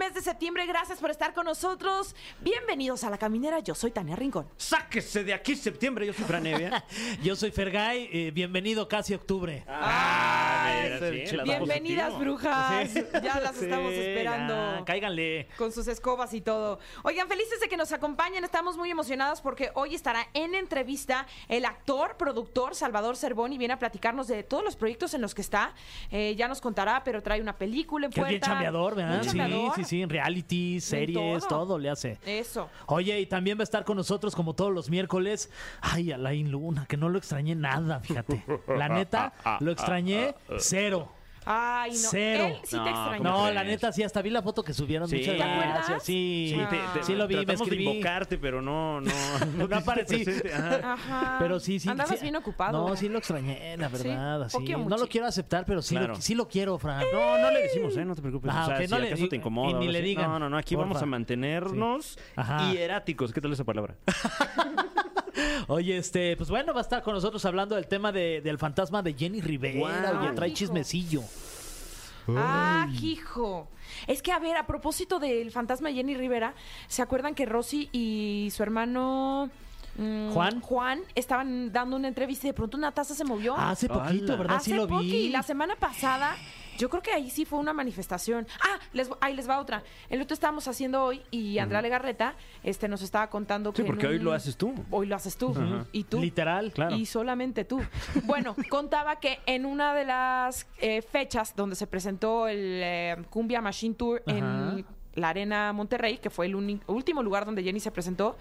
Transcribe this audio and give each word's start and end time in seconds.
mes 0.00 0.14
de 0.14 0.22
septiembre. 0.22 0.64
Gracias 0.64 0.98
por 0.98 1.10
estar 1.10 1.34
con 1.34 1.44
nosotros. 1.44 2.16
Bienvenidos 2.40 3.04
a 3.04 3.10
La 3.10 3.18
Caminera. 3.18 3.58
Yo 3.60 3.74
soy 3.74 3.90
Tania 3.90 4.16
Rincón. 4.16 4.48
Sáquese 4.56 5.24
de 5.24 5.34
aquí 5.34 5.54
septiembre, 5.54 6.06
yo 6.06 6.14
soy 6.14 6.24
Fran 6.24 6.46
Evia. 6.46 6.82
Yo 7.22 7.36
soy 7.36 7.50
Fergay, 7.50 8.08
eh, 8.10 8.30
bienvenido 8.32 8.88
casi 8.88 9.12
octubre. 9.12 9.62
Ah, 9.68 10.72
mira, 10.82 10.98
sí, 10.98 11.36
Bienvenidas, 11.44 12.06
positivo. 12.12 12.18
brujas. 12.18 12.90
Sí. 12.90 13.04
Ya 13.22 13.40
las 13.40 13.56
Sí, 13.56 13.64
estamos 13.64 13.92
esperando. 13.92 14.54
ya, 14.78 14.84
cáiganle. 14.86 15.48
Con 15.58 15.70
sus 15.70 15.86
escobas 15.86 16.32
y 16.32 16.40
todo. 16.40 16.78
Oigan, 17.02 17.28
felices 17.28 17.60
de 17.60 17.68
que 17.68 17.76
nos 17.76 17.92
acompañen. 17.92 18.42
Estamos 18.42 18.78
muy 18.78 18.90
emocionadas 18.90 19.42
porque 19.42 19.70
hoy 19.74 19.94
estará 19.94 20.26
en 20.32 20.54
entrevista 20.54 21.26
el 21.48 21.66
actor, 21.66 22.16
productor 22.16 22.74
Salvador 22.74 23.16
Cervoni. 23.18 23.58
Viene 23.58 23.74
a 23.74 23.78
platicarnos 23.78 24.28
de 24.28 24.44
todos 24.44 24.64
los 24.64 24.76
proyectos 24.76 25.12
en 25.12 25.20
los 25.20 25.34
que 25.34 25.42
está. 25.42 25.74
Eh, 26.10 26.34
ya 26.38 26.48
nos 26.48 26.62
contará, 26.62 27.04
pero 27.04 27.22
trae 27.22 27.42
una 27.42 27.58
película 27.58 28.06
en 28.06 28.12
Que 28.12 28.20
es 28.22 28.28
bien 28.28 28.40
chambeador, 28.40 28.94
¿verdad? 28.94 29.16
Muy 29.16 29.28
Sí, 29.28 29.36
chambeador. 29.36 29.74
sí, 29.76 29.84
sí, 29.90 30.02
en 30.02 30.08
reality, 30.08 30.80
series, 30.80 31.46
todo. 31.48 31.66
todo. 31.66 31.78
le 31.78 31.90
hace. 31.90 32.16
Eso. 32.24 32.70
Oye, 32.86 33.18
y 33.20 33.26
también 33.26 33.58
va 33.58 33.62
a 33.62 33.64
estar 33.64 33.84
con 33.84 33.96
nosotros 33.96 34.36
como 34.36 34.54
todos 34.54 34.72
los 34.72 34.88
miércoles. 34.88 35.50
Ay, 35.80 36.12
Alain 36.12 36.50
Luna, 36.50 36.86
que 36.86 36.96
no 36.96 37.08
lo 37.08 37.18
extrañé 37.18 37.56
nada, 37.56 37.98
fíjate. 38.00 38.44
La 38.68 38.88
neta, 38.88 39.32
lo 39.60 39.72
extrañé 39.72 40.34
cero. 40.58 41.08
Ay, 41.52 41.90
no. 41.90 42.08
Cero. 42.10 42.46
Él 42.46 42.56
sí 42.64 42.76
No, 42.76 42.84
te 42.84 42.90
extrañó. 42.90 43.22
No, 43.24 43.50
la 43.50 43.64
neta, 43.64 43.90
sí, 43.92 44.02
hasta 44.04 44.22
vi 44.22 44.30
la 44.30 44.40
foto 44.42 44.62
que 44.62 44.72
subieron. 44.72 45.08
Sí. 45.08 45.16
Muchas 45.16 45.32
¿Te 45.32 45.38
gracias. 45.38 46.02
Sí, 46.04 46.54
Sí, 46.54 46.60
te- 46.70 46.98
te- 47.00 47.04
sí 47.04 47.14
lo 47.14 47.26
vi, 47.26 47.34
me 47.36 47.44
tratamos 47.44 47.68
de 47.68 47.74
escribí. 47.76 47.90
invocarte, 47.96 48.38
pero 48.38 48.62
no, 48.62 49.00
no, 49.00 49.10
No 49.56 49.64
hiciste 49.64 49.74
aparecí. 49.74 50.24
presente. 50.24 50.54
Ajá. 50.54 50.92
Ajá. 50.92 51.36
Pero 51.40 51.58
sí, 51.58 51.80
sí. 51.80 51.88
Andabas 51.88 52.16
sí. 52.18 52.22
bien 52.22 52.36
ocupado. 52.36 52.88
No, 52.88 52.96
sí 52.96 53.08
lo 53.08 53.18
extrañé, 53.18 53.76
la 53.76 53.88
Sí, 53.88 54.08
verdad. 54.08 54.42
así. 54.44 54.58
No 54.58 54.78
mucho. 54.78 54.96
lo 54.98 55.06
quiero 55.08 55.26
aceptar, 55.26 55.64
pero 55.64 55.82
sí, 55.82 55.96
Claro. 55.96 56.14
lo, 56.14 56.20
sí 56.20 56.34
lo 56.34 56.46
quiero, 56.46 56.78
Fran. 56.78 57.02
No, 57.12 57.38
no 57.38 57.50
le 57.50 57.62
decimos, 57.62 57.96
¿eh? 57.96 58.04
No 58.04 58.14
te 58.14 58.20
preocupes. 58.22 58.50
Ah, 58.54 58.62
o 58.62 58.66
sea, 58.66 58.76
ok, 58.76 58.82
si 58.84 58.88
no 58.90 58.98
le 59.00 59.08
acaso 59.08 59.28
te 59.28 59.36
incomoda. 59.36 59.70
y 59.70 59.74
ni 59.74 59.88
o 59.88 59.90
le 59.90 59.98
así. 59.98 60.06
digan, 60.06 60.30
No, 60.30 60.38
no, 60.38 60.48
no. 60.50 60.56
Aquí 60.58 60.76
porfa. 60.76 60.88
vamos 60.88 61.02
a 61.02 61.06
mantenernos 61.06 62.18
Ajá. 62.36 62.70
hieráticos. 62.72 63.32
¿Qué 63.32 63.40
tal 63.40 63.52
esa 63.52 63.64
palabra? 63.64 63.96
Oye, 65.68 65.96
este, 65.98 66.36
pues 66.36 66.50
bueno, 66.50 66.72
va 66.72 66.80
a 66.80 66.82
estar 66.82 67.02
con 67.02 67.14
nosotros 67.14 67.44
hablando 67.44 67.74
del 67.76 67.86
tema 67.86 68.12
de- 68.12 68.40
del 68.40 68.58
fantasma 68.58 69.02
de 69.02 69.14
Jenny 69.14 69.40
Rivera. 69.40 69.78
Guau. 69.78 70.22
Oye, 70.22 70.32
trae 70.32 70.48
Hijo. 70.48 70.56
chismecillo. 70.56 71.22
Ah, 72.28 72.86
hijo. 73.02 73.68
Es 74.06 74.22
que, 74.22 74.30
a 74.30 74.38
ver, 74.38 74.56
a 74.56 74.66
propósito 74.66 75.18
del 75.18 75.50
fantasma 75.50 75.88
de 75.88 75.94
Jenny 75.96 76.14
Rivera, 76.14 76.54
¿se 76.86 77.02
acuerdan 77.02 77.34
que 77.34 77.44
Rosy 77.46 77.88
y 77.92 78.50
su 78.54 78.62
hermano 78.62 79.50
mm, 79.96 80.30
Juan. 80.30 80.60
Juan 80.60 81.00
estaban 81.16 81.72
dando 81.72 81.96
una 81.96 82.06
entrevista 82.08 82.46
y 82.46 82.50
de 82.50 82.54
pronto 82.54 82.76
una 82.76 82.92
taza 82.92 83.14
se 83.14 83.24
movió? 83.24 83.56
Hace 83.56 83.88
poquito. 83.88 84.36
¿verdad? 84.38 84.56
Hace 84.56 84.70
sí 84.70 84.76
lo 84.76 84.86
poqui, 84.86 85.10
vi. 85.10 85.28
la 85.30 85.42
semana 85.42 85.74
pasada, 85.76 86.36
yo 86.80 86.88
creo 86.88 87.02
que 87.02 87.12
ahí 87.12 87.30
sí 87.30 87.44
fue 87.44 87.58
una 87.58 87.72
manifestación. 87.72 88.46
Ah, 88.62 88.78
les, 88.92 89.10
ahí 89.20 89.34
les 89.34 89.48
va 89.48 89.60
otra. 89.60 89.82
El 90.08 90.22
otro 90.22 90.34
estábamos 90.34 90.66
haciendo 90.66 91.04
hoy 91.04 91.22
y 91.30 91.58
Andrea 91.58 91.82
Legarreta 91.82 92.34
este, 92.62 92.88
nos 92.88 93.02
estaba 93.02 93.28
contando 93.28 93.70
Sí, 93.70 93.76
que. 93.76 93.82
en 93.82 93.86
porque 93.88 94.06
hoy 94.06 94.18
lo 94.18 94.32
haces 94.32 94.56
tú. 94.56 94.74
Hoy 94.90 95.06
lo 95.06 95.14
haces 95.16 95.36
tú. 95.36 95.54
Y 95.92 96.04
tú. 96.04 96.20
Literal. 96.20 96.72
Claro. 96.72 96.96
Y 96.96 97.04
solamente 97.06 97.64
tú. 97.64 97.80
Bueno, 98.24 98.56
contaba 98.70 99.20
que 99.20 99.38
en 99.46 99.66
una 99.66 99.94
de 99.94 100.04
las 100.04 100.66
eh, 100.78 101.02
fechas 101.02 101.54
donde 101.54 101.76
se 101.76 101.86
presentó 101.86 102.48
el 102.48 102.58
eh, 102.82 103.16
Cumbia 103.30 103.60
Machine 103.60 103.94
Tour 103.94 104.22
Ajá. 104.26 104.36
en 104.38 104.86
la 105.14 105.28
Arena 105.28 105.72
Monterrey, 105.72 106.18
que 106.18 106.30
fue 106.30 106.46
el 106.46 106.54
uni- 106.54 106.80
último 106.86 107.22
lugar 107.22 107.44
donde 107.44 107.62
Jenny 107.62 107.80
se 107.80 107.90
presentó, 107.90 108.36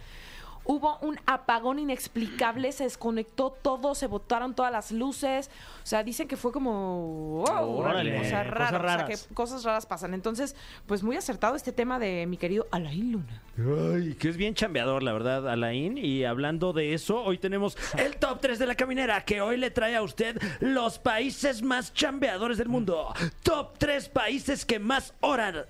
hubo 0.70 1.00
un 1.02 1.20
apagón 1.26 1.80
inexplicable, 1.80 2.72
se 2.72 2.84
desconectó 2.84 3.50
todo, 3.50 3.96
se 3.96 4.06
botaron 4.06 4.54
todas 4.54 4.72
las 4.72 4.92
luces. 4.92 5.50
O 5.84 5.88
sea, 5.90 6.04
dicen 6.04 6.28
que 6.28 6.38
fue 6.38 6.52
como. 6.52 7.44
wow, 7.48 7.80
Órale, 7.80 8.20
o 8.20 8.24
sea, 8.24 8.44
cosas 8.44 8.54
raro, 8.54 8.78
o 8.78 8.80
sea, 8.82 8.98
raras. 8.98 9.28
que 9.28 9.34
cosas 9.34 9.64
raras 9.64 9.88
pasan. 9.88 10.14
Entonces, 10.14 10.56
pues 10.86 11.02
muy 11.02 11.18
acertado 11.18 11.56
este 11.56 11.72
tema 11.72 11.98
de 11.98 12.28
mi 12.28 12.38
querido 12.38 12.68
Alain 12.70 13.12
Luna. 13.12 13.42
Ay, 13.58 14.14
que 14.14 14.30
es 14.30 14.38
bien 14.38 14.54
chambeador, 14.54 15.02
la 15.02 15.12
verdad, 15.12 15.50
Alain. 15.50 15.98
Y 15.98 16.24
hablando 16.24 16.72
de 16.72 16.94
eso, 16.94 17.24
hoy 17.24 17.40
tenemos 17.40 17.76
el 17.98 18.18
top 18.18 18.40
3 18.40 18.60
de 18.60 18.68
la 18.68 18.76
caminera, 18.76 19.26
que 19.26 19.42
hoy 19.42 19.58
le 19.58 19.72
trae 19.72 19.96
a 19.96 20.04
usted 20.04 20.40
los 20.60 21.00
países 21.00 21.64
más 21.64 21.94
chambeadores 21.96 22.60
del 22.60 22.70
mundo. 22.70 23.12
Top 23.42 23.74
3 23.80 24.08
países 24.10 24.66
que 24.66 24.78
más 24.78 25.16
horas. 25.22 25.66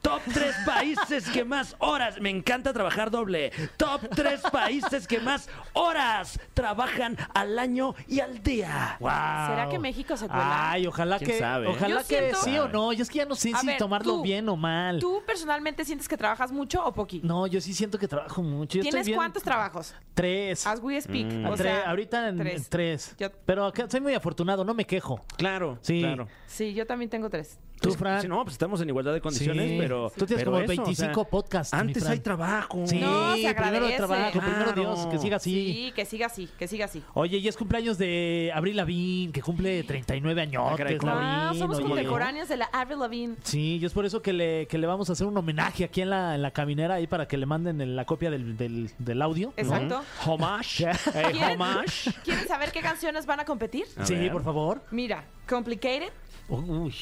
Top 0.00 0.22
3 0.32 0.54
países 0.64 1.28
que 1.28 1.44
más 1.44 1.76
horas. 1.78 2.18
Me 2.22 2.30
encanta 2.30 2.72
trabajar 2.72 3.10
doble. 3.10 3.52
Top 3.76 3.97
3 4.14 4.40
países 4.52 5.06
que 5.06 5.20
más 5.20 5.48
horas 5.72 6.38
trabajan 6.54 7.16
al 7.34 7.58
año 7.58 7.94
y 8.06 8.20
al 8.20 8.42
día. 8.42 8.96
Wow. 9.00 9.10
¿Será 9.10 9.68
que 9.70 9.78
México 9.78 10.16
se 10.16 10.26
cuela? 10.28 10.70
Ay, 10.72 10.86
ojalá 10.86 11.18
¿Quién 11.18 11.30
que. 11.30 11.38
sabe? 11.38 11.66
Ojalá 11.68 11.88
Yo 12.02 12.08
que 12.08 12.18
siento- 12.18 12.38
sí 12.42 12.58
o 12.58 12.68
no. 12.68 12.92
Yo 12.92 13.02
es 13.02 13.10
que 13.10 13.18
ya 13.18 13.24
no 13.26 13.34
sé 13.34 13.52
A 13.54 13.58
si 13.60 13.66
ver, 13.66 13.78
tomarlo 13.78 14.14
tú- 14.14 14.22
bien 14.22 14.48
o 14.48 14.56
mal. 14.56 14.98
¿Tú 15.00 15.22
personalmente 15.26 15.84
sientes 15.84 16.08
que 16.08 16.16
trabajas 16.16 16.52
mucho 16.52 16.84
o 16.84 16.92
poquito? 16.92 17.26
No, 17.26 17.46
yo 17.46 17.60
sí 17.60 17.74
siento 17.74 17.98
que 17.98 18.08
trabajo 18.08 18.42
mucho. 18.42 18.74
Yo 18.78 18.80
estoy 18.80 18.90
¿Tienes 18.90 19.06
bien- 19.06 19.16
cuántos 19.18 19.42
trabajos? 19.42 19.94
Tres. 20.14 20.66
As 20.66 20.80
we 20.80 21.00
speak. 21.00 21.26
Mm. 21.32 21.46
O 21.46 21.54
Tre- 21.54 21.62
sea, 21.62 21.90
ahorita 21.90 22.28
en 22.28 22.36
tres. 22.38 22.68
tres. 22.68 23.14
Yo- 23.18 23.30
Pero 23.44 23.66
acá 23.66 23.86
soy 23.88 24.00
muy 24.00 24.14
afortunado, 24.14 24.64
no 24.64 24.74
me 24.74 24.84
quejo. 24.84 25.24
Claro, 25.36 25.78
Sí. 25.80 26.00
claro. 26.00 26.28
Sí, 26.46 26.74
yo 26.74 26.86
también 26.86 27.08
tengo 27.10 27.30
tres. 27.30 27.58
¿Tú, 27.80 27.92
Fran? 27.92 28.20
sí, 28.20 28.26
no, 28.26 28.42
pues 28.42 28.54
estamos 28.54 28.80
en 28.80 28.88
igualdad 28.88 29.12
de 29.12 29.20
condiciones, 29.20 29.70
Sí. 29.70 29.76
pero. 29.78 30.10
Tú 30.10 30.26
tienes 30.26 30.40
pero 30.42 30.50
como 30.50 30.64
eso, 30.64 30.68
25 30.82 31.20
o 31.20 31.22
sea, 31.24 31.30
podcasts, 31.30 31.72
mi 31.74 31.78
Antes 31.80 32.02
Fran. 32.02 32.12
hay 32.12 32.18
trabajo. 32.18 32.82
Sí, 32.86 32.98
No, 32.98 33.36
se 33.36 33.54
primero 33.54 33.87
primero. 33.96 34.72
Dios, 34.72 35.06
que 35.06 35.18
siga 35.18 35.36
así. 35.36 35.52
Sí, 35.52 35.92
que 35.94 36.04
siga 36.04 36.26
así, 36.26 36.48
que 36.58 36.68
siga 36.68 36.84
así. 36.86 37.02
Oye, 37.14 37.38
y 37.38 37.48
es 37.48 37.56
cumpleaños 37.56 37.98
de 37.98 38.50
Abril 38.54 38.76
Lavín, 38.76 39.32
que 39.32 39.42
cumple 39.42 39.82
39 39.84 40.40
años. 40.42 40.62
Ah. 41.04 41.48
Ah, 41.50 41.52
somos 41.56 41.80
contemporáneos 41.80 42.48
de 42.48 42.56
la 42.56 42.66
Avril 42.72 42.98
Lavigne. 43.00 43.36
Sí, 43.42 43.78
y 43.80 43.84
es 43.84 43.92
por 43.92 44.04
eso 44.06 44.22
que 44.22 44.32
le, 44.32 44.66
que 44.66 44.78
le 44.78 44.86
vamos 44.86 45.08
a 45.10 45.12
hacer 45.12 45.26
un 45.26 45.36
homenaje 45.36 45.84
aquí 45.84 46.02
en 46.02 46.10
la, 46.10 46.34
en 46.34 46.42
la 46.42 46.50
caminera 46.50 46.94
ahí 46.94 47.06
para 47.06 47.26
que 47.26 47.36
le 47.36 47.46
manden 47.46 47.80
el- 47.80 47.96
la 47.96 48.04
copia 48.04 48.30
del, 48.30 48.56
del, 48.56 48.90
del 48.98 49.22
audio. 49.22 49.48
¿no? 49.48 49.62
Exacto. 49.62 50.02
Homage. 50.26 50.86
Eh, 51.14 51.22
¿Quieren, 51.32 51.60
homage. 51.60 52.12
¿Quieren 52.24 52.46
saber 52.46 52.70
qué 52.70 52.80
canciones 52.80 53.24
van 53.26 53.40
a 53.40 53.44
competir? 53.44 53.86
A 53.96 54.04
Sí, 54.06 54.14
ver. 54.14 54.30
por 54.32 54.44
favor. 54.44 54.82
Mira, 54.90 55.24
Complicated. 55.48 56.10
Uy, 56.48 56.94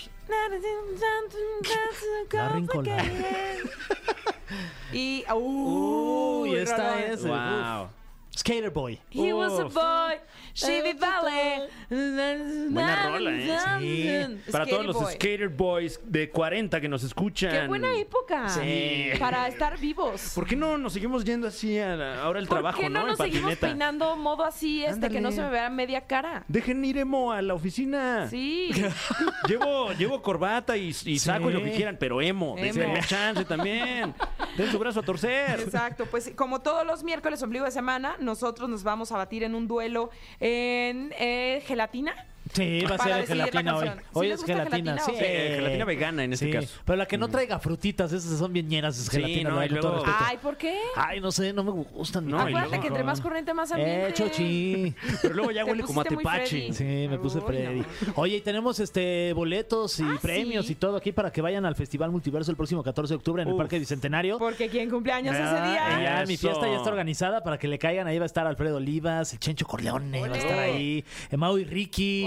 La 2.33 2.49
rincola. 2.49 2.97
y 4.93 5.25
Uy, 5.33 6.55
esta 6.57 6.95
rolón. 6.95 7.13
es. 7.13 7.23
Wow. 7.23 7.89
Skater 8.37 8.71
Boy. 8.71 8.99
He 9.11 9.33
was 9.33 9.59
a 9.59 9.65
boy, 9.65 10.21
she 10.55 10.83
be 10.83 10.93
ballet. 10.93 11.71
Buena 12.71 13.07
rola, 13.09 13.31
¿eh? 13.33 14.39
Sí. 14.45 14.51
Para 14.53 14.67
todos 14.67 14.85
los 14.87 14.97
boy. 14.97 15.15
skater 15.15 15.49
boys 15.49 15.99
de 16.05 16.29
40 16.31 16.81
que 16.81 16.89
nos 16.89 17.03
escuchan. 17.03 17.51
Qué 17.51 17.67
buena 17.67 17.97
época 17.97 18.49
Sí. 18.51 19.11
para 19.19 19.49
estar 19.49 19.79
vivos. 19.79 20.33
¿Por 20.35 20.47
qué 20.47 20.55
no 20.57 20.77
nos 20.77 20.93
seguimos 20.93 21.25
yendo 21.25 21.49
así 21.49 21.79
a 21.79 21.97
la- 21.97 22.23
ahora 22.23 22.41
el 22.41 22.49
trabajo, 22.49 22.77
¿Por 22.77 22.85
qué 22.87 22.91
no, 22.91 23.01
no? 23.01 23.07
nos 23.09 23.17
seguimos 23.19 23.43
patineta. 23.55 23.67
peinando 23.69 24.17
modo 24.17 24.45
así, 24.45 24.85
este, 24.85 25.09
que 25.09 25.21
no 25.21 25.33
se 25.33 25.41
me 25.43 25.49
vea 25.51 25.71
media 25.71 26.03
cara? 26.03 26.45
Dejen 26.49 26.85
ir 26.85 26.99
emo 26.99 27.33
a 27.33 27.41
la 27.43 27.55
oficina. 27.55 28.29
Sí. 28.29 28.71
Llevo, 29.49 29.93
llevo 29.93 30.21
corbata 30.23 30.77
y, 30.77 30.89
y 31.05 31.19
saco 31.19 31.51
y 31.51 31.55
lo 31.55 31.63
que 31.63 31.73
quieran, 31.73 31.97
pero 31.99 32.21
emo. 32.21 32.57
Emo. 32.59 32.73
Denme 32.81 33.01
chance 33.07 33.45
también. 33.45 34.15
Den 34.57 34.71
su 34.71 34.79
brazo 34.79 35.01
a 35.01 35.03
torcer. 35.03 35.61
Exacto, 35.61 36.07
pues 36.07 36.33
como 36.37 36.61
todos 36.61 36.87
los 36.87 37.03
miércoles, 37.03 37.43
ombligo 37.43 37.65
de 37.65 37.71
semana, 37.71 38.17
nosotros 38.27 38.69
nos 38.69 38.83
vamos 38.83 39.11
a 39.13 39.17
batir 39.17 39.43
en 39.43 39.55
un 39.55 39.67
duelo 39.67 40.11
en 40.41 41.15
eh, 41.19 41.63
gelatina. 41.67 42.15
Sí, 42.53 42.81
va 42.83 42.95
a 42.95 42.99
Para 42.99 43.05
ser 43.11 43.21
decidir 43.23 43.37
la 43.39 43.45
gelatina 43.47 43.77
hoy. 43.77 43.85
canción. 43.87 44.05
¿Sí 44.05 44.11
Hoy 44.13 44.27
les 44.29 44.35
es 44.35 44.41
gusta 44.41 44.53
gelatina, 44.55 44.93
gelatina 44.93 45.05
sí. 45.05 45.11
o 45.11 45.57
gelatina 45.57 45.85
vegana 45.85 46.25
en 46.25 46.33
este 46.33 46.47
Sí, 46.47 46.53
caso. 46.53 46.69
Pero 46.85 46.97
la 46.97 47.07
que 47.07 47.19
no 47.19 47.29
traiga 47.29 47.59
frutitas, 47.59 48.13
esas 48.13 48.39
son 48.39 48.53
bien 48.53 48.69
llenas, 48.71 48.97
es 48.99 49.05
Sí, 49.07 49.11
gelatina. 49.11 49.51
no, 49.51 49.57
¿verdad? 49.57 49.65
y 49.67 49.69
Con 49.71 49.81
todo 49.81 49.91
luego- 49.93 50.07
respeto. 50.07 50.25
Ay, 50.31 50.37
¿por 50.39 50.57
qué? 50.57 50.79
Ay, 50.97 51.21
no 51.21 51.33
sé, 51.33 51.53
no 51.53 51.65
me 51.65 51.71
gustan. 51.73 52.27
No, 52.29 52.37
y 52.37 52.41
Acuérdate 52.41 52.67
luego- 52.69 52.83
que 52.83 52.89
entre 52.89 53.05
más 53.05 53.21
corriente, 53.21 53.53
más 53.55 53.73
ambiente. 53.73 54.09
Eh, 54.09 54.13
chochi. 54.13 54.95
Pero 55.23 55.35
luego 55.35 55.51
ya 55.51 55.65
Te 55.65 55.71
huele 55.71 55.83
como 55.83 56.01
a 56.01 56.05
pusiste 56.05 56.15
muy 56.15 56.25
tepache. 56.25 56.73
Freddy. 56.73 56.73
Sí, 56.73 57.09
me 57.09 57.19
puse 57.19 57.39
Uy, 57.39 57.45
Freddy. 57.47 57.79
no. 57.81 57.85
Oye, 58.17 58.37
y 58.37 58.41
tenemos 58.41 58.79
este 58.81 59.33
boletos 59.33 59.99
y 60.01 60.05
Ah, 60.05 60.19
premios 60.23 60.67
sí. 60.67 60.73
y 60.73 60.75
todo 60.77 60.97
aquí 60.97 61.13
para 61.13 61.33
que 61.33 61.41
vayan 61.43 61.67
al 61.67 61.75
Festival 61.75 62.11
Multiverso 62.11 62.51
el 62.51 62.57
próximo 62.57 62.83
14 62.83 63.15
de 63.15 63.17
octubre 63.17 63.43
en 63.43 63.49
el 63.49 63.55
Uf. 63.55 63.59
Parque 63.59 63.79
Bicentenario. 63.79 64.39
Porque 64.39 64.69
quien 64.69 64.89
cumpleaños 64.89 65.35
ese 65.35 65.43
Ah, 65.45 65.69
día. 65.99 66.03
ya, 66.21 66.27
mi 66.27 66.35
Eso. 66.35 66.49
fiesta 66.49 66.69
ya 66.69 66.77
está 66.77 66.91
organizada 66.91 67.43
para 67.43 67.59
que 67.59 67.67
le 67.69 67.79
caigan. 67.79 68.07
Ahí 68.07 68.19
va 68.19 68.25
a 68.25 68.27
estar 68.27 68.47
Alfredo 68.47 68.77
Olivas, 68.77 69.33
el 69.33 69.41
Chencho 69.41 69.67
Corleone 69.67 70.21
va 70.21 70.27
a 70.27 70.31
Ole. 70.31 70.39
estar 70.39 70.59
ahí, 70.59 71.05
Emao 71.31 71.59
y 71.59 71.65
Ricky. 71.65 72.27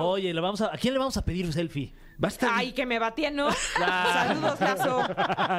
Oye, 0.00 0.32
le 0.32 0.40
vamos 0.40 0.60
a, 0.60 0.74
¿a 0.74 0.78
quién 0.78 0.94
le 0.94 0.98
vamos 0.98 1.16
a 1.16 1.24
pedir 1.24 1.52
selfie? 1.52 1.92
Va 2.22 2.28
a 2.28 2.30
estar. 2.30 2.50
Ay, 2.52 2.72
que 2.72 2.86
me 2.86 2.98
batía, 2.98 3.30
¿no? 3.30 3.48
Saludos, 3.78 4.60
Lazo. 4.60 5.02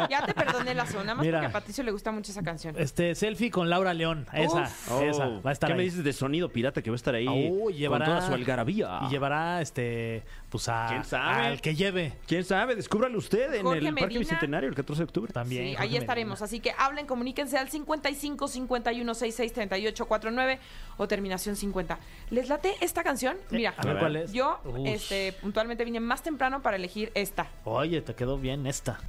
Ya 0.10 0.24
te 0.25 0.33
perdoné, 0.33 0.74
Lazo. 0.74 1.00
Nada 1.04 1.15
más 1.15 1.25
Mira. 1.25 1.39
porque 1.39 1.48
a 1.50 1.51
Patricio 1.51 1.83
le 1.83 1.92
gusta 1.92 2.12
mucho 2.12 2.31
esa 2.31 2.42
canción. 2.44 2.75
Este, 2.77 3.15
selfie 3.15 3.51
con 3.51 3.69
Laura 3.69 3.94
León. 3.94 4.27
Esa, 4.33 4.71
Oh, 4.92 5.01
esa. 5.01 5.27
Va 5.27 5.50
a 5.50 5.54
estar 5.54 5.68
¿Qué 5.68 5.74
ahí. 5.74 5.77
me 5.77 5.83
dices 5.83 6.04
de 6.04 6.13
sonido 6.13 6.50
pirata 6.50 6.81
que 6.81 6.89
va 6.89 6.95
a 6.95 6.98
estar 6.98 7.15
ahí 7.15 7.27
Oh, 7.27 7.69
llevará, 7.69 8.06
con 8.06 8.15
toda 8.15 8.27
su 8.27 8.33
algarabía? 8.33 9.00
Y 9.04 9.10
llevará, 9.10 9.62
este, 9.62 10.24
pues 10.50 10.69
a, 10.69 10.86
¿Quién 10.89 11.04
sabe? 11.04 11.48
al 11.48 11.62
que 11.62 11.75
lleve. 11.75 12.13
¿Quién 12.27 12.44
sabe? 12.44 12.75
Descúbralo 12.75 13.18
usted 13.18 13.54
en 13.56 13.63
Jorge 13.63 13.80
el 13.80 13.86
Parque 13.86 14.01
Medina. 14.06 14.19
Bicentenario 14.19 14.69
el 14.69 14.75
14 14.75 15.00
de 15.00 15.04
octubre. 15.04 15.33
También. 15.33 15.63
Sí, 15.63 15.69
Jorge 15.71 15.81
ahí 15.83 15.89
Medina. 15.89 16.01
estaremos. 16.04 16.42
Así 16.42 16.59
que 16.59 16.74
hablen, 16.77 17.06
comuníquense 17.07 17.57
al 17.57 17.69
55 17.69 18.48
51 18.48 19.13
66 19.13 19.54
38 19.54 20.06
49 20.06 20.59
o 20.98 21.07
terminación 21.07 21.56
50. 21.56 22.00
¿Les 22.30 22.48
late 22.50 22.74
esta 22.81 23.04
canción? 23.04 23.38
Mira, 23.50 23.74
A 23.77 23.86
ver 23.86 23.98
cuál 23.98 24.16
es. 24.16 24.31
yo 24.33 24.59
Ush. 24.63 24.88
este, 24.88 25.33
puntualmente 25.33 25.83
vine 25.83 26.00
más 26.00 26.21
temprano 26.21 26.52
para 26.61 26.77
elegir 26.77 27.11
esta. 27.15 27.47
Oye, 27.65 28.01
te 28.01 28.15
quedó 28.15 28.38
bien 28.38 28.67
esta. 28.67 29.00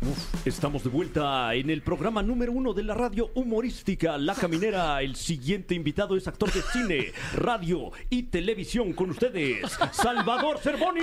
Estamos 0.44 0.84
de 0.84 0.90
vuelta 0.90 1.54
en 1.54 1.70
el 1.70 1.82
programa 1.82 2.22
número 2.22 2.52
uno 2.52 2.72
de 2.72 2.82
la 2.82 2.94
radio 2.94 3.30
humorística 3.34 4.16
La 4.18 4.34
Caminera. 4.34 5.02
El 5.02 5.16
siguiente 5.16 5.74
invitado 5.74 6.16
es 6.16 6.26
actor 6.26 6.52
de 6.52 6.62
cine, 6.62 7.12
radio 7.34 7.92
y 8.10 8.24
televisión 8.24 8.92
con 8.92 9.10
ustedes, 9.10 9.78
Salvador 9.92 10.58
Cervoni. 10.58 11.00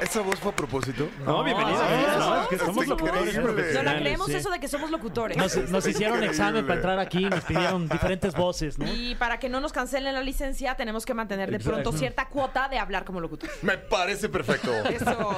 ¿Esa 0.00 0.20
voz 0.20 0.38
fue 0.38 0.52
a 0.52 0.56
propósito? 0.56 1.08
No, 1.24 1.42
bienvenido. 1.42 1.76
No, 2.18 2.42
es 2.42 2.48
que 2.48 2.58
somos 2.58 2.84
está 2.84 2.94
locutores 2.94 3.34
increíble. 3.34 3.82
No 3.82 3.98
creemos 3.98 4.26
sí. 4.26 4.34
eso 4.34 4.50
de 4.50 4.60
que 4.60 4.68
somos 4.68 4.90
locutores. 4.90 5.36
Nos, 5.36 5.56
nos 5.70 5.86
hicieron 5.86 6.22
examen 6.22 6.64
para 6.66 6.76
entrar 6.76 6.98
aquí, 7.00 7.24
nos 7.24 7.44
pidieron 7.44 7.88
diferentes 7.90 8.34
voces, 8.34 8.78
¿no? 8.78 8.86
Y 8.92 9.16
para 9.16 9.38
que 9.38 9.48
no 9.48 9.60
nos 9.60 9.72
cancelen 9.72 10.14
la 10.14 10.22
licencia, 10.22 10.76
tenemos 10.76 11.04
que 11.04 11.14
mantener 11.14 11.50
de 11.50 11.58
pronto 11.58 11.92
cierta 11.92 12.28
cuota 12.28 12.68
de 12.68 12.78
hablar 12.78 13.04
como 13.04 13.20
locutor. 13.20 13.50
Me 13.62 13.76
parece 13.76 14.28
perfecto. 14.28 14.72
Eso. 14.88 15.36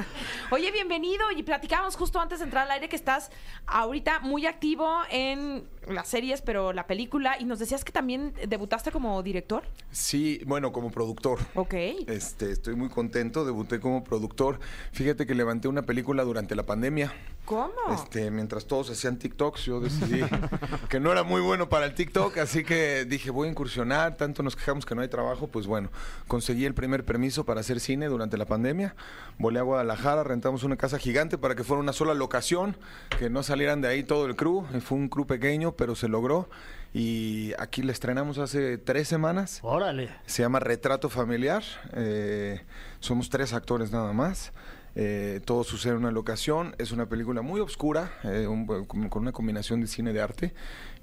Oye, 0.50 0.72
bienvenido. 0.72 1.30
Y 1.36 1.42
platicábamos 1.42 1.96
justo 1.96 2.20
antes 2.20 2.40
de 2.40 2.46
entrar 2.46 2.64
al 2.64 2.72
aire 2.72 2.88
que 2.88 2.96
estás 2.96 3.30
ahorita 3.66 4.20
muy 4.20 4.46
activo 4.46 5.02
en 5.10 5.68
las 5.86 6.08
series, 6.08 6.42
pero 6.42 6.72
la 6.72 6.86
película. 6.86 7.36
Y 7.38 7.44
nos 7.44 7.58
decías 7.60 7.84
que 7.84 7.92
también 7.92 8.34
debutaste 8.48 8.90
como 8.90 9.22
director. 9.22 9.62
Sí, 9.92 10.42
bueno, 10.46 10.72
como 10.72 10.90
productor. 10.90 11.38
Ok. 11.54 11.74
Este, 12.06 12.50
estoy 12.50 12.74
muy 12.74 12.88
contento, 12.88 13.44
debuté 13.44 13.78
como 13.78 13.99
productor. 14.04 14.60
Fíjate 14.92 15.26
que 15.26 15.34
levanté 15.34 15.68
una 15.68 15.82
película 15.82 16.24
durante 16.24 16.54
la 16.54 16.64
pandemia. 16.64 17.12
¿Cómo? 17.44 17.72
Este, 17.92 18.30
mientras 18.30 18.66
todos 18.66 18.90
hacían 18.90 19.18
TikToks, 19.18 19.64
yo 19.64 19.80
decidí 19.80 20.22
que 20.88 21.00
no 21.00 21.10
era 21.10 21.22
muy 21.22 21.40
bueno 21.40 21.68
para 21.68 21.86
el 21.86 21.94
TikTok, 21.94 22.38
así 22.38 22.64
que 22.64 23.04
dije, 23.04 23.30
voy 23.30 23.48
a 23.48 23.50
incursionar, 23.50 24.16
tanto 24.16 24.42
nos 24.42 24.54
quejamos 24.54 24.86
que 24.86 24.94
no 24.94 25.02
hay 25.02 25.08
trabajo, 25.08 25.48
pues 25.48 25.66
bueno, 25.66 25.90
conseguí 26.28 26.64
el 26.64 26.74
primer 26.74 27.04
permiso 27.04 27.44
para 27.44 27.60
hacer 27.60 27.80
cine 27.80 28.06
durante 28.06 28.36
la 28.36 28.46
pandemia. 28.46 28.94
Volé 29.38 29.58
a 29.58 29.62
Guadalajara, 29.62 30.22
rentamos 30.22 30.62
una 30.62 30.76
casa 30.76 30.98
gigante 30.98 31.38
para 31.38 31.54
que 31.54 31.64
fuera 31.64 31.80
una 31.80 31.92
sola 31.92 32.14
locación, 32.14 32.76
que 33.18 33.30
no 33.30 33.42
salieran 33.42 33.80
de 33.80 33.88
ahí 33.88 34.04
todo 34.04 34.26
el 34.26 34.36
crew. 34.36 34.64
Fue 34.80 34.98
un 34.98 35.08
crew 35.08 35.26
pequeño, 35.26 35.72
pero 35.72 35.94
se 35.94 36.08
logró. 36.08 36.48
Y 36.92 37.52
aquí 37.58 37.82
la 37.82 37.92
estrenamos 37.92 38.38
hace 38.38 38.76
tres 38.78 39.06
semanas. 39.06 39.60
Órale. 39.62 40.10
Se 40.26 40.42
llama 40.42 40.58
Retrato 40.58 41.08
Familiar. 41.08 41.62
eh, 41.94 42.62
somos 42.98 43.30
tres 43.30 43.52
actores 43.52 43.92
nada 43.92 44.12
más. 44.12 44.52
eh, 44.96 45.40
todo 45.44 45.62
sucede 45.62 45.92
en 45.92 45.98
una 45.98 46.10
locación. 46.10 46.74
Es 46.78 46.90
una 46.90 47.08
película 47.08 47.42
muy 47.42 47.60
oscura, 47.60 48.10
eh, 48.24 48.48
un- 48.48 48.66
con, 48.86 49.22
una 49.22 49.30
combinación 49.30 49.80
de 49.80 49.86
cine 49.86 50.12
de 50.12 50.20
arte. 50.20 50.52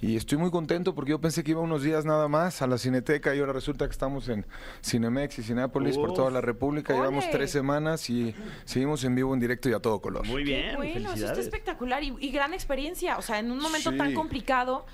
Y 0.01 0.17
estoy 0.17 0.37
muy 0.37 0.51
contento 0.51 0.93
porque 0.93 1.11
yo 1.11 1.21
pensé 1.21 1.41
que 1.41 1.51
iba 1.51 1.61
unos 1.61 1.83
días 1.83 2.03
nada 2.03 2.27
más 2.27 2.61
a 2.61 2.67
la 2.67 2.77
Cineteca 2.77 3.33
y 3.33 3.39
ahora 3.39 3.53
resulta 3.53 3.85
que 3.85 3.93
estamos 3.93 4.27
en 4.27 4.45
Cinemex 4.83 5.39
y 5.39 5.43
Cineápolis 5.43 5.95
por 5.97 6.13
toda 6.13 6.29
la 6.31 6.41
República. 6.41 6.93
Llevamos 6.93 7.23
¡Ole! 7.23 7.31
tres 7.33 7.49
semanas 7.49 8.09
y 8.09 8.35
seguimos 8.65 9.05
en 9.05 9.15
vivo, 9.15 9.33
en 9.33 9.39
directo 9.39 9.69
y 9.69 9.73
a 9.73 9.79
todo 9.79 10.01
color. 10.01 10.27
Muy 10.27 10.43
Qué 10.43 10.49
bien, 10.49 10.75
bueno, 10.75 11.13
eso 11.13 11.25
está 11.25 11.39
espectacular 11.39 12.03
y, 12.03 12.13
y 12.19 12.29
gran 12.31 12.53
experiencia. 12.53 13.17
O 13.17 13.21
sea, 13.21 13.39
en 13.39 13.49
un 13.51 13.59
momento 13.59 13.95
tan 13.95 14.09
Sí. 14.09 14.15
complicado. 14.15 14.85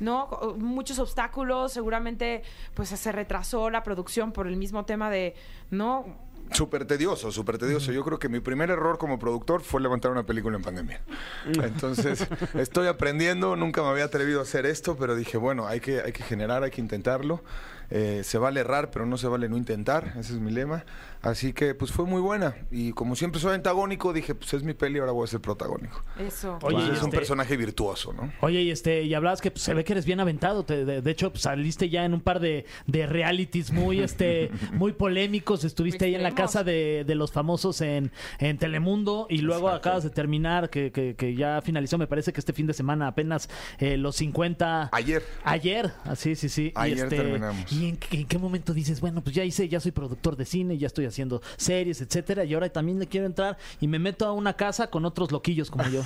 ¿No? 0.00 0.56
Muchos 0.58 0.98
obstáculos, 0.98 1.72
seguramente 1.72 2.42
pues 2.74 2.88
se 2.88 3.12
retrasó 3.12 3.70
la 3.70 3.82
producción 3.82 4.32
por 4.32 4.46
el 4.46 4.56
mismo 4.56 4.84
tema 4.84 5.10
de, 5.10 5.34
¿no? 5.70 6.04
Súper 6.52 6.84
tedioso, 6.84 7.30
súper 7.30 7.58
tedioso. 7.58 7.92
Yo 7.92 8.04
creo 8.04 8.18
que 8.18 8.28
mi 8.28 8.40
primer 8.40 8.70
error 8.70 8.98
como 8.98 9.18
productor 9.20 9.62
fue 9.62 9.80
levantar 9.80 10.10
una 10.10 10.24
película 10.24 10.56
en 10.56 10.62
pandemia. 10.62 11.00
Entonces, 11.46 12.26
estoy 12.54 12.88
aprendiendo, 12.88 13.54
nunca 13.54 13.82
me 13.82 13.88
había 13.88 14.04
atrevido 14.04 14.40
a 14.40 14.42
hacer 14.42 14.66
esto, 14.66 14.96
pero 14.96 15.14
dije, 15.14 15.38
bueno, 15.38 15.68
hay 15.68 15.78
que, 15.78 16.00
hay 16.00 16.12
que 16.12 16.24
generar, 16.24 16.64
hay 16.64 16.72
que 16.72 16.80
intentarlo. 16.80 17.44
Eh, 17.90 18.22
se 18.24 18.38
vale 18.38 18.60
errar, 18.60 18.90
pero 18.90 19.04
no 19.06 19.16
se 19.18 19.26
vale 19.26 19.48
no 19.48 19.56
intentar, 19.56 20.14
ese 20.18 20.34
es 20.34 20.38
mi 20.40 20.50
lema. 20.50 20.84
Así 21.22 21.52
que, 21.52 21.74
pues 21.74 21.90
fue 21.92 22.06
muy 22.06 22.20
buena. 22.22 22.54
Y 22.70 22.92
como 22.92 23.14
siempre 23.14 23.40
soy 23.40 23.54
antagónico, 23.54 24.12
dije, 24.14 24.34
pues 24.34 24.54
es 24.54 24.62
mi 24.62 24.72
peli, 24.74 24.98
ahora 25.00 25.12
voy 25.12 25.24
a 25.24 25.26
ser 25.26 25.40
protagónico. 25.40 26.02
Eso. 26.18 26.58
Oye, 26.62 26.76
Pues 26.76 26.86
y 26.88 26.90
es 26.92 26.98
un 27.00 27.06
este- 27.06 27.16
personaje 27.18 27.56
virtuoso, 27.58 28.12
¿no? 28.14 28.32
Oye, 28.40 28.62
y 28.62 28.70
este, 28.70 29.02
y 29.02 29.12
hablabas 29.12 29.40
que 29.42 29.50
pues, 29.50 29.62
se 29.62 29.74
ve 29.74 29.84
que 29.84 29.92
eres 29.92 30.06
bien 30.06 30.20
aventado. 30.20 30.64
te- 30.64 30.84
de, 30.86 31.02
de 31.02 31.10
hecho, 31.10 31.30
pues, 31.30 31.42
saliste 31.42 31.90
ya 31.90 32.04
en 32.06 32.14
un 32.14 32.20
par 32.22 32.40
de, 32.40 32.64
de 32.86 33.06
realities 33.06 33.70
muy, 33.70 34.00
este, 34.00 34.50
muy 34.72 34.92
polémicos. 34.92 35.64
Estuviste 35.64 36.06
ahí 36.06 36.14
en 36.14 36.22
la 36.22 36.34
casa 36.34 36.64
de, 36.64 37.04
de 37.06 37.14
los 37.14 37.32
famosos 37.32 37.80
en, 37.82 38.12
en 38.38 38.56
Telemundo 38.56 39.26
y 39.28 39.38
luego 39.42 39.66
Exacto. 39.68 39.88
acabas 39.88 40.04
de 40.04 40.10
terminar, 40.10 40.70
que, 40.70 40.90
que- 40.90 41.16
que 41.16 41.34
ya 41.34 41.60
finalizó, 41.62 41.98
me 41.98 42.06
parece 42.06 42.32
que 42.32 42.40
este 42.40 42.52
fin 42.54 42.66
de 42.66 42.72
semana 42.72 43.08
apenas 43.08 43.50
eh, 43.78 43.96
los 43.98 44.16
50. 44.16 44.88
Ayer. 44.92 45.22
Ayer, 45.44 45.92
así, 46.04 46.34
sí, 46.34 46.48
sí. 46.48 46.72
Ayer 46.76 46.96
y 46.96 47.00
este, 47.02 47.16
terminamos. 47.16 47.72
¿Y 47.72 47.79
en, 47.86 47.96
qué- 47.96 48.20
en 48.20 48.26
qué 48.26 48.38
momento 48.38 48.72
dices, 48.74 49.00
bueno, 49.00 49.22
pues 49.22 49.34
ya 49.34 49.44
hice, 49.44 49.68
ya 49.68 49.80
soy 49.80 49.92
productor 49.92 50.36
de 50.36 50.44
cine, 50.44 50.78
ya 50.78 50.86
estoy 50.86 51.06
haciendo 51.06 51.40
series, 51.56 52.00
etcétera, 52.00 52.44
y 52.44 52.54
ahora 52.54 52.68
también 52.70 52.98
le 52.98 53.06
quiero 53.06 53.26
entrar 53.26 53.58
y 53.80 53.88
me 53.88 53.98
meto 53.98 54.26
a 54.26 54.32
una 54.32 54.54
casa 54.54 54.88
con 54.88 55.04
otros 55.04 55.30
loquillos 55.32 55.70
como 55.70 55.84
yo? 55.88 56.02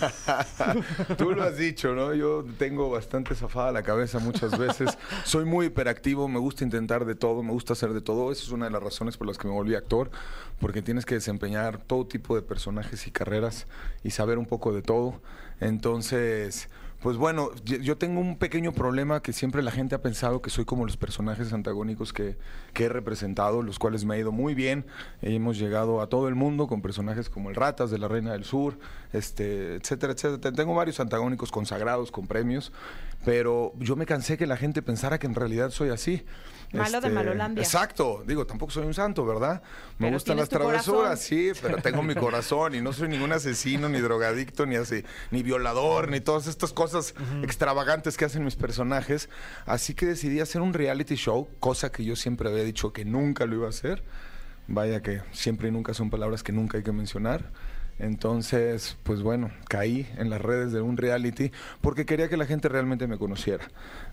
Tú 1.18 1.30
lo 1.32 1.42
has 1.42 1.56
dicho, 1.56 1.94
¿no? 1.94 2.14
Yo 2.14 2.44
tengo 2.58 2.90
bastante 2.90 3.34
zafada 3.34 3.72
la 3.72 3.82
cabeza 3.82 4.18
muchas 4.18 4.58
veces. 4.58 4.96
Soy 5.24 5.44
muy 5.44 5.66
hiperactivo, 5.66 6.28
me 6.28 6.38
gusta 6.38 6.64
intentar 6.64 7.04
de 7.04 7.14
todo, 7.14 7.42
me 7.42 7.52
gusta 7.52 7.72
hacer 7.74 7.92
de 7.92 8.00
todo. 8.00 8.32
Esa 8.32 8.42
es 8.44 8.50
una 8.50 8.66
de 8.66 8.70
las 8.70 8.82
razones 8.82 9.16
por 9.16 9.26
las 9.26 9.38
que 9.38 9.48
me 9.48 9.54
volví 9.54 9.74
actor, 9.74 10.10
porque 10.60 10.82
tienes 10.82 11.04
que 11.06 11.14
desempeñar 11.14 11.78
todo 11.78 12.06
tipo 12.06 12.34
de 12.36 12.42
personajes 12.42 13.06
y 13.06 13.10
carreras 13.10 13.66
y 14.02 14.10
saber 14.10 14.38
un 14.38 14.46
poco 14.46 14.72
de 14.72 14.82
todo. 14.82 15.20
Entonces, 15.60 16.68
pues 17.04 17.18
bueno, 17.18 17.50
yo- 17.66 17.98
tengo 17.98 18.18
un 18.18 18.38
pequeño 18.38 18.72
problema 18.72 19.20
que 19.20 19.34
siempre 19.34 19.62
la 19.62 19.70
gente 19.70 19.94
ha 19.94 20.00
pensado 20.00 20.40
que 20.40 20.48
soy 20.48 20.64
como 20.64 20.86
los 20.86 20.96
personajes 20.96 21.52
antagónicos 21.52 22.14
que, 22.14 22.38
que 22.72 22.84
he 22.84 22.88
representado, 22.88 23.62
los 23.62 23.78
cuales 23.78 24.06
me 24.06 24.14
ha 24.14 24.18
ido 24.18 24.32
muy 24.32 24.54
bien. 24.54 24.86
Hemos 25.20 25.58
llegado 25.58 26.00
a 26.00 26.08
todo 26.08 26.28
el 26.28 26.34
mundo 26.34 26.66
con 26.66 26.80
personajes 26.80 27.28
como 27.28 27.50
el 27.50 27.56
Ratas 27.56 27.90
de 27.90 27.98
la 27.98 28.08
Reina 28.08 28.32
del 28.32 28.44
Sur, 28.44 28.78
este, 29.12 29.74
etcétera, 29.74 30.14
etcétera. 30.14 30.54
Tengo 30.56 30.74
varios 30.74 30.98
antagónicos 30.98 31.52
consagrados 31.52 32.10
con 32.10 32.26
premios, 32.26 32.72
pero 33.22 33.74
yo 33.78 33.96
me 33.96 34.06
cansé 34.06 34.38
que 34.38 34.46
la 34.46 34.56
gente 34.56 34.80
pensara 34.80 35.18
que 35.18 35.26
en 35.26 35.34
realidad 35.34 35.68
soy 35.72 35.90
así. 35.90 36.24
Este, 36.74 36.92
Malo 36.92 37.00
de 37.00 37.14
Malolandia. 37.14 37.62
Exacto, 37.62 38.24
digo, 38.26 38.46
tampoco 38.46 38.72
soy 38.72 38.84
un 38.84 38.94
santo, 38.94 39.24
¿verdad? 39.24 39.62
Me 39.98 40.06
Pero 40.06 40.16
gustan 40.16 40.36
las 40.38 40.48
travesuras, 40.48 41.20
sí, 41.20 41.52
pero 41.62 41.78
tengo 41.78 42.02
mi 42.02 42.14
corazón 42.14 42.74
y 42.74 42.80
no 42.80 42.92
soy 42.92 43.08
ningún 43.08 43.32
asesino, 43.32 43.88
ni 43.88 44.00
drogadicto, 44.00 44.66
ni 44.66 44.76
así, 44.76 45.04
ni 45.30 45.42
violador, 45.42 46.08
ni 46.08 46.20
todas 46.20 46.48
estas 46.48 46.72
cosas 46.72 47.14
extravagantes 47.42 48.16
que 48.16 48.24
hacen 48.24 48.44
mis 48.44 48.56
personajes. 48.56 49.28
Así 49.66 49.94
que 49.94 50.06
decidí 50.06 50.40
hacer 50.40 50.62
un 50.62 50.74
reality 50.74 51.14
show, 51.14 51.48
cosa 51.60 51.92
que 51.92 52.04
yo 52.04 52.16
siempre 52.16 52.48
había 52.48 52.64
dicho 52.64 52.92
que 52.92 53.04
nunca 53.04 53.46
lo 53.46 53.54
iba 53.54 53.66
a 53.66 53.70
hacer. 53.70 54.02
Vaya 54.66 55.02
que 55.02 55.20
siempre 55.32 55.68
y 55.68 55.70
nunca 55.70 55.94
son 55.94 56.10
palabras 56.10 56.42
que 56.42 56.52
nunca 56.52 56.78
hay 56.78 56.82
que 56.82 56.92
mencionar. 56.92 57.52
Entonces, 57.98 58.96
pues 59.04 59.22
bueno, 59.22 59.52
caí 59.68 60.08
en 60.16 60.28
las 60.28 60.40
redes 60.40 60.72
de 60.72 60.80
un 60.80 60.96
reality 60.96 61.52
porque 61.80 62.04
quería 62.04 62.28
que 62.28 62.36
la 62.36 62.46
gente 62.46 62.68
realmente 62.68 63.06
me 63.06 63.18
conociera. 63.18 63.64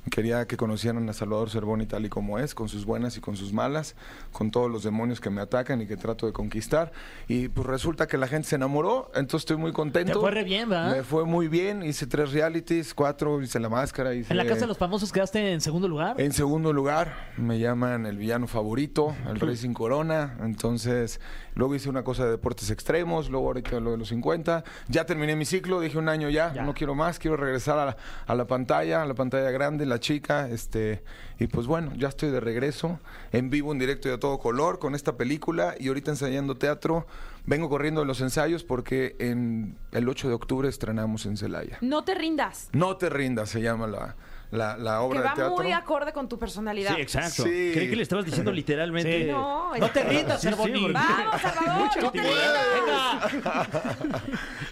Quería 0.10 0.48
que 0.48 0.58
conocieran 0.58 1.08
a 1.10 1.14
Salvador 1.14 1.52
Cervoni 1.52 1.86
tal 1.86 2.06
y 2.06 2.10
como 2.10 2.40
es, 2.40 2.56
con 2.56 2.68
sus 2.68 2.86
buenas 2.86 3.18
y 3.18 3.22
con 3.22 3.36
sus 3.38 3.54
malas, 3.54 3.96
con 4.32 4.50
todos 4.50 4.70
los 4.70 4.82
demonios 4.84 5.22
que 5.22 5.30
me 5.30 5.42
atacan 5.42 5.80
y 5.82 5.86
que 5.86 5.96
trato 5.96 6.26
de 6.26 6.34
conquistar. 6.34 6.92
Y 7.28 7.50
pues 7.50 7.68
resulta 7.68 8.08
que 8.08 8.18
la 8.18 8.28
gente 8.28 8.48
se 8.50 8.56
enamoró, 8.56 9.12
entonces 9.14 9.42
estoy 9.44 9.58
muy 9.58 9.72
contento. 9.72 10.14
Te 10.14 10.20
fue 10.20 10.32
re 10.32 10.44
bien, 10.44 10.70
¿verdad? 10.70 10.96
Me 10.98 11.04
fue 11.04 11.26
muy 11.26 11.48
bien, 11.48 11.84
hice 11.84 12.08
tres 12.08 12.32
realities, 12.34 12.96
cuatro, 12.96 13.42
hice 13.44 13.60
La 13.60 13.70
Máscara. 13.70 14.14
Hice 14.16 14.34
En 14.34 14.38
la 14.38 14.46
casa 14.46 14.62
de 14.62 14.68
los 14.68 14.78
famosos 14.80 15.12
quedaste 15.12 15.52
en 15.54 15.62
segundo 15.62 15.88
lugar. 15.88 16.20
en 16.20 16.32
segundo 16.34 16.74
lugar, 16.74 17.14
me 17.38 17.60
llaman 17.60 18.08
el 18.08 18.18
villano 18.18 18.48
favorito, 18.48 19.16
el 19.30 19.40
Rey 19.40 19.56
sin 19.56 19.74
Corona. 19.76 20.36
Entonces, 20.42 21.22
luego 21.54 21.76
hice 21.76 21.90
una 21.90 22.04
cosa 22.04 22.26
de 22.26 22.32
deportes 22.32 22.72
extremos, 22.72 23.30
luego 23.30 23.48
ahorita 23.48 23.80
lo 23.80 23.92
de 23.92 23.98
los 23.98 24.08
50. 24.10 24.64
Ya 24.88 25.06
terminé 25.06 25.36
mi 25.36 25.46
ciclo, 25.46 25.80
dije 25.80 25.98
un 26.00 26.10
año 26.10 26.30
ya, 26.30 26.52
Ya. 26.54 26.64
no 26.64 26.74
quiero 26.74 26.96
más, 26.96 27.20
quiero 27.20 27.38
regresar 27.38 27.78
a 27.78 27.86
la, 27.86 27.98
a 28.26 28.34
la 28.36 28.48
pantalla, 28.48 29.04
a 29.04 29.06
la 29.06 29.14
pantalla 29.14 29.52
grande, 29.52 29.86
la 29.92 30.00
chica. 30.00 30.50
este 30.50 31.04
Y 31.40 31.48
pues 31.48 31.68
bueno, 31.68 31.94
ya 31.96 32.08
estoy 32.08 32.32
de 32.32 32.40
regreso, 32.40 33.00
en 33.32 33.50
vivo, 33.50 33.72
en 33.72 33.80
directo 33.80 34.10
y 34.10 34.12
a 34.12 34.20
todo 34.20 34.40
color, 34.40 34.80
con 34.80 34.96
esta 34.96 35.18
película 35.18 35.76
y 35.80 35.90
ahorita 35.90 36.12
ensayando 36.12 36.56
teatro. 36.56 37.06
Vengo 37.46 37.70
corriendo 37.70 38.02
de 38.02 38.08
los 38.08 38.22
ensayos 38.22 38.64
porque 38.64 39.16
en 39.20 39.78
el 39.92 40.10
8 40.10 40.30
de 40.30 40.34
octubre 40.34 40.70
estrenamos 40.70 41.26
en 41.26 41.38
Celaya. 41.38 41.78
No 41.82 42.04
te 42.04 42.16
rindas. 42.16 42.70
No 42.74 42.98
te 42.98 43.10
rindas, 43.10 43.50
se 43.50 43.62
llama 43.62 43.88
la, 43.88 44.16
la, 44.52 44.78
la 44.78 44.92
Que 44.92 44.98
obra 44.98 45.22
de 45.22 45.28
va 45.28 45.34
teatro. 45.34 45.56
muy 45.64 45.72
acorde 45.72 46.14
con 46.14 46.28
tu 46.30 46.38
personalidad. 46.38 46.96
Sí, 46.96 47.02
exacto. 47.02 47.44
Sí. 47.44 47.72
Creí 47.74 47.90
que 47.90 47.96
le 47.96 48.04
estabas 48.04 48.26
diciendo 48.26 48.52
literalmente. 48.52 49.24
Sí. 49.26 49.32
No, 49.32 49.76
No 49.76 49.86
es- 49.86 49.94
te 49.94 50.04
rindas, 50.04 50.42
Sí, 50.42 50.48
sí, 50.50 50.54
Cervoni. 50.54 50.82
porque- 50.82 50.94
Vamos, 50.94 51.42
Salvador, 51.42 51.90
no 52.04 52.12
te 52.12 52.22
rindas. 52.22 53.82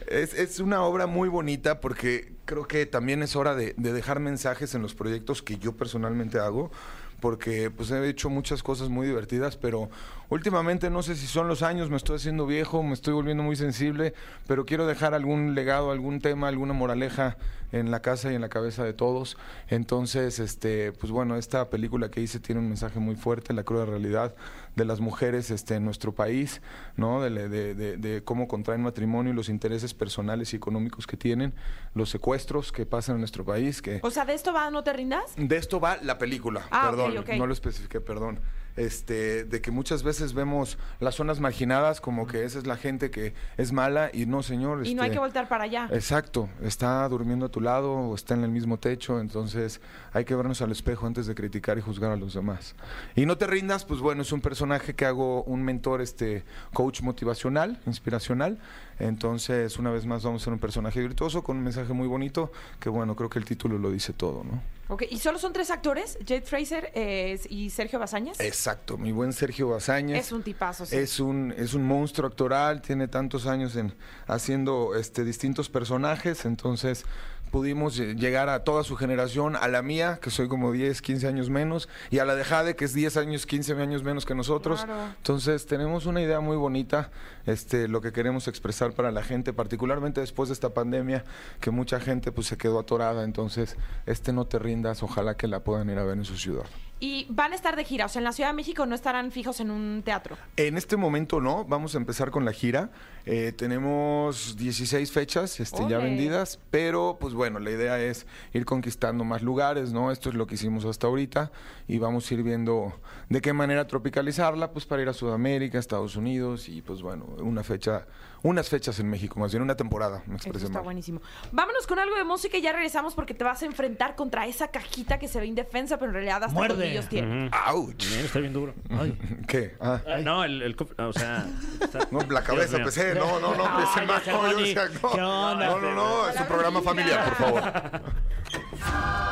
Es, 0.07 0.33
es 0.33 0.59
una 0.59 0.83
obra 0.83 1.07
muy 1.07 1.29
bonita 1.29 1.79
porque 1.79 2.33
creo 2.45 2.67
que 2.67 2.85
también 2.85 3.21
es 3.23 3.35
hora 3.35 3.55
de, 3.55 3.73
de 3.77 3.93
dejar 3.93 4.19
mensajes 4.19 4.73
en 4.75 4.81
los 4.81 4.95
proyectos 4.95 5.41
que 5.41 5.57
yo 5.57 5.75
personalmente 5.77 6.39
hago. 6.39 6.71
Porque 7.19 7.69
pues 7.69 7.91
he 7.91 8.07
hecho 8.07 8.29
muchas 8.29 8.63
cosas 8.63 8.87
muy 8.87 9.05
divertidas, 9.05 9.57
pero 9.57 9.89
últimamente 10.29 10.89
no 10.89 11.01
sé 11.03 11.15
si 11.15 11.27
son 11.27 11.47
los 11.47 11.61
años, 11.63 11.89
me 11.89 11.97
estoy 11.97 12.15
haciendo 12.17 12.45
viejo, 12.45 12.81
me 12.83 12.93
estoy 12.93 13.13
volviendo 13.13 13.43
muy 13.43 13.55
sensible, 13.55 14.13
pero 14.47 14.65
quiero 14.65 14.85
dejar 14.87 15.13
algún 15.13 15.55
legado, 15.55 15.91
algún 15.91 16.19
tema, 16.21 16.47
alguna 16.47 16.73
moraleja 16.73 17.37
en 17.71 17.91
la 17.91 18.01
casa 18.01 18.31
y 18.31 18.35
en 18.35 18.41
la 18.41 18.49
cabeza 18.49 18.83
de 18.83 18.93
todos. 18.93 19.37
Entonces, 19.67 20.39
este, 20.39 20.91
pues 20.93 21.11
bueno, 21.11 21.35
esta 21.35 21.69
película 21.69 22.09
que 22.09 22.21
hice 22.21 22.39
tiene 22.39 22.59
un 22.61 22.67
mensaje 22.67 22.99
muy 22.99 23.15
fuerte, 23.15 23.53
la 23.53 23.63
cruda 23.63 23.85
realidad 23.85 24.33
de 24.75 24.85
las 24.85 24.99
mujeres 24.99 25.51
este, 25.51 25.75
en 25.75 25.85
nuestro 25.85 26.13
país, 26.13 26.61
¿no? 26.97 27.21
De, 27.21 27.29
de- 27.49 27.75
de- 27.75 27.97
de 27.97 28.23
cómo 28.23 28.47
contraen 28.47 28.81
matrimonio 28.81 29.33
y 29.33 29.35
los 29.35 29.49
intereses 29.49 29.93
personales 29.93 30.53
y 30.53 30.55
económicos 30.57 31.05
que 31.05 31.17
tienen, 31.17 31.53
los 31.93 32.09
secuestros 32.09 32.71
que 32.71 32.85
pasan 32.85 33.15
en 33.15 33.21
nuestro 33.21 33.45
país, 33.45 33.81
que 33.81 33.99
O 34.03 34.09
sea, 34.11 34.25
¿de 34.25 34.33
esto 34.33 34.51
va 34.53 34.69
No 34.71 34.83
te 34.83 34.93
rindas? 34.93 35.33
de 35.37 35.57
esto 35.57 35.79
va 35.79 35.97
la 36.01 36.17
película, 36.17 36.67
Ah, 36.71 36.89
ok, 36.91 36.95
perdón, 36.95 37.37
no 37.39 37.47
lo 37.47 37.53
especifiqué, 37.53 38.01
perdón. 38.01 38.39
Este, 38.75 39.43
de 39.43 39.61
que 39.61 39.71
muchas 39.71 40.03
veces 40.03 40.33
vemos 40.33 40.77
las 40.99 41.15
zonas 41.15 41.39
marginadas 41.39 41.99
como 41.99 42.27
que 42.27 42.45
esa 42.45 42.59
es 42.59 42.67
la 42.67 42.77
gente 42.77 43.11
que 43.11 43.33
es 43.57 43.71
mala 43.71 44.09
y 44.13 44.25
no, 44.25 44.41
señor. 44.41 44.85
Y 44.85 44.93
no 44.93 45.01
hay 45.01 45.07
este, 45.07 45.15
que 45.15 45.19
voltear 45.19 45.49
para 45.49 45.65
allá. 45.65 45.89
Exacto, 45.91 46.49
está 46.63 47.07
durmiendo 47.09 47.47
a 47.47 47.49
tu 47.49 47.61
lado 47.61 47.91
o 47.91 48.15
está 48.15 48.35
en 48.35 48.43
el 48.43 48.51
mismo 48.51 48.77
techo, 48.77 49.19
entonces 49.19 49.81
hay 50.13 50.25
que 50.25 50.35
vernos 50.35 50.61
al 50.61 50.71
espejo 50.71 51.07
antes 51.07 51.27
de 51.27 51.35
criticar 51.35 51.77
y 51.77 51.81
juzgar 51.81 52.11
a 52.11 52.15
los 52.15 52.33
demás. 52.33 52.75
Y 53.15 53.25
no 53.25 53.37
te 53.37 53.47
rindas, 53.47 53.85
pues 53.85 53.99
bueno, 53.99 54.21
es 54.21 54.31
un 54.31 54.41
personaje 54.41 54.93
que 54.95 55.05
hago 55.05 55.43
un 55.43 55.63
mentor, 55.63 56.01
este 56.01 56.43
coach 56.73 57.01
motivacional, 57.01 57.79
inspiracional. 57.85 58.59
Entonces, 58.99 59.77
una 59.79 59.91
vez 59.91 60.05
más 60.05 60.23
vamos 60.23 60.41
a 60.41 60.45
ser 60.45 60.53
un 60.53 60.59
personaje 60.59 60.99
virtuoso 60.99 61.43
con 61.43 61.57
un 61.57 61.63
mensaje 61.63 61.93
muy 61.93 62.07
bonito, 62.07 62.51
que 62.79 62.89
bueno, 62.89 63.15
creo 63.15 63.29
que 63.29 63.39
el 63.39 63.45
título 63.45 63.77
lo 63.77 63.91
dice 63.91 64.13
todo, 64.13 64.43
¿no? 64.43 64.61
Ok, 64.91 65.03
¿y 65.09 65.19
solo 65.19 65.37
son 65.37 65.53
tres 65.53 65.69
actores? 65.69 66.17
Jade 66.27 66.41
Fraser 66.41 66.91
eh, 66.95 67.39
y 67.49 67.69
Sergio 67.69 67.99
Bazañas. 67.99 68.39
Exacto, 68.39 68.97
mi 68.97 69.11
buen 69.11 69.33
Sergio 69.33 69.69
Bazañez. 69.69 70.19
Es 70.19 70.31
un 70.31 70.41
tipazo, 70.41 70.83
sí. 70.85 70.95
Es 70.95 71.19
un, 71.19 71.53
es 71.55 71.75
un 71.75 71.83
monstruo 71.83 72.27
actoral, 72.27 72.81
tiene 72.81 73.07
tantos 73.07 73.45
años 73.45 73.75
en 73.75 73.93
haciendo 74.25 74.95
este 74.95 75.23
distintos 75.23 75.69
personajes, 75.69 76.43
entonces 76.45 77.05
pudimos 77.51 77.99
lle- 77.99 78.15
llegar 78.15 78.49
a 78.49 78.63
toda 78.63 78.83
su 78.83 78.95
generación, 78.95 79.55
a 79.55 79.67
la 79.67 79.81
mía, 79.81 80.19
que 80.21 80.29
soy 80.29 80.47
como 80.47 80.71
10, 80.71 81.01
15 81.01 81.27
años 81.27 81.49
menos, 81.49 81.89
y 82.09 82.19
a 82.19 82.25
la 82.25 82.35
de 82.35 82.43
Jade, 82.43 82.75
que 82.75 82.85
es 82.85 82.93
10 82.93 83.17
años, 83.17 83.45
15 83.45 83.73
años 83.73 84.03
menos 84.03 84.25
que 84.25 84.35
nosotros. 84.35 84.85
Claro. 84.85 85.13
Entonces 85.17 85.65
tenemos 85.65 86.05
una 86.05 86.21
idea 86.21 86.39
muy 86.39 86.57
bonita, 86.57 87.09
este, 87.45 87.87
lo 87.87 88.01
que 88.01 88.11
queremos 88.11 88.47
expresar 88.47 88.93
para 88.93 89.11
la 89.11 89.23
gente, 89.23 89.53
particularmente 89.53 90.21
después 90.21 90.49
de 90.49 90.53
esta 90.53 90.69
pandemia, 90.73 91.23
que 91.59 91.71
mucha 91.71 91.99
gente 91.99 92.31
pues 92.31 92.47
se 92.47 92.57
quedó 92.57 92.79
atorada, 92.79 93.23
entonces 93.23 93.75
este 94.05 94.33
no 94.33 94.45
te 94.45 94.59
rindas, 94.59 95.03
ojalá 95.03 95.35
que 95.35 95.47
la 95.47 95.61
puedan 95.61 95.89
ir 95.89 95.97
a 95.97 96.03
ver 96.03 96.17
en 96.17 96.25
su 96.25 96.37
ciudad. 96.37 96.65
Y 97.01 97.27
van 97.29 97.53
a 97.53 97.55
estar 97.55 97.77
de 97.77 97.85
gira, 97.85 98.07
o 98.07 98.09
sea, 98.09 98.19
en 98.19 98.25
la 98.25 98.33
Ciudad 98.33 98.49
de 98.49 98.55
México 98.55 98.85
no 98.85 98.93
estarán 98.93 99.31
fijos 99.31 99.61
en 99.61 99.71
un 99.71 100.01
teatro. 100.03 100.37
En 100.57 100.77
este 100.77 100.97
momento 100.97 101.39
no, 101.39 101.63
vamos 101.63 101.95
a 101.95 101.97
empezar 101.97 102.29
con 102.29 102.43
la 102.43 102.51
gira. 102.51 102.91
Eh, 103.25 103.53
tenemos 103.55 104.57
16 104.57 105.11
fechas 105.11 105.59
este, 105.61 105.87
ya 105.87 105.99
vendidas, 105.99 106.59
pero 106.71 107.17
pues 107.19 107.33
bueno, 107.33 107.59
la 107.59 107.71
idea 107.71 108.01
es 108.01 108.27
ir 108.53 108.65
conquistando 108.65 109.23
más 109.23 109.41
lugares, 109.41 109.93
¿no? 109.93 110.11
Esto 110.11 110.29
es 110.29 110.35
lo 110.35 110.45
que 110.45 110.55
hicimos 110.55 110.83
hasta 110.83 111.07
ahorita 111.07 111.51
y 111.87 111.99
vamos 111.99 112.29
a 112.29 112.33
ir 112.33 112.43
viendo 112.43 112.93
de 113.29 113.39
qué 113.39 113.53
manera 113.53 113.87
tropicalizarla, 113.87 114.71
pues 114.71 114.85
para 114.85 115.01
ir 115.01 115.09
a 115.09 115.13
Sudamérica, 115.13 115.79
Estados 115.79 116.17
Unidos 116.17 116.67
y 116.67 116.81
pues 116.81 117.01
bueno, 117.01 117.25
una 117.39 117.63
fecha, 117.63 118.07
unas 118.43 118.69
fechas 118.69 118.99
en 118.99 119.09
México, 119.09 119.39
más 119.39 119.51
bien 119.51 119.61
una 119.63 119.75
temporada, 119.75 120.23
me 120.25 120.35
Eso 120.35 120.47
expresé 120.47 120.65
está 120.67 120.79
mal. 120.79 120.83
buenísimo. 120.85 121.21
Vámonos 121.51 121.85
con 121.87 121.99
algo 121.99 122.15
de 122.15 122.23
música 122.23 122.57
y 122.57 122.61
ya 122.61 122.71
regresamos 122.73 123.13
porque 123.15 123.33
te 123.33 123.43
vas 123.43 123.61
a 123.61 123.65
enfrentar 123.65 124.15
contra 124.15 124.45
esa 124.47 124.69
cajita 124.69 125.19
que 125.19 125.27
se 125.27 125.39
ve 125.39 125.45
indefensa, 125.45 125.97
pero 125.97 126.09
en 126.09 126.13
realidad 126.15 126.43
hasta 126.43 126.53
Muerde. 126.53 126.75
colmillos 126.75 127.07
tiene. 127.09 127.49
¡Auch! 127.65 127.95
Está 128.01 128.39
bien 128.39 128.53
duro. 128.53 128.73
¿Qué? 129.47 129.75
Ah. 129.81 129.99
Ah, 130.07 130.17
no, 130.23 130.43
el, 130.43 130.61
el 130.61 130.75
cofre- 130.77 131.01
o 131.07 131.13
sea. 131.13 131.45
está- 131.81 131.99
No, 132.11 132.19
la 132.29 132.43
cabeza, 132.43 132.77
Dios 132.77 132.79
mío. 132.79 132.83
pues, 132.85 132.97
eh, 132.97 133.13
no, 133.15 133.39
no, 133.39 133.55
no, 133.55 133.63
Ay, 133.65 134.07
mal, 134.07 134.21
no, 134.25 134.51
yo 134.51 134.57
decía, 134.59 134.85
no, 135.01 135.11
¿qué 135.11 135.21
onda? 135.21 135.65
no, 135.67 135.79
no, 135.79 135.93
no, 135.95 136.29
es 136.29 136.39
un 136.39 136.47
programa 136.47 136.81
familiar, 136.81 137.25
por 137.25 137.35
favor. 137.35 137.63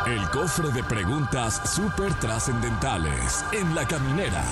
El 0.05 0.29
cofre 0.29 0.69
de 0.71 0.83
preguntas 0.83 1.61
súper 1.73 2.13
trascendentales 2.15 3.43
en 3.51 3.73
la 3.75 3.87
caminera. 3.87 4.43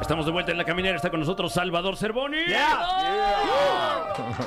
Estamos 0.00 0.24
de 0.24 0.32
vuelta 0.32 0.50
en 0.50 0.58
la 0.58 0.64
caminera. 0.64 0.96
Está 0.96 1.10
con 1.10 1.20
nosotros 1.20 1.52
Salvador 1.52 1.96
Cervoni. 1.96 2.38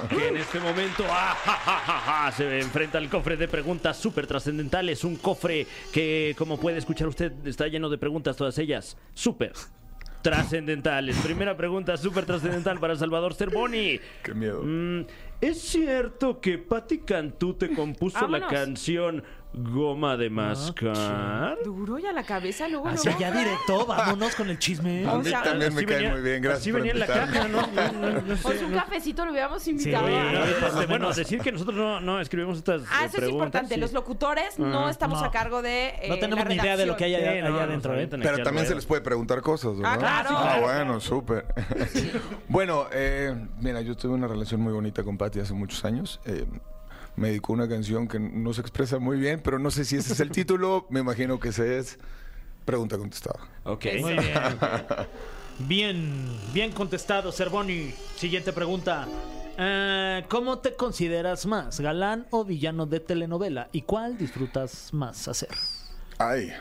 Que 0.10 0.27
en 0.27 0.38
este 0.38 0.60
momento 0.60 1.03
ah, 1.10 1.36
ja, 1.43 1.53
ja, 1.53 1.77
ja, 1.77 2.00
ja, 2.00 2.31
se 2.31 2.60
enfrenta 2.60 2.98
al 2.98 3.10
cofre 3.10 3.38
de 3.38 3.48
preguntas 3.48 3.98
súper 3.98 4.27
trascendentales. 4.27 5.03
Un 5.03 5.15
cofre 5.15 5.65
que, 5.91 6.36
como 6.38 6.57
puede 6.57 6.77
escuchar 6.77 7.07
usted, 7.07 7.31
está 7.45 7.67
lleno 7.67 7.89
de 7.89 7.98
preguntas, 7.98 8.36
todas 8.36 8.57
ellas 8.57 8.98
súper 9.13 9.53
trascendentales. 10.24 11.17
Primera 11.17 11.55
pregunta 11.55 11.98
súper 11.98 12.25
trascendental 12.25 12.79
para 12.79 12.95
Salvador 12.95 13.36
Cervoni. 13.36 14.00
Qué 14.24 14.33
miedo. 14.33 14.62
Mm, 14.63 15.05
¿Es 15.42 15.62
cierto 15.62 16.40
que 16.40 16.58
Patti 16.58 17.00
Cantú 17.00 17.54
te 17.56 17.74
compuso 17.74 18.28
la 18.28 18.48
canción 18.48 19.24
Goma 19.56 20.18
de 20.18 20.30
Mascar? 20.32 21.58
Duro 21.63 22.00
y 22.00 22.06
a 22.08 22.12
la 22.13 22.24
cabeza, 22.24 22.68
luego, 22.68 22.88
Así 22.88 23.06
luego. 23.10 23.20
ya 23.20 23.32
directo, 23.32 23.86
vámonos 23.86 24.36
con 24.36 24.50
el 24.50 24.58
chisme. 24.58 25.06
A 25.06 25.13
O 25.13 25.20
mí 25.20 25.25
sea, 25.25 25.44
también 25.44 25.72
me 25.75 25.82
Así 25.82 25.86
cae 25.86 25.98
venía- 25.98 26.12
muy 26.13 26.22
bien, 26.22 26.42
gracias 26.42 26.62
Así 26.62 26.72
por 26.72 26.80
venía 26.82 26.94
en 26.94 27.00
la 27.00 27.06
invitarme. 27.06 27.34
caja, 27.38 27.48
¿no? 27.50 28.12
No, 28.12 28.22
no, 28.22 28.38
sé, 28.38 28.66
cafecito 28.74 29.25
lo 29.25 29.32
hubiéramos 29.32 29.62
Sí, 29.62 29.72
invitado. 29.72 30.08
No, 30.10 30.44
Este, 30.46 30.66
este, 30.66 30.86
bueno, 30.88 31.13
decir 31.13 31.40
que 31.42 31.52
nosotros 31.52 31.75
no, 31.78 32.00
no 32.00 32.20
escribimos 32.20 32.58
estas 32.58 32.82
Ah, 32.90 33.04
eh, 33.04 33.06
eso 33.06 33.06
es 33.06 33.12
preguntas, 33.12 33.32
importante. 33.34 33.75
sí. 33.75 33.80
Los 33.82 33.94
locutores 33.94 34.58
no 34.58 34.80
Ajá. 34.80 34.90
estamos 34.90 35.20
No. 35.22 35.28
a 35.28 35.32
cargo 35.32 35.62
de. 35.62 35.90
eh, 36.02 36.06
No 36.10 36.16
tenemos 36.18 36.46
la 36.46 36.50
ni 36.50 36.56
idea 36.56 36.75
de 36.78 36.86
lo 36.88 36.96
que 36.98 37.04
hay 37.04 37.16
allá, 37.16 37.34
Sí, 37.34 37.40
no, 37.42 37.46
allá 37.48 37.50
nos 37.56 37.62
adentro, 37.62 37.92
¿eh? 37.92 37.96
avientan 37.96 38.20
aquí 38.22 38.25
Pero 38.28 38.38
al 38.38 38.44
también 38.44 38.66
se 38.66 38.70
ruedo. 38.70 38.78
les 38.78 38.86
puede 38.88 39.02
preguntar 39.02 39.42
cosas, 39.42 39.78
¿verdad? 39.78 40.00
claro. 40.00 40.30
Sí, 40.30 40.36
Ah, 40.36 40.42
claro. 40.44 40.62
bueno, 40.63 41.00
súper. 41.00 41.46
bueno, 42.48 42.88
eh, 42.92 43.36
mira, 43.60 43.82
yo 43.82 43.96
tuve 43.96 44.13
una 44.16 44.28
relación 44.28 44.62
muy 44.62 44.74
bonita 44.74 45.04
con 45.04 45.16
Hace 45.42 45.54
muchos 45.54 45.84
años. 45.86 46.20
Eh, 46.25 46.46
me 47.16 47.30
dedicó 47.30 47.54
una 47.54 47.68
canción 47.68 48.08
que 48.08 48.20
no 48.20 48.54
se 48.54 48.62
expresa 48.62 49.00
muy 49.00 49.18
bien, 49.18 49.42
pero 49.44 49.60
no 49.60 49.72
sé 49.72 49.86
si 49.86 49.98
ese 49.98 50.13
es 50.13 50.20
el 50.20 50.32
título. 50.32 50.88
Me 50.90 51.00
imagino 51.00 51.40
que 51.40 51.50
ese 51.50 51.78
es. 51.78 52.00
Pregunta 52.66 52.98
contestada. 52.98 53.40
Ok. 53.63 53.86
Muy 54.00 54.13
bien. 54.13 54.34
Bien, 55.60 56.25
bien 56.52 56.72
contestado, 56.72 57.32
Cervoni. 57.32 57.94
Siguiente 58.16 58.52
pregunta. 58.52 59.08
Eh, 59.58 60.24
¿Cómo 60.28 60.60
te 60.60 60.75
consideras 60.75 61.46
más, 61.46 61.80
galán 61.80 62.25
o 62.32 62.44
villano 62.44 62.88
de 62.88 63.00
telenovela? 63.00 63.70
¿Y 63.72 63.84
cuál 63.84 64.18
disfrutas 64.18 64.92
más 64.94 65.28
hacer? 65.28 65.50
Ay. 66.18 66.52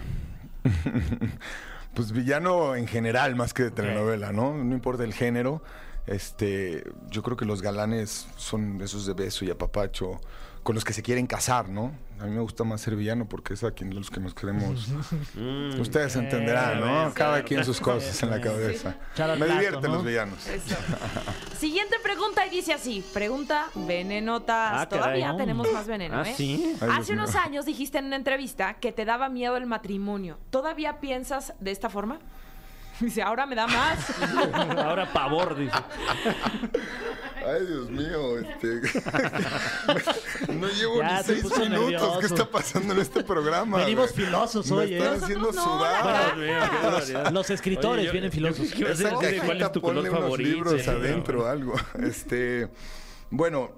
pues 1.94 2.12
villano 2.12 2.76
en 2.76 2.86
general, 2.86 3.34
más 3.34 3.54
que 3.54 3.64
de 3.64 3.70
telenovela, 3.70 4.32
¿no? 4.32 4.62
No 4.62 4.74
importa 4.74 5.04
el 5.04 5.14
género. 5.14 5.62
Este, 6.06 6.84
yo 7.10 7.22
creo 7.22 7.36
que 7.36 7.44
los 7.44 7.62
galanes 7.62 8.26
son 8.36 8.80
esos 8.82 9.06
de 9.06 9.14
beso 9.14 9.44
y 9.44 9.50
apapacho 9.50 10.20
con 10.62 10.74
los 10.76 10.84
que 10.84 10.92
se 10.92 11.02
quieren 11.02 11.26
casar, 11.26 11.68
¿no? 11.68 11.92
A 12.20 12.24
mí 12.24 12.30
me 12.30 12.40
gusta 12.40 12.62
más 12.62 12.80
ser 12.80 12.94
villano 12.94 13.28
porque 13.28 13.54
es 13.54 13.64
a 13.64 13.72
quien 13.72 13.92
los 13.94 14.10
que 14.10 14.20
nos 14.20 14.32
queremos. 14.34 14.88
Mm. 15.34 15.80
Ustedes 15.80 16.14
entenderán, 16.16 16.80
¿no? 16.80 17.08
Sí. 17.08 17.14
Cada 17.14 17.42
quien 17.42 17.64
sus 17.64 17.80
cosas 17.80 18.22
en 18.22 18.30
la 18.30 18.40
cabeza. 18.40 18.96
Me 19.38 19.46
divierten 19.46 19.90
¿no? 19.90 19.96
los 19.96 20.04
villanos. 20.04 20.46
Eso. 20.46 20.76
Siguiente 21.58 21.96
pregunta 22.02 22.46
y 22.46 22.50
dice 22.50 22.74
así: 22.74 23.02
Pregunta 23.14 23.66
venenotas. 23.74 24.72
Ah. 24.74 24.88
Todavía 24.88 25.34
tenemos 25.36 25.72
más 25.72 25.86
veneno, 25.86 26.18
Ah, 26.20 26.28
¿eh? 26.28 26.34
sí. 26.36 26.76
Ay, 26.80 26.86
Dios 26.88 26.98
Hace 26.98 27.12
unos 27.14 27.30
mío. 27.30 27.40
años 27.44 27.64
dijiste 27.66 27.98
en 27.98 28.06
una 28.06 28.16
entrevista 28.16 28.74
que 28.74 28.92
te 28.92 29.04
daba 29.06 29.28
miedo 29.30 29.56
el 29.56 29.66
matrimonio. 29.66 30.38
¿Todavía 30.50 31.00
piensas 31.00 31.54
de 31.60 31.70
esta 31.70 31.88
forma? 31.88 32.18
Dice, 33.00 33.22
ahora 33.22 33.46
me 33.46 33.54
da 33.56 33.66
más. 33.66 33.98
Ahora 34.78 35.10
pavor, 35.12 35.56
dice. 35.56 35.74
Ay, 37.44 37.66
Dios 37.66 37.90
mío, 37.90 38.38
este. 38.38 38.80
no 40.52 40.68
llevo 40.68 41.00
Ya 41.00 41.10
ni 41.12 41.16
se 41.18 41.24
seis 41.24 41.42
puso 41.42 41.60
minutos. 41.60 41.80
nervioso. 41.90 42.18
¿Qué 42.20 42.26
está 42.26 42.44
pasando 42.50 42.94
en 42.94 43.00
este 43.00 43.24
programa? 43.24 43.78
Venimos 43.78 44.12
güey? 44.12 44.24
filosos 44.26 44.70
Me 44.70 44.76
hoy, 44.76 44.94
¿eh? 44.94 44.98
están 44.98 45.20
Nosotros 45.20 45.22
haciendo 45.24 45.52
no, 45.52 47.08
sudar. 47.10 47.32
Los 47.32 47.50
escritores 47.50 47.98
Oye, 48.02 48.06
yo- 48.06 48.12
vienen 48.12 48.30
yo 48.30 48.34
filosos. 48.34 48.68
ser 48.68 48.86
Esa 48.86 49.18
de, 49.18 49.38
¿Cuál 49.40 49.62
es 49.62 49.72
tu 49.72 49.80
ponle 49.80 50.00
color 50.00 50.10
unos 50.10 50.20
favorito? 50.24 50.48
libros 50.50 50.88
adentro, 50.88 51.46
algo. 51.48 51.74
Este, 52.00 52.68
bueno, 53.30 53.72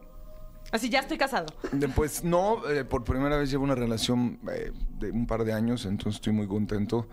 Así, 0.72 0.90
ya 0.90 0.98
estoy 1.00 1.16
casado. 1.16 1.46
de- 1.72 1.88
pues 1.88 2.24
no, 2.24 2.68
eh, 2.68 2.84
por 2.84 3.04
primera 3.04 3.36
vez 3.38 3.50
llevo 3.50 3.64
una 3.64 3.76
relación 3.76 4.40
eh, 4.52 4.72
de 4.98 5.10
un 5.10 5.26
par 5.26 5.44
de 5.44 5.52
años, 5.54 5.86
entonces 5.86 6.16
estoy 6.16 6.32
muy 6.32 6.48
contento. 6.48 7.08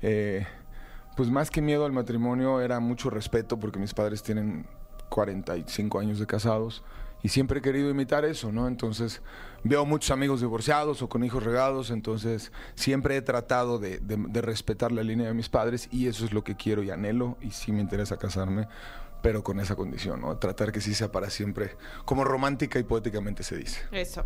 Eh, 0.00 0.46
pues 1.16 1.30
más 1.30 1.50
que 1.50 1.60
miedo 1.60 1.84
al 1.84 1.92
matrimonio 1.92 2.60
era 2.60 2.80
mucho 2.80 3.10
respeto 3.10 3.58
porque 3.58 3.78
mis 3.78 3.94
padres 3.94 4.22
tienen 4.22 4.66
45 5.08 5.98
años 5.98 6.18
de 6.18 6.26
casados 6.26 6.82
y 7.22 7.28
siempre 7.28 7.58
he 7.58 7.62
querido 7.62 7.90
imitar 7.90 8.24
eso, 8.24 8.50
¿no? 8.50 8.66
Entonces 8.66 9.20
veo 9.62 9.84
muchos 9.84 10.10
amigos 10.10 10.40
divorciados 10.40 11.02
o 11.02 11.08
con 11.08 11.22
hijos 11.22 11.42
regados, 11.42 11.90
entonces 11.90 12.50
siempre 12.74 13.16
he 13.16 13.22
tratado 13.22 13.78
de, 13.78 14.00
respetar 14.40 14.92
la 14.92 15.02
línea 15.02 15.26
de 15.26 15.34
mis 15.34 15.48
padres 15.48 15.88
y 15.92 16.06
eso 16.06 16.24
es 16.24 16.32
lo 16.32 16.42
que 16.42 16.56
quiero 16.56 16.82
y 16.82 16.90
anhelo 16.90 17.36
y 17.40 17.50
sí 17.50 17.72
me 17.72 17.80
interesa 17.80 18.16
casarme, 18.16 18.68
pero 19.22 19.44
con 19.44 19.60
esa 19.60 19.76
condición, 19.76 20.22
¿no? 20.22 20.38
Tratar 20.38 20.72
que 20.72 20.80
sí 20.80 20.94
sea 20.94 21.12
para 21.12 21.28
siempre, 21.28 21.76
como 22.04 22.24
romántica 22.24 22.78
y 22.78 22.84
poéticamente 22.84 23.42
se 23.42 23.56
dice. 23.56 23.82
Eso. 23.92 24.24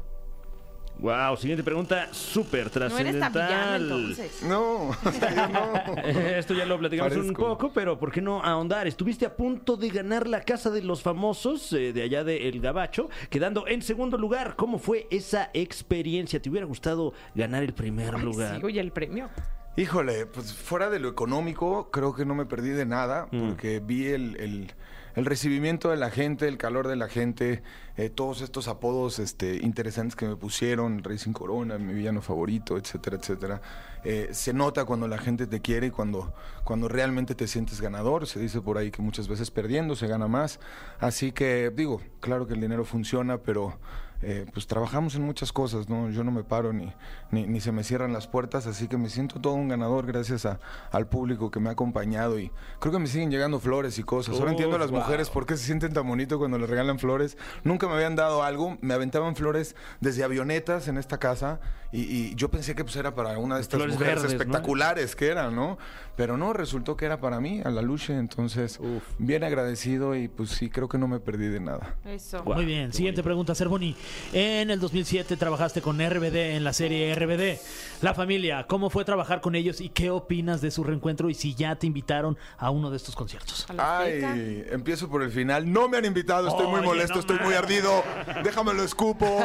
Wow, 0.99 1.37
siguiente 1.37 1.65
pregunta, 1.65 2.09
súper 2.13 2.71
No 2.77 2.99
eres 2.99 3.19
trascendental. 3.19 3.83
entonces. 3.83 4.43
No, 4.45 4.91
no. 5.53 5.97
Eh, 6.05 6.37
Esto 6.39 6.55
ya 6.55 6.65
lo 6.65 6.79
platicamos 6.79 7.17
un 7.17 7.33
poco, 7.35 7.73
pero 7.75 7.99
¿por 7.99 8.13
qué 8.13 8.23
no 8.23 8.43
ahondar? 8.43 8.87
Estuviste 8.87 9.27
a 9.27 9.35
punto 9.37 9.77
de 9.77 9.89
ganar 9.91 10.29
la 10.29 10.41
Casa 10.43 10.71
de 10.71 10.83
los 10.83 11.03
Famosos 11.03 11.73
eh, 11.73 11.93
de 11.93 12.03
allá 12.03 12.23
de 12.25 12.49
El 12.49 12.61
Gabacho, 12.61 13.11
quedando 13.29 13.67
en 13.67 13.83
segundo 13.83 14.17
lugar. 14.17 14.55
¿Cómo 14.57 14.79
fue 14.79 15.07
esa 15.11 15.51
experiencia? 15.53 16.41
¿Te 16.41 16.49
hubiera 16.49 16.67
gustado 16.67 17.13
ganar 17.35 17.65
el 17.65 17.75
primer 17.75 18.15
Ay, 18.15 18.23
lugar? 18.23 18.59
sí, 18.61 18.65
oye, 18.65 18.81
el 18.81 18.93
premio. 18.93 19.29
Híjole, 19.77 20.27
pues 20.27 20.55
fuera 20.55 20.89
de 20.89 21.01
lo 21.01 21.09
económico, 21.09 21.91
creo 21.91 22.15
que 22.15 22.25
no 22.25 22.37
me 22.37 22.47
perdí 22.47 22.69
de 22.71 22.87
nada, 22.87 23.27
Mm. 23.33 23.49
porque 23.49 23.81
vi 23.81 24.07
el, 24.07 24.37
el- 24.37 24.73
el 25.15 25.25
recibimiento 25.25 25.91
de 25.91 25.97
la 25.97 26.11
gente, 26.11 26.49
el 26.49 26.59
calor 26.59 26.89
de 26.89 26.97
la 26.97 27.09
gente, 27.09 27.63
eh, 27.97 28.11
todos 28.11 28.41
estos 28.41 28.69
apodos 28.69 29.19
este, 29.19 29.57
interesantes 29.57 30.17
que 30.17 30.27
me 30.27 30.37
pusieron, 30.37 31.05
Rey 31.05 31.19
sin 31.19 31.33
Corona, 31.33 31.79
mi 31.79 31.95
villano 31.95 32.21
favorito, 32.21 32.77
etcétera, 32.77 33.17
etcétera. 33.17 33.63
Eh, 34.05 34.29
se 34.33 34.53
nota 34.53 34.85
cuando 34.85 35.09
la 35.09 35.19
gente 35.19 35.47
te 35.47 35.61
quiere 35.61 35.87
y 35.89 35.91
cuando, 35.91 36.35
cuando 36.63 36.89
realmente 36.89 37.35
te 37.35 37.47
sientes 37.47 37.81
ganador. 37.81 38.27
Se 38.27 38.39
dice 38.39 38.61
por 38.61 38.79
ahí 38.79 38.91
que 38.91 39.03
muchas 39.03 39.29
veces 39.29 39.51
perdiendo 39.51 39.97
se 39.97 40.07
gana 40.07 40.29
más. 40.29 40.61
Así 41.01 41.33
que 41.33 41.71
digo, 41.75 42.01
claro 42.21 42.47
que 42.47 42.55
el 42.55 42.61
dinero 42.61 42.85
funciona, 42.85 43.39
pero 43.39 43.79
eh, 44.23 44.47
pues 44.55 44.67
trabajamos 44.67 45.15
en 45.17 45.23
muchas 45.23 45.53
cosas, 45.53 45.89
¿no? 45.91 46.09
Yo 46.11 46.25
no 46.25 46.31
me 46.31 46.45
paro 46.45 46.73
ni, 46.73 46.91
ni, 47.31 47.47
ni 47.47 47.61
se 47.61 47.73
me 47.73 47.85
cierran 47.85 48.13
las 48.15 48.27
puertas, 48.27 48.67
así 48.67 48.89
que 48.89 48.97
me 48.97 49.11
siento 49.11 49.39
todo 49.39 49.53
un 49.53 49.69
ganador 49.69 50.07
gracias 50.07 50.47
a- 50.47 50.61
al 50.93 51.07
público 51.09 51.51
que 51.51 51.61
me 51.61 51.69
ha 51.69 51.73
acompañado 51.73 52.39
y 52.39 52.51
creo 52.81 52.91
que 52.93 52.99
me 52.99 53.07
siguen 53.07 53.31
llegando 53.31 53.61
flores 53.61 53.99
y 53.99 54.03
cosas. 54.03 54.39
Ahora 54.39 54.53
entiendo 54.53 54.77
a 54.77 54.79
las 54.79 54.91
wow. 54.91 55.01
mujeres 55.01 55.29
por 55.29 55.45
qué 55.45 55.59
se 55.59 55.65
sienten 55.67 55.93
tan 55.93 56.09
bonito 56.09 56.39
cuando 56.39 56.57
les 56.59 56.71
regalan 56.71 56.99
flores. 56.99 57.37
Nunca 57.65 57.87
me 57.87 57.95
habían 57.95 58.17
dado 58.17 58.43
algo, 58.43 58.79
me 58.81 58.95
aventaban 58.95 59.37
flores 59.37 59.77
desde 60.01 60.25
avionetas 60.25 60.89
en 60.89 60.97
esta 60.97 61.19
casa 61.19 61.61
y, 61.93 62.01
y 62.03 62.35
yo 62.35 62.51
pensé 62.51 62.75
que 62.75 62.83
pues 62.85 62.97
era 62.97 63.15
para 63.15 63.37
una 63.39 63.57
de 63.57 63.61
estas 63.61 63.79
Flores 63.79 63.94
mujeres 63.95 64.23
verdes, 64.23 64.33
¿no? 64.33 64.43
espectaculares 64.43 65.17
que 65.17 65.29
eran, 65.29 65.55
¿no? 65.55 65.79
Pero 66.17 66.37
no, 66.37 66.53
resultó 66.53 66.97
que 66.97 67.07
era 67.07 67.19
para 67.19 67.41
mí, 67.41 67.61
a 67.65 67.71
la 67.71 67.83
lucha, 67.83 68.17
entonces 68.17 68.79
Uf. 68.79 69.03
bien 69.19 69.43
agradecido 69.43 70.15
y 70.15 70.29
pues 70.29 70.51
sí, 70.51 70.71
creo 70.71 70.89
que 70.89 70.97
no 70.97 71.09
me 71.09 71.19
perdí 71.19 71.49
de 71.49 71.59
nada. 71.59 71.97
Eso. 72.05 72.43
Guau, 72.45 72.57
Muy 72.57 72.67
bien, 72.67 72.93
siguiente 72.93 73.21
bonito. 73.21 73.31
pregunta, 73.31 73.55
Cervoni. 73.57 73.97
En 74.33 74.71
el 74.71 74.79
2007 74.79 75.37
trabajaste 75.37 75.83
con 75.83 75.99
RBD 75.99 76.55
en 76.55 76.63
la 76.63 76.73
serie 76.73 77.13
RBD. 77.17 77.59
La 78.03 78.15
familia, 78.15 78.67
¿cómo 78.69 78.91
fue 78.91 79.05
trabajar 79.05 79.41
con 79.41 79.57
ellos 79.57 79.81
y 79.81 79.89
qué 79.89 80.11
opinas 80.11 80.61
de 80.61 80.71
su 80.71 80.85
reencuentro 80.85 81.31
y 81.31 81.35
si 81.35 81.55
ya 81.57 81.75
te 81.75 81.89
invitaron 81.89 82.39
a 82.59 82.71
uno 82.71 82.91
de 82.91 82.97
estos 82.97 83.17
conciertos? 83.17 83.67
Ay, 83.77 84.65
empiezo 84.71 85.09
por 85.09 85.23
el 85.23 85.33
final. 85.33 85.73
No 85.73 85.89
me 85.89 85.97
han 85.97 86.05
invitado, 86.05 86.47
estoy 86.47 86.69
muy 86.69 86.81
molesto, 86.81 87.15
no 87.15 87.21
estoy 87.21 87.39
muy 87.41 87.55
ardido. 87.55 88.05
Déjame 88.45 88.73
lo 88.73 88.85
escupo. 88.85 89.43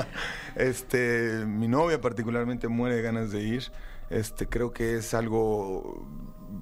este, 0.56 1.44
mi 1.46 1.66
novia 1.66 1.98
particularmente 2.00 2.68
muere 2.68 2.96
de 2.96 3.02
ganas 3.10 3.32
de 3.32 3.42
ir. 3.42 3.64
Este, 4.08 4.46
creo 4.46 4.72
que 4.72 4.96
es 4.96 5.14
algo 5.14 6.06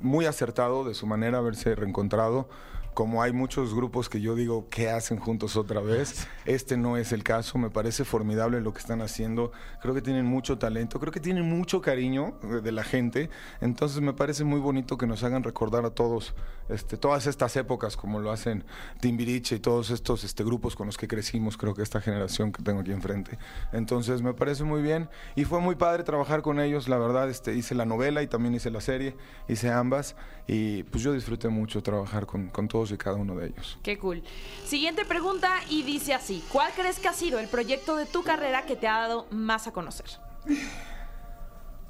muy 0.00 0.26
acertado 0.26 0.84
de 0.84 0.94
su 0.94 1.06
manera 1.06 1.38
haberse 1.38 1.74
reencontrado. 1.74 2.48
Como 2.94 3.22
hay 3.22 3.32
muchos 3.32 3.74
grupos 3.74 4.08
que 4.08 4.20
yo 4.20 4.34
digo 4.34 4.68
que 4.70 4.90
hacen 4.90 5.18
juntos 5.18 5.56
otra 5.56 5.80
vez, 5.80 6.26
este 6.46 6.76
no 6.76 6.96
es 6.96 7.12
el 7.12 7.22
caso. 7.22 7.58
Me 7.58 7.70
parece 7.70 8.04
formidable 8.04 8.60
lo 8.60 8.72
que 8.72 8.80
están 8.80 9.02
haciendo. 9.02 9.52
Creo 9.82 9.94
que 9.94 10.02
tienen 10.02 10.26
mucho 10.26 10.58
talento, 10.58 10.98
creo 10.98 11.12
que 11.12 11.20
tienen 11.20 11.44
mucho 11.44 11.80
cariño 11.80 12.38
de 12.42 12.72
la 12.72 12.82
gente. 12.82 13.30
Entonces 13.60 14.00
me 14.00 14.14
parece 14.14 14.44
muy 14.44 14.58
bonito 14.58 14.96
que 14.96 15.06
nos 15.06 15.22
hagan 15.22 15.44
recordar 15.44 15.84
a 15.84 15.90
todos 15.90 16.34
este, 16.68 16.96
todas 16.96 17.26
estas 17.26 17.56
épocas, 17.56 17.96
como 17.96 18.20
lo 18.20 18.30
hacen 18.30 18.64
Timbiriche 19.00 19.56
y 19.56 19.58
todos 19.58 19.90
estos 19.90 20.24
este, 20.24 20.44
grupos 20.44 20.76
con 20.76 20.86
los 20.86 20.96
que 20.96 21.08
crecimos. 21.08 21.56
Creo 21.56 21.74
que 21.74 21.82
esta 21.82 22.00
generación 22.00 22.52
que 22.52 22.62
tengo 22.62 22.80
aquí 22.80 22.92
enfrente. 22.92 23.38
Entonces 23.72 24.22
me 24.22 24.34
parece 24.34 24.64
muy 24.64 24.82
bien 24.82 25.08
y 25.36 25.44
fue 25.44 25.60
muy 25.60 25.76
padre 25.76 26.04
trabajar 26.04 26.42
con 26.42 26.60
ellos. 26.60 26.88
La 26.88 26.98
verdad, 26.98 27.28
este, 27.30 27.54
hice 27.54 27.74
la 27.74 27.84
novela 27.84 28.22
y 28.22 28.26
también 28.26 28.54
hice 28.54 28.70
la 28.70 28.80
serie, 28.80 29.16
hice 29.48 29.70
ambas 29.70 30.16
y 30.46 30.82
pues 30.84 31.02
yo 31.02 31.12
disfruté 31.12 31.48
mucho 31.48 31.82
trabajar 31.82 32.26
con, 32.26 32.48
con 32.48 32.68
todos 32.68 32.90
y 32.92 32.96
cada 32.96 33.16
uno 33.16 33.34
de 33.34 33.48
ellos. 33.48 33.78
Qué 33.82 33.98
cool. 33.98 34.22
Siguiente 34.64 35.04
pregunta 35.04 35.50
y 35.68 35.82
dice 35.82 36.14
así: 36.14 36.42
¿Cuál 36.52 36.72
crees 36.74 36.98
que 36.98 37.08
ha 37.08 37.12
sido 37.12 37.38
el 37.38 37.48
proyecto 37.48 37.96
de 37.96 38.06
tu 38.06 38.22
carrera 38.22 38.66
que 38.66 38.76
te 38.76 38.88
ha 38.88 38.98
dado 38.98 39.26
más 39.30 39.66
a 39.66 39.72
conocer? 39.72 40.06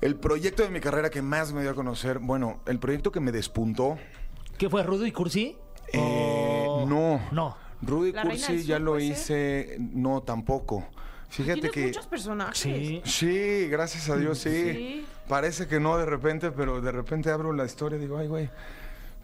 El 0.01 0.17
proyecto 0.17 0.63
de 0.63 0.71
mi 0.71 0.81
carrera 0.81 1.11
que 1.11 1.23
más 1.23 1.53
me 1.53 1.63
dio 1.63 1.71
a 1.71 1.75
conocer, 1.75 2.21
bueno, 2.21 2.61
el 2.67 2.79
proyecto 2.79 3.11
que 3.11 3.19
me 3.19 3.33
despuntó, 3.33 3.99
¿Qué 4.59 4.69
fue, 4.69 4.83
Rudo 4.83 5.07
y 5.07 5.13
Cursi? 5.13 5.57
eh, 5.93 6.65
¿O- 6.69 6.85
no. 6.87 7.21
No. 7.33 7.57
Rudy 7.81 8.13
¿La 8.13 8.25
Reina 8.25 8.47
Cursi 8.47 8.65
ya 8.65 8.79
lo 8.79 8.99
hice, 8.99 9.77
no, 9.79 10.23
tampoco. 10.23 10.85
Fíjate 11.31 11.71
que... 11.71 11.87
muchos 11.87 12.07
personajes. 12.07 12.57
Sí. 12.59 13.01
Sí, 13.05 13.69
gracias 13.69 14.09
a 14.11 14.17
Dios, 14.17 14.39
sí. 14.39 14.51
Sí. 14.51 15.07
Parece 15.29 15.67
que 15.69 15.79
no 15.79 15.97
de 15.99 16.07
repente, 16.07 16.51
pero 16.51 16.81
de 16.81 16.91
repente 16.91 17.31
abro 17.31 17.53
la 17.53 17.65
historia 17.67 17.99
y 17.99 18.01
digo, 18.01 18.17
ay, 18.19 18.29
güey, 18.29 18.51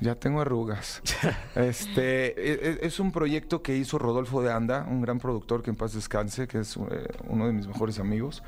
ya 0.01 0.15
tengo 0.15 0.41
arrugas. 0.41 1.01
este 1.57 2.27
e- 2.53 2.71
e- 2.83 2.87
es 2.87 3.01
un 3.01 3.11
proyecto 3.11 3.63
que 3.63 3.77
hizo 3.77 3.99
Rodolfo 3.99 4.43
de 4.43 4.53
Anda, 4.53 4.87
un 4.89 5.01
gran 5.01 5.19
productor 5.19 5.63
que 5.63 5.71
en 5.71 5.77
paz 5.77 5.95
descanse, 5.95 6.47
que 6.47 6.59
es 6.61 6.77
eh, 6.77 6.81
uno 7.27 7.47
de 7.47 7.53
mis 7.55 7.67
mejores 7.67 7.99
amigos. 7.99 8.43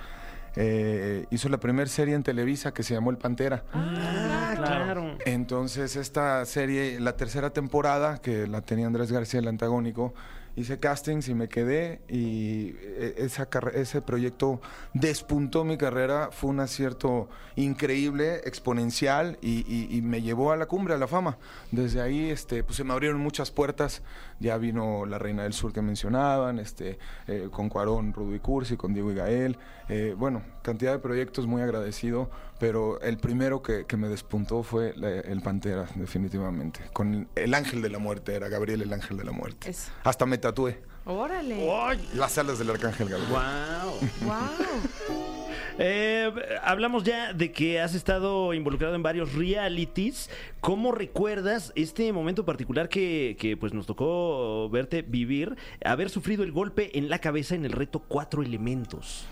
Eh, 0.56 1.26
hizo 1.30 1.48
la 1.50 1.58
primera 1.58 1.88
serie 1.88 2.14
en 2.14 2.22
Televisa 2.22 2.72
que 2.72 2.82
se 2.82 2.94
llamó 2.94 3.10
El 3.10 3.18
Pantera. 3.18 3.64
Ah, 3.72 4.54
claro. 4.56 5.18
Entonces, 5.26 5.96
esta 5.96 6.44
serie, 6.46 6.98
la 6.98 7.16
tercera 7.16 7.50
temporada, 7.50 8.18
que 8.18 8.46
la 8.46 8.62
tenía 8.62 8.86
Andrés 8.86 9.12
García, 9.12 9.40
el 9.40 9.48
antagónico, 9.48 10.14
hice 10.56 10.78
castings 10.78 11.28
y 11.28 11.34
me 11.34 11.48
quedé 11.48 12.00
y 12.08 12.74
eh, 12.80 13.14
esa 13.18 13.48
ese 13.74 14.02
proyecto 14.02 14.60
despuntó 14.94 15.64
mi 15.64 15.76
carrera, 15.76 16.30
fue 16.32 16.50
un 16.50 16.60
acierto 16.60 17.28
increíble, 17.56 18.40
exponencial 18.44 19.38
y, 19.42 19.64
y- 19.94 20.02
me 20.02 20.22
llevó 20.22 20.52
a 20.52 20.56
la 20.56 20.66
cumbre, 20.66 20.94
a 20.94 20.98
la 20.98 21.06
fama. 21.06 21.36
Desde 21.72 22.00
ahí 22.00 22.30
este, 22.30 22.62
pues, 22.64 22.76
se 22.76 22.84
me 22.84 22.92
abrieron 22.92 23.20
muchas 23.20 23.50
puertas, 23.50 24.02
ya 24.40 24.56
vino 24.56 25.04
La 25.06 25.18
Reina 25.18 25.42
del 25.42 25.52
Sur 25.52 25.72
que 25.72 25.82
mencionaban, 25.82 26.58
este, 26.58 26.98
eh, 27.26 27.48
con 27.50 27.68
Cuarón, 27.68 28.12
Rudo 28.12 28.34
y 28.34 28.38
Cursi, 28.40 28.76
con 28.76 28.94
Diego 28.94 29.10
y 29.12 29.14
Gael, 29.14 29.58
eh, 29.88 30.14
bueno, 30.16 30.42
cantidad 30.66 30.92
de 30.92 30.98
proyectos 30.98 31.46
muy 31.46 31.62
agradecido, 31.62 32.31
pero 32.59 33.00
el 33.00 33.16
primero 33.16 33.62
que, 33.62 33.87
que 33.87 33.96
me 33.96 34.09
despuntó 34.09 34.62
fue 34.62 34.92
la- 34.96 35.09
El 35.20 35.40
Pantera, 35.40 35.87
definitivamente, 35.94 36.81
con 36.92 37.29
El 37.35 37.55
Ángel 37.55 37.81
de 37.81 37.88
la 37.88 37.98
Muerte, 37.98 38.35
era 38.35 38.48
Gabriel 38.48 38.83
el 38.83 38.92
Ángel 38.92 39.16
de 39.16 39.24
la 39.24 39.33
Muerte. 39.33 39.70
Eso. 39.70 39.90
Hasta 40.05 40.26
me 40.26 40.37
tatué 40.38 40.83
Órale. 41.09 41.70
¡Ay! 41.72 42.05
las 42.16 42.37
alas 42.37 42.59
del 42.59 42.68
Arcángel 42.68 43.09
Gabriel. 43.09 43.31
¡Wow! 43.31 44.29
Wow. 44.29 45.37
Eh, 45.79 46.33
hablamos 46.62 47.05
ya 47.05 47.35
de 47.35 47.52
que 47.52 47.81
has 47.83 47.94
estado 47.94 48.55
involucrado 48.55 48.94
en 48.94 49.02
varios 49.02 49.35
realities. 49.35 50.31
¿Cómo 50.62 50.90
recuerdas 50.90 51.70
este 51.74 52.11
momento 52.14 52.46
particular 52.46 52.88
que, 52.88 53.37
que, 53.38 53.59
pues 53.59 53.74
nos 53.74 53.85
tocó 53.85 54.70
verte 54.70 55.02
vivir? 55.02 55.55
Haber 55.85 56.09
sufrido 56.09 56.44
el 56.44 56.52
golpe 56.52 56.96
en 56.98 57.11
la 57.11 57.18
cabeza 57.18 57.55
en 57.55 57.66
el 57.66 57.72
reto 57.72 57.98
Cuatro 58.00 58.42
Elementos. 58.42 59.26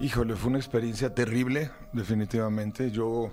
Híjole, 0.00 0.34
fue 0.34 0.50
una 0.50 0.58
experiencia 0.58 1.14
terrible, 1.14 1.70
definitivamente. 1.92 2.90
Yo, 2.90 3.30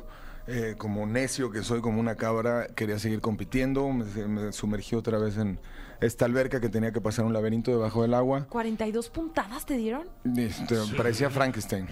eh, 0.47 0.75
como 0.77 1.05
necio 1.07 1.51
que 1.51 1.63
soy, 1.63 1.81
como 1.81 1.99
una 1.99 2.15
cabra, 2.15 2.67
quería 2.75 2.99
seguir 2.99 3.19
compitiendo. 3.19 3.89
Me, 3.89 4.05
me 4.27 4.51
sumergí 4.51 4.95
otra 4.95 5.17
vez 5.17 5.37
en 5.37 5.59
esta 6.01 6.25
alberca 6.25 6.59
que 6.61 6.69
tenía 6.69 6.91
que 6.91 7.01
pasar 7.01 7.25
un 7.25 7.33
laberinto 7.33 7.71
debajo 7.71 8.03
del 8.03 8.13
agua. 8.13 8.47
¿42 8.49 9.09
puntadas 9.09 9.65
te 9.65 9.75
dieron? 9.75 10.07
Este, 10.37 10.75
Parecía 10.95 11.29
Frankenstein. 11.29 11.87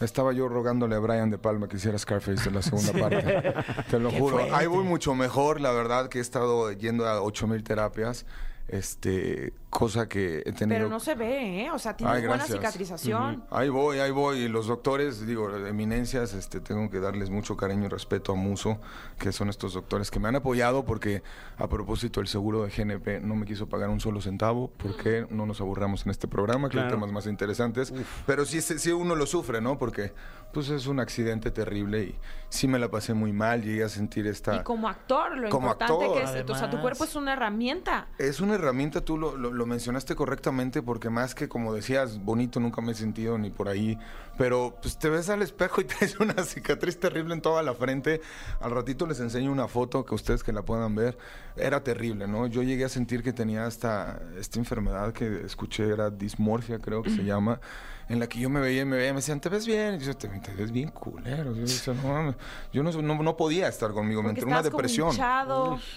Estaba 0.00 0.32
yo 0.34 0.48
rogándole 0.48 0.94
a 0.94 0.98
Brian 0.98 1.30
De 1.30 1.38
Palma 1.38 1.68
que 1.68 1.76
hiciera 1.76 1.96
Scarface 1.98 2.48
en 2.48 2.54
la 2.54 2.62
segunda 2.62 2.92
parte. 2.92 3.54
Te 3.90 3.98
lo 3.98 4.10
Qué 4.10 4.18
juro. 4.18 4.36
fuerte. 4.38 4.54
Ahí 4.54 4.66
voy 4.66 4.84
mucho 4.84 5.14
mejor, 5.14 5.60
la 5.60 5.70
verdad, 5.72 6.08
que 6.08 6.18
he 6.18 6.20
estado 6.20 6.70
yendo 6.72 7.06
a 7.08 7.22
8000 7.22 7.62
terapias. 7.62 8.26
Este, 8.68 9.54
cosa 9.70 10.08
que 10.08 10.38
he 10.46 10.52
tenido. 10.52 10.78
Pero 10.78 10.88
no 10.88 11.00
se 11.00 11.14
ve, 11.14 11.64
¿eh? 11.64 11.70
O 11.70 11.78
sea, 11.78 11.94
tienes 11.96 12.14
Ay, 12.16 12.20
buena 12.22 12.36
gracias. 12.36 12.58
cicatrización. 12.58 13.44
Ahí 13.50 13.68
voy, 13.68 13.98
ahí 13.98 14.10
voy. 14.10 14.38
Y 14.38 14.48
los 14.48 14.68
doctores, 14.68 15.26
digo, 15.26 15.54
eminencias, 15.54 16.32
este, 16.34 16.60
tengo 16.60 16.88
que 16.88 17.00
darles 17.00 17.28
mucho 17.30 17.56
cariño 17.56 17.84
y 17.86 17.88
respeto 17.88 18.32
a 18.32 18.34
Muso, 18.36 18.78
que 19.18 19.32
son 19.32 19.48
estos 19.50 19.74
doctores 19.74 20.10
que 20.10 20.18
me 20.20 20.28
han 20.28 20.36
apoyado 20.36 20.84
porque, 20.84 21.22
a 21.58 21.68
propósito, 21.68 22.20
el 22.20 22.28
seguro 22.28 22.62
de 22.64 22.70
GNP 22.70 23.20
no 23.20 23.34
me 23.34 23.44
quiso 23.44 23.68
pagar 23.68 23.90
un 23.90 24.00
solo 24.00 24.20
centavo. 24.20 24.72
porque 24.78 25.26
no 25.30 25.44
nos 25.46 25.60
aburramos 25.60 26.04
en 26.06 26.10
este 26.10 26.28
programa? 26.28 26.68
Que 26.70 26.78
hay 26.78 26.84
Claro. 26.84 26.96
temas 26.96 27.12
más 27.12 27.26
interesantes. 27.26 27.92
Pero 28.24 28.44
sí, 28.44 28.60
sí 28.62 28.92
uno 28.92 29.14
lo 29.14 29.26
sufre, 29.26 29.60
¿no? 29.60 29.78
Porque, 29.78 30.12
pues, 30.52 30.70
es 30.70 30.86
un 30.86 31.00
accidente 31.00 31.50
terrible 31.50 32.02
y 32.04 32.14
sí 32.48 32.66
me 32.68 32.78
la 32.78 32.88
pasé 32.90 33.12
muy 33.14 33.32
mal. 33.32 33.62
Llegué 33.62 33.84
a 33.84 33.88
sentir 33.88 34.26
esta... 34.26 34.56
Y 34.56 34.62
como 34.62 34.88
actor, 34.88 35.36
lo 35.36 35.50
Como 35.50 35.66
importante 35.68 35.92
actor, 36.04 36.16
que 36.32 36.40
es, 36.40 36.50
o 36.50 36.54
sea, 36.54 36.70
tu 36.70 36.80
cuerpo 36.80 37.04
es 37.04 37.14
una 37.16 37.32
herramienta. 37.34 38.08
Es 38.18 38.40
una 38.40 38.54
herramienta, 38.54 39.00
tú 39.04 39.18
lo, 39.18 39.36
lo- 39.36 39.50
lo 39.56 39.66
mencionaste 39.66 40.14
correctamente 40.14 40.82
porque 40.82 41.10
más 41.10 41.34
que 41.34 41.48
como 41.48 41.74
decías, 41.74 42.22
bonito 42.22 42.60
nunca 42.60 42.80
me 42.82 42.92
he 42.92 42.94
sentido 42.94 43.38
ni 43.38 43.50
por 43.50 43.68
ahí, 43.68 43.98
pero 44.38 44.76
pues 44.80 44.98
te 44.98 45.08
ves 45.08 45.28
al 45.28 45.42
espejo 45.42 45.80
y 45.80 45.84
traes 45.86 46.20
una 46.20 46.44
cicatriz 46.44 47.00
terrible 47.00 47.34
en 47.34 47.40
toda 47.40 47.62
la 47.62 47.74
frente. 47.74 48.20
Al 48.60 48.70
ratito 48.70 49.06
les 49.06 49.18
enseño 49.20 49.50
una 49.50 49.66
foto 49.66 50.04
que 50.04 50.14
ustedes 50.14 50.44
que 50.44 50.52
la 50.52 50.62
puedan 50.62 50.94
ver. 50.94 51.18
Era 51.56 51.82
terrible, 51.82 52.28
¿no? 52.28 52.46
Yo 52.46 52.62
llegué 52.62 52.84
a 52.84 52.88
sentir 52.88 53.22
que 53.22 53.32
tenía 53.32 53.66
hasta 53.66 54.20
esta 54.38 54.58
enfermedad 54.58 55.12
que 55.12 55.44
escuché, 55.44 55.88
era 55.88 56.10
dismorfia 56.10 56.78
creo 56.78 57.02
que 57.02 57.10
se 57.10 57.24
llama, 57.24 57.60
en 58.08 58.20
la 58.20 58.28
que 58.28 58.38
yo 58.38 58.48
me 58.48 58.60
veía 58.60 58.82
y 58.82 58.84
me 58.84 58.96
veía, 58.96 59.12
me 59.12 59.18
decían, 59.18 59.40
te 59.40 59.48
ves 59.48 59.66
bien, 59.66 59.96
y 59.96 60.04
yo, 60.04 60.16
te, 60.16 60.28
te 60.28 60.52
ves 60.54 60.70
bien 60.70 60.90
culero. 60.90 61.54
Yo, 61.54 61.62
decía, 61.62 61.94
no, 61.94 62.08
mames". 62.08 62.36
yo 62.72 62.82
no, 62.82 62.90
no, 62.92 63.22
no 63.22 63.36
podía 63.36 63.68
estar 63.68 63.92
conmigo, 63.92 64.22
me 64.22 64.30
entró 64.30 64.46
una 64.46 64.58
como 64.58 64.70
depresión. 64.70 65.10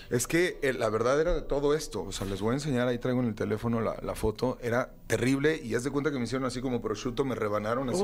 Es 0.10 0.28
que 0.28 0.60
eh, 0.62 0.74
la 0.74 0.90
verdad 0.90 1.20
era 1.22 1.34
de 1.34 1.42
todo 1.42 1.76
esto. 1.76 2.04
O 2.04 2.12
sea, 2.12 2.26
les 2.28 2.42
voy 2.42 2.52
a 2.52 2.54
enseñar, 2.54 2.88
ahí 2.88 2.98
traigo 2.98 3.22
en 3.22 3.28
el 3.28 3.36
teléfono 3.36 3.82
la, 3.82 3.96
la 4.02 4.16
foto. 4.16 4.58
Era 4.62 4.90
terrible 5.10 5.60
y 5.64 5.74
haz 5.74 5.84
de 5.84 5.90
cuenta 5.90 6.12
que 6.12 6.20
me 6.20 6.26
hicieron 6.26 6.46
así 6.46 6.62
como 6.62 6.82
prosciutto, 6.84 7.26
me 7.26 7.34
rebanaron 7.34 7.90
así. 7.90 8.04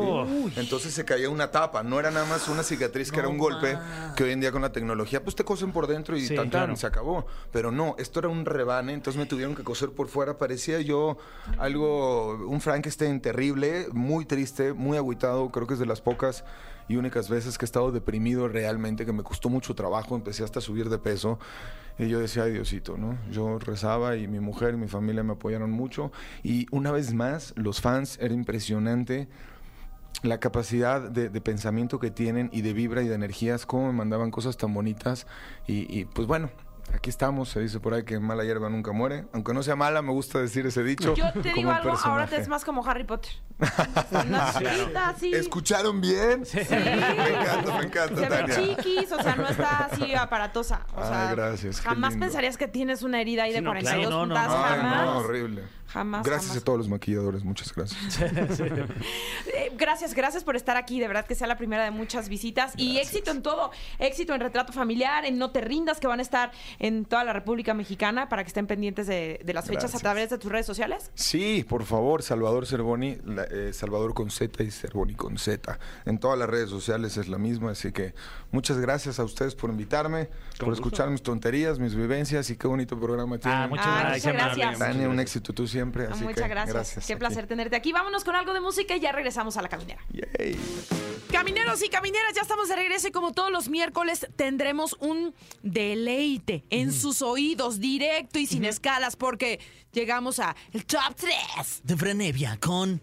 Entonces 0.56 0.91
se 0.91 1.06
caía 1.06 1.30
una 1.30 1.52
tapa. 1.52 1.84
No 1.84 2.00
era 2.00 2.10
nada 2.10 2.26
más 2.26 2.48
una 2.50 2.63
cicatriz 2.63 3.12
que 3.12 3.20
era 3.20 3.28
un 3.28 3.38
golpe 3.38 3.78
que 4.18 4.24
hoy 4.24 4.32
en 4.32 4.41
día 4.41 4.52
con 4.52 4.63
la 4.63 4.72
tecnología 4.72 5.24
pues 5.24 5.36
te 5.36 5.44
cosen 5.44 5.72
por 5.72 5.86
dentro 5.86 6.18
y 6.18 6.22
Sí, 6.26 6.36
tan, 6.36 6.50
tan, 6.50 6.62
claro. 6.63 6.76
se 6.76 6.88
acabó. 6.88 7.28
Pero 7.52 7.72
no, 7.72 7.96
esto 8.00 8.20
era 8.20 8.28
un 8.30 8.44
rebane, 8.44 8.94
entonces 8.94 9.20
me 9.20 9.28
tuvieron 9.28 9.54
que 9.54 9.63
coser 9.63 9.91
por 9.91 10.08
fuera. 10.08 10.39
Parecía 10.39 10.82
yo 10.82 11.18
algo, 11.60 12.34
un 12.48 12.60
Frankenstein 12.60 13.22
terrible, 13.22 13.88
muy 13.91 14.26
triste, 14.26 14.74
muy 14.74 14.98
agüitado. 14.98 15.52
Creo 15.52 15.68
que 15.68 15.76
es 15.76 15.80
de 15.80 15.86
las 15.86 16.02
pocas 16.02 16.44
y 16.88 16.98
únicas 16.98 17.30
veces 17.30 17.58
que 17.58 17.65
he 17.65 17.67
estado 17.67 17.91
deprimido 17.91 18.48
realmente, 18.48 19.06
que 19.06 19.13
me 19.13 19.24
costó 19.24 19.50
mucho 19.50 19.76
trabajo, 19.76 20.15
empecé 20.15 20.43
hasta 20.43 20.60
a 20.60 20.62
subir 20.62 20.89
de 20.89 20.98
peso. 20.98 21.39
Y 21.98 22.10
yo 22.10 22.19
decía, 22.19 22.43
ay 22.43 22.52
Diosito, 22.52 22.98
¿no? 22.98 23.17
Yo 23.32 23.58
rezaba 23.60 24.17
y 24.17 24.28
mi 24.28 24.39
mujer 24.39 24.74
y 24.74 24.78
mi 24.78 24.88
familia 24.88 25.24
me 25.24 25.34
apoyaron 25.34 25.71
mucho. 25.71 26.12
Y 26.43 26.67
una 26.71 26.91
vez 26.91 27.13
más, 27.13 27.54
los 27.56 27.82
fans, 27.82 28.17
era 28.21 28.34
impresionante 28.34 29.28
la 30.24 30.39
capacidad 30.39 31.02
de, 31.10 31.30
pensamiento 31.41 32.00
que 32.00 32.12
tienen 32.12 32.50
y 32.52 32.62
de 32.62 32.74
vibra 32.74 33.02
y 33.02 33.08
de 33.08 33.15
energías, 33.15 33.65
cómo 33.65 33.88
me 33.88 33.93
mandaban 33.93 34.32
cosas 34.32 34.58
tan 34.58 34.74
bonitas. 34.74 35.28
Y, 35.67 36.06
pues 36.06 36.28
bueno, 36.28 36.50
aquí 36.95 37.10
estamos. 37.10 37.49
Se 37.49 37.60
dice 37.60 37.79
por 37.79 37.93
ahí 37.93 38.03
que 38.03 38.19
mala 38.19 38.43
hierba 38.43 38.69
nunca 38.69 38.91
muere. 38.91 39.25
Aunque 39.34 39.53
no 39.53 39.62
sea 39.63 39.75
mala, 39.75 40.01
me 40.01 40.12
gusta 40.12 40.39
decir 40.39 40.65
ese 40.65 40.84
dicho. 40.84 41.13
Yo 41.15 41.31
te 41.31 41.39
como 41.41 41.55
digo 41.55 41.71
algo, 41.71 41.89
ahora 41.91 42.25
te 42.25 42.31
personaje. 42.31 42.41
es 42.41 42.47
más 42.47 42.65
como 42.65 42.86
Harry 42.86 43.03
Potter. 43.03 43.31
Una 44.12 44.53
chiquita 44.53 45.10
así. 45.10 45.34
¿Escucharon 45.34 46.01
bien? 46.01 46.45
Sí. 46.45 46.60
Me 46.69 47.29
encanta, 47.29 47.77
me 47.77 47.86
encanta, 47.86 48.15
Se 48.15 48.21
ve 48.21 48.27
Tania. 48.27 48.55
chiquis, 48.55 49.12
o 49.12 49.21
sea, 49.21 49.36
no 49.36 49.47
está 49.47 49.86
así 49.86 50.13
aparatosa. 50.15 50.86
O 50.95 51.01
Ay, 51.01 51.08
sea, 51.08 51.31
gracias, 51.36 51.81
qué 51.81 51.88
Jamás 51.89 52.15
pensarías 52.17 52.58
que 52.58 52.67
tienes 52.67 53.01
una 53.03 53.21
herida 53.21 53.43
ahí 53.43 53.53
de 53.53 53.62
no, 53.62 53.69
42 53.69 54.08
claro, 54.08 54.25
no, 54.25 54.25
no, 54.25 54.34
no. 54.36 54.39
Ay, 54.65 54.77
jamás. 54.79 55.05
no, 55.05 55.17
horrible. 55.19 55.62
Jamás, 55.88 56.24
Gracias 56.26 56.48
jamás. 56.50 56.62
a 56.62 56.65
todos 56.65 56.80
los 56.80 56.89
maquilladores, 56.89 57.43
muchas 57.43 57.74
gracias. 57.74 58.19
Eh, 59.54 59.71
gracias, 59.78 60.13
gracias 60.13 60.43
por 60.43 60.56
estar 60.56 60.76
aquí. 60.78 61.00
De 61.00 61.08
verdad 61.08 61.26
que 61.26 61.36
sea 61.36 61.48
la 61.48 61.58
primera 61.58 61.84
de 61.84 61.91
muchas 61.91 62.30
visitas. 62.30 62.74
Y 62.78 62.98
éxito 62.98 63.32
en 63.32 63.41
todo. 63.41 63.71
Éxito 64.00 64.34
en 64.34 64.41
Retrato 64.41 64.74
Familiar, 64.74 65.26
en 65.26 65.38
No 65.38 65.52
Te 65.52 65.62
Rindas, 65.62 66.00
que 66.00 66.08
van 66.08 66.19
a 66.19 66.21
estar 66.21 66.52
en 66.80 67.06
toda 67.06 67.24
la 67.24 67.34
República 67.34 67.74
Mexicana 67.74 68.28
para 68.30 68.43
que 68.43 68.48
estén 68.48 68.67
pendientes 68.67 69.08
de, 69.08 69.39
de 69.43 69.54
las 69.54 69.65
fechas 69.65 69.84
Gracias. 69.84 70.02
a 70.02 70.04
través 70.04 70.30
de 70.30 70.38
tus 70.38 70.52
redes 70.52 70.65
sociales. 70.65 71.12
Sí, 71.13 71.65
por 71.67 71.86
favor, 71.86 72.24
Salvador 72.24 72.65
Cervoni, 72.65 73.17
la- 73.26 73.43
eh, 73.43 73.71
Salvador 73.74 74.13
con 74.13 74.30
Z 74.32 74.63
y 74.63 74.71
Cervoni 74.71 75.13
con 75.15 75.38
Z. 75.38 75.80
En 76.06 76.17
todas 76.19 76.38
las 76.38 76.50
redes 76.50 76.69
sociales 76.69 77.15
es 77.17 77.28
la 77.28 77.38
misma, 77.38 77.71
así 77.71 77.91
que 77.91 78.13
muchas 78.52 78.78
gracias 78.80 79.19
a 79.19 79.24
ustedes 79.24 79.56
por 79.56 79.69
invitarme, 79.69 80.30
por 80.60 80.74
escuchar 80.74 81.10
mis 81.10 81.21
tonterías, 81.21 81.80
mis 81.80 81.95
vivencias 81.95 82.50
y 82.50 82.58
qué 82.58 82.67
bonito 82.67 83.00
programa 83.00 83.38
tienen. 83.38 83.60
Ah, 83.60 83.67
muchas 83.67 83.86
Ah, 83.88 84.00
gracias. 84.02 84.34
muchas 84.34 84.58
gracias. 84.58 84.80
Tania, 84.80 85.10
un 85.10 85.19
éxito 85.19 85.54
tú 85.54 85.67
siempre, 85.76 86.06
así 86.08 86.24
Muchas 86.24 86.44
que 86.44 86.48
gracias. 86.50 86.74
gracias. 86.74 87.08
Qué 87.08 87.18
placer 87.18 87.48
tenerte 87.48 87.76
aquí. 87.76 87.92
Vámonos 87.92 88.24
con 88.24 88.36
algo 88.36 88.54
de 88.54 88.62
música 88.62 88.96
y 88.96 89.00
ya 89.00 89.12
regresamos 89.12 89.58
a 89.58 89.62
la 89.62 89.68
caminera. 89.70 90.02
Yay. 90.12 90.58
Camineros 91.32 91.84
y 91.84 91.90
camineras, 91.90 92.34
ya 92.34 92.42
estamos 92.42 92.70
de 92.70 92.76
regreso 92.78 93.10
y 93.10 93.12
como 93.12 93.34
todos 93.34 93.52
los 93.52 93.68
miércoles 93.68 94.26
tendremos 94.38 94.96
un 95.00 95.34
deleite 95.64 96.64
en 96.70 96.94
sus 96.94 97.22
oídos, 97.22 97.80
directo 97.80 98.40
y 98.40 98.46
sin 98.48 98.64
escalas, 98.64 99.16
porque 99.18 99.60
llegamos 99.92 100.40
a 100.40 100.56
el 100.72 100.86
top 100.86 101.14
3. 101.16 101.82
De 101.84 101.98
Frenevia 101.98 102.58
con 102.62 103.02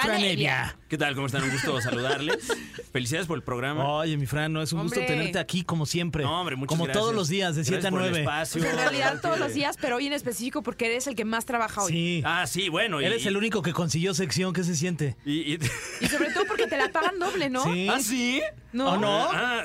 Franevia. 0.00 0.76
¿Qué 0.88 0.96
tal? 0.98 1.14
¿Cómo 1.14 1.26
están? 1.26 1.42
Un 1.42 1.50
gusto 1.50 1.80
saludarles. 1.80 2.38
Felicidades 2.92 3.26
por 3.26 3.36
el 3.38 3.42
programa. 3.44 3.86
Oye, 3.88 4.16
mi 4.16 4.26
Fran, 4.26 4.52
no 4.52 4.62
es 4.62 4.72
un 4.72 4.82
gusto 4.82 5.00
tenerte 5.00 5.38
aquí 5.38 5.62
como 5.64 5.86
siempre. 5.86 6.24
No, 6.24 6.40
hombre, 6.40 6.56
muchas 6.56 6.68
Como 6.68 6.84
gracias. 6.84 7.02
todos 7.02 7.14
los 7.14 7.28
días, 7.28 7.56
de 7.56 7.64
7 7.64 7.76
a 7.76 7.90
Gracias 7.90 7.90
por 7.92 8.02
el 8.02 8.10
9. 8.10 8.20
espacio. 8.24 8.60
Pues 8.60 8.72
en 8.72 8.78
realidad 8.78 9.20
todos 9.20 9.38
los 9.38 9.54
días, 9.54 9.76
pero 9.80 9.96
hoy 9.96 10.06
en 10.06 10.12
específico 10.12 10.62
porque 10.62 10.86
eres 10.86 11.06
el 11.06 11.14
que 11.14 11.24
más 11.24 11.44
trabaja 11.46 11.82
hoy. 11.82 11.92
Sí. 11.92 12.22
Ah, 12.24 12.46
sí, 12.46 12.68
bueno. 12.68 13.00
y- 13.00 13.04
Eres 13.06 13.24
el 13.26 13.36
único 13.36 13.62
que 13.62 13.72
consiguió 13.72 14.14
sección. 14.14 14.52
¿Qué 14.52 14.64
se 14.64 14.74
siente? 14.76 15.16
y- 15.24 15.54
y- 15.54 15.58
Y 16.00 16.06
sobre 16.08 16.30
todo 16.32 16.44
porque 16.46 16.66
te 16.66 16.76
la 16.76 16.90
pagan 16.90 17.18
doble, 17.18 17.48
¿no? 17.50 17.64
Sí. 17.64 17.88
¿Ah, 17.88 18.00
sí? 18.00 18.42
¿No? 18.72 18.92
¿O 18.92 18.96
no? 18.98 19.28
Ah, 19.32 19.64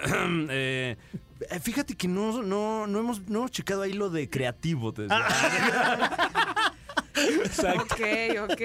eh, 0.49 0.95
eh, 1.49 1.59
fíjate 1.61 1.95
que 1.95 2.07
no, 2.07 2.41
no, 2.43 2.87
no, 2.87 2.99
hemos, 2.99 3.21
no 3.27 3.39
hemos 3.39 3.51
checado 3.51 3.81
ahí 3.83 3.93
lo 3.93 4.09
de 4.09 4.29
creativo. 4.29 4.93
te 4.93 5.07
decía. 7.43 7.73
Ok, 7.75 8.49
ok. 8.51 8.61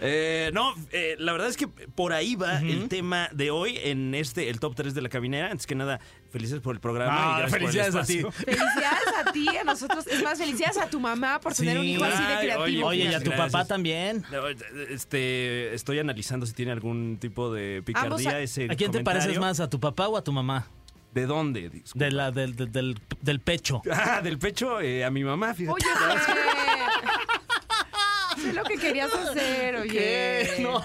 Eh, 0.00 0.50
no, 0.52 0.74
eh, 0.92 1.16
la 1.18 1.32
verdad 1.32 1.48
es 1.48 1.56
que 1.56 1.68
por 1.68 2.12
ahí 2.12 2.34
va 2.36 2.60
el 2.60 2.88
tema 2.88 3.28
de 3.32 3.50
hoy 3.50 3.78
en 3.82 4.14
este, 4.14 4.48
el 4.50 4.60
top 4.60 4.74
3 4.74 4.94
de 4.94 5.02
la 5.02 5.08
caminera. 5.08 5.50
Antes 5.50 5.66
que 5.66 5.74
nada, 5.74 6.00
felices 6.30 6.60
por 6.60 6.74
el 6.74 6.80
programa. 6.80 7.36
Ah, 7.36 7.38
y 7.38 7.40
gracias 7.40 7.50
por 7.50 7.60
el 7.60 7.66
felicidades 7.72 7.94
a 7.94 8.06
ti. 8.06 8.44
Felicidades 8.44 9.08
a 9.26 9.32
ti, 9.32 9.48
a 9.56 9.64
nosotros. 9.64 10.06
Es 10.06 10.22
más, 10.22 10.38
felicidades 10.38 10.78
a 10.78 10.88
tu 10.90 11.00
mamá 11.00 11.40
por 11.40 11.54
tener 11.54 11.78
un 11.78 11.84
hijo 11.84 12.04
así 12.04 12.22
de 12.22 12.38
creativo. 12.40 12.86
Oye, 12.88 13.04
y 13.04 13.14
a 13.14 13.18
tu 13.20 13.30
gracias. 13.30 13.52
papá 13.52 13.64
también. 13.64 14.24
Este, 14.90 15.74
estoy 15.74 15.98
analizando 15.98 16.46
si 16.46 16.52
tiene 16.52 16.72
algún 16.72 17.18
tipo 17.20 17.52
de 17.52 17.82
picardía 17.84 18.30
a- 18.30 18.40
ese 18.40 18.68
¿A 18.70 18.74
quién 18.76 18.90
te 18.90 19.02
pareces 19.02 19.38
más? 19.38 19.60
¿A 19.60 19.68
tu 19.70 19.80
papá 19.80 20.08
o 20.08 20.16
a 20.16 20.22
tu 20.24 20.32
mamá? 20.32 20.66
¿De 21.14 21.24
dónde? 21.26 21.82
De 21.94 22.10
la, 22.10 22.30
del, 22.30 22.54
del, 22.54 22.70
del, 22.70 23.00
del 23.22 23.40
pecho. 23.40 23.80
Ah, 23.90 24.20
del 24.22 24.38
pecho 24.38 24.80
eh, 24.80 25.04
a 25.04 25.10
mi 25.10 25.24
mamá, 25.24 25.54
fíjate. 25.54 25.72
Oye. 25.74 26.20
Sé 26.26 26.32
lo 28.58 28.64
que 28.64 28.76
querías 28.76 29.12
hacer, 29.12 29.76
oye. 29.76 30.56
No, 30.60 30.82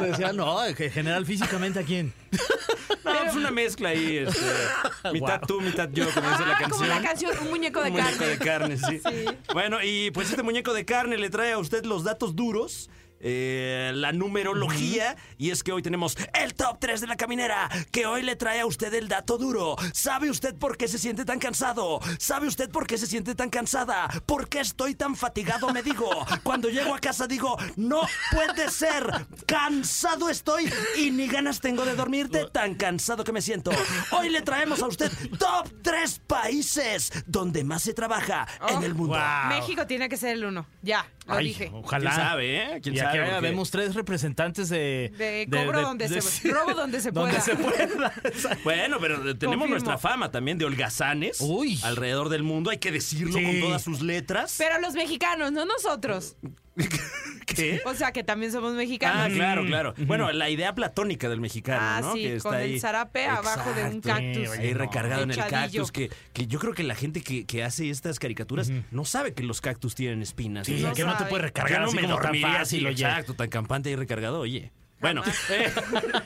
Qué 0.00 0.06
decía, 0.06 0.32
no, 0.32 0.58
que 0.76 0.90
general 0.90 1.26
físicamente 1.26 1.80
a 1.80 1.82
quién. 1.82 2.12
No, 3.04 3.12
pues 3.22 3.34
una 3.36 3.50
mezcla 3.50 3.90
ahí, 3.90 4.18
este, 4.18 4.40
mitad 5.12 5.38
Guau. 5.38 5.46
tú, 5.46 5.60
mitad 5.60 5.88
yo, 5.92 6.08
como 6.12 6.28
dice 6.30 6.44
la 6.46 6.54
Ah, 6.54 6.58
canción. 6.58 6.70
como 6.70 6.86
la 6.86 7.02
canción, 7.02 7.32
un 7.40 7.50
muñeco 7.50 7.82
de 7.82 7.90
Un 7.90 7.96
muñeco 7.96 8.18
carne. 8.18 8.26
de 8.26 8.38
carne, 8.38 8.76
sí. 8.76 9.00
Sí. 9.08 9.24
Bueno, 9.52 9.78
y 9.82 10.10
pues 10.10 10.30
este 10.30 10.42
muñeco 10.42 10.72
de 10.74 10.84
carne 10.84 11.16
le 11.16 11.30
trae 11.30 11.52
a 11.52 11.58
usted 11.58 11.84
los 11.84 12.02
datos 12.04 12.34
duros. 12.34 12.90
Eh, 13.20 13.92
la 13.94 14.12
numerología 14.12 15.16
y 15.38 15.50
es 15.50 15.62
que 15.62 15.72
hoy 15.72 15.82
tenemos 15.82 16.16
el 16.34 16.54
top 16.54 16.78
3 16.80 17.00
de 17.00 17.06
la 17.06 17.16
caminera 17.16 17.68
que 17.90 18.06
hoy 18.06 18.22
le 18.22 18.36
trae 18.36 18.60
a 18.60 18.66
usted 18.66 18.92
el 18.94 19.08
dato 19.08 19.38
duro 19.38 19.76
¿sabe 19.92 20.30
usted 20.30 20.54
por 20.54 20.76
qué 20.76 20.88
se 20.88 20.98
siente 20.98 21.24
tan 21.24 21.38
cansado? 21.38 22.00
¿sabe 22.18 22.46
usted 22.46 22.70
por 22.70 22.86
qué 22.86 22.98
se 22.98 23.06
siente 23.06 23.34
tan 23.34 23.50
cansada? 23.50 24.08
¿por 24.26 24.48
qué 24.48 24.60
estoy 24.60 24.94
tan 24.94 25.16
fatigado? 25.16 25.72
me 25.72 25.82
digo 25.82 26.08
cuando 26.42 26.68
llego 26.68 26.94
a 26.94 26.98
casa 26.98 27.26
digo 27.26 27.56
no 27.76 28.02
puede 28.30 28.70
ser 28.70 29.26
cansado 29.46 30.28
estoy 30.28 30.72
y 30.96 31.10
ni 31.10 31.26
ganas 31.26 31.60
tengo 31.60 31.84
de 31.84 31.94
dormir 31.94 32.28
de 32.28 32.48
tan 32.50 32.74
cansado 32.74 33.24
que 33.24 33.32
me 33.32 33.42
siento 33.42 33.70
hoy 34.10 34.28
le 34.28 34.42
traemos 34.42 34.82
a 34.82 34.86
usted 34.86 35.10
top 35.38 35.68
3 35.82 36.20
países 36.26 37.12
donde 37.26 37.64
más 37.64 37.82
se 37.82 37.94
trabaja 37.94 38.46
en 38.68 38.82
el 38.82 38.94
mundo. 38.94 39.18
México 39.48 39.86
tiene 39.86 40.08
que 40.08 40.16
ser 40.16 40.36
el 40.36 40.44
uno. 40.44 40.66
Ya, 40.82 41.06
lo 41.26 41.34
Ay, 41.34 41.46
dije. 41.48 41.70
Ojalá. 41.72 42.10
¿Quién 42.10 42.22
sabe, 42.24 42.56
eh? 42.56 42.80
¿Quién 42.82 42.94
y 42.94 42.98
sabe? 42.98 43.20
aquí 43.22 43.42
vemos 43.42 43.70
tres 43.70 43.94
representantes 43.94 44.68
de... 44.68 45.12
De 45.16 45.48
cobro 45.50 45.82
donde 45.82 46.08
se- 46.08 46.48
robo 46.52 46.72
donde 46.74 47.00
se 47.00 47.10
Donde 47.12 47.32
pueda. 47.38 47.42
se 47.42 47.56
pueda. 47.56 48.12
Bueno, 48.64 48.98
pero 49.00 49.16
tenemos 49.36 49.38
Confirmo. 49.38 49.66
nuestra 49.68 49.98
fama 49.98 50.30
también 50.30 50.56
de 50.58 50.64
holgazanes 50.64 51.40
Uy. 51.40 51.78
alrededor 51.82 52.28
del 52.28 52.42
mundo. 52.42 52.70
Hay 52.70 52.78
que 52.78 52.92
decirlo 52.92 53.36
Sí. 53.38 53.44
con 53.44 53.60
todas 53.60 53.82
sus 53.82 54.02
letras. 54.02 54.54
Pero 54.58 54.80
los 54.80 54.94
mexicanos, 54.94 55.52
no 55.52 55.64
nosotros. 55.64 56.36
¿Qué? 57.46 57.80
O 57.86 57.94
sea, 57.94 58.10
que 58.12 58.24
también 58.24 58.50
somos 58.52 58.74
mexicanos. 58.74 59.18
Ah, 59.24 59.28
claro, 59.32 59.64
claro. 59.64 59.94
Bueno, 60.06 60.30
la 60.32 60.50
idea 60.50 60.74
platónica 60.74 61.28
del 61.28 61.40
mexicano, 61.40 61.78
Ah, 61.80 62.00
¿no? 62.02 62.12
sí, 62.14 62.22
que 62.22 62.36
está 62.36 62.48
con 62.48 62.58
ahí. 62.58 62.74
el 62.74 62.80
zarape 62.80 63.26
abajo 63.26 63.72
de 63.72 63.84
un 63.84 64.00
cactus. 64.00 64.50
Sí, 64.50 64.60
Ahí 64.60 64.74
recargado 64.74 65.22
en 65.22 65.30
el 65.30 65.36
cactus, 65.36 65.92
que, 65.92 66.10
que 66.32 66.46
yo 66.48 66.58
creo 66.58 66.74
que 66.74 66.82
la 66.82 66.94
gente 66.96 67.22
que, 67.22 67.46
que 67.46 67.62
hace 67.62 67.88
estas 67.88 68.18
caricaturas 68.18 68.70
no 68.90 69.04
sabe 69.04 69.32
que 69.32 69.42
los 69.44 69.60
cactus 69.60 69.94
tienen 69.94 70.22
espinas. 70.22 70.66
Sí, 70.66 70.78
sea, 70.80 70.88
No 70.90 70.94
que 70.94 71.04
no 71.04 71.12
te 71.12 71.18
sabe. 71.18 71.30
puedes 71.30 71.44
recargar 71.44 71.72
yo 71.72 71.78
no 71.82 71.86
así 71.86 71.96
me 71.96 72.02
como 72.02 72.18
tan 72.18 72.34
fácil, 72.40 72.86
oye. 72.86 73.04
exacto, 73.04 73.34
tan 73.34 73.48
campante 73.48 73.90
y 73.90 73.96
recargado, 73.96 74.40
oye. 74.40 74.72
Bueno, 74.98 75.22
eh, 75.50 75.72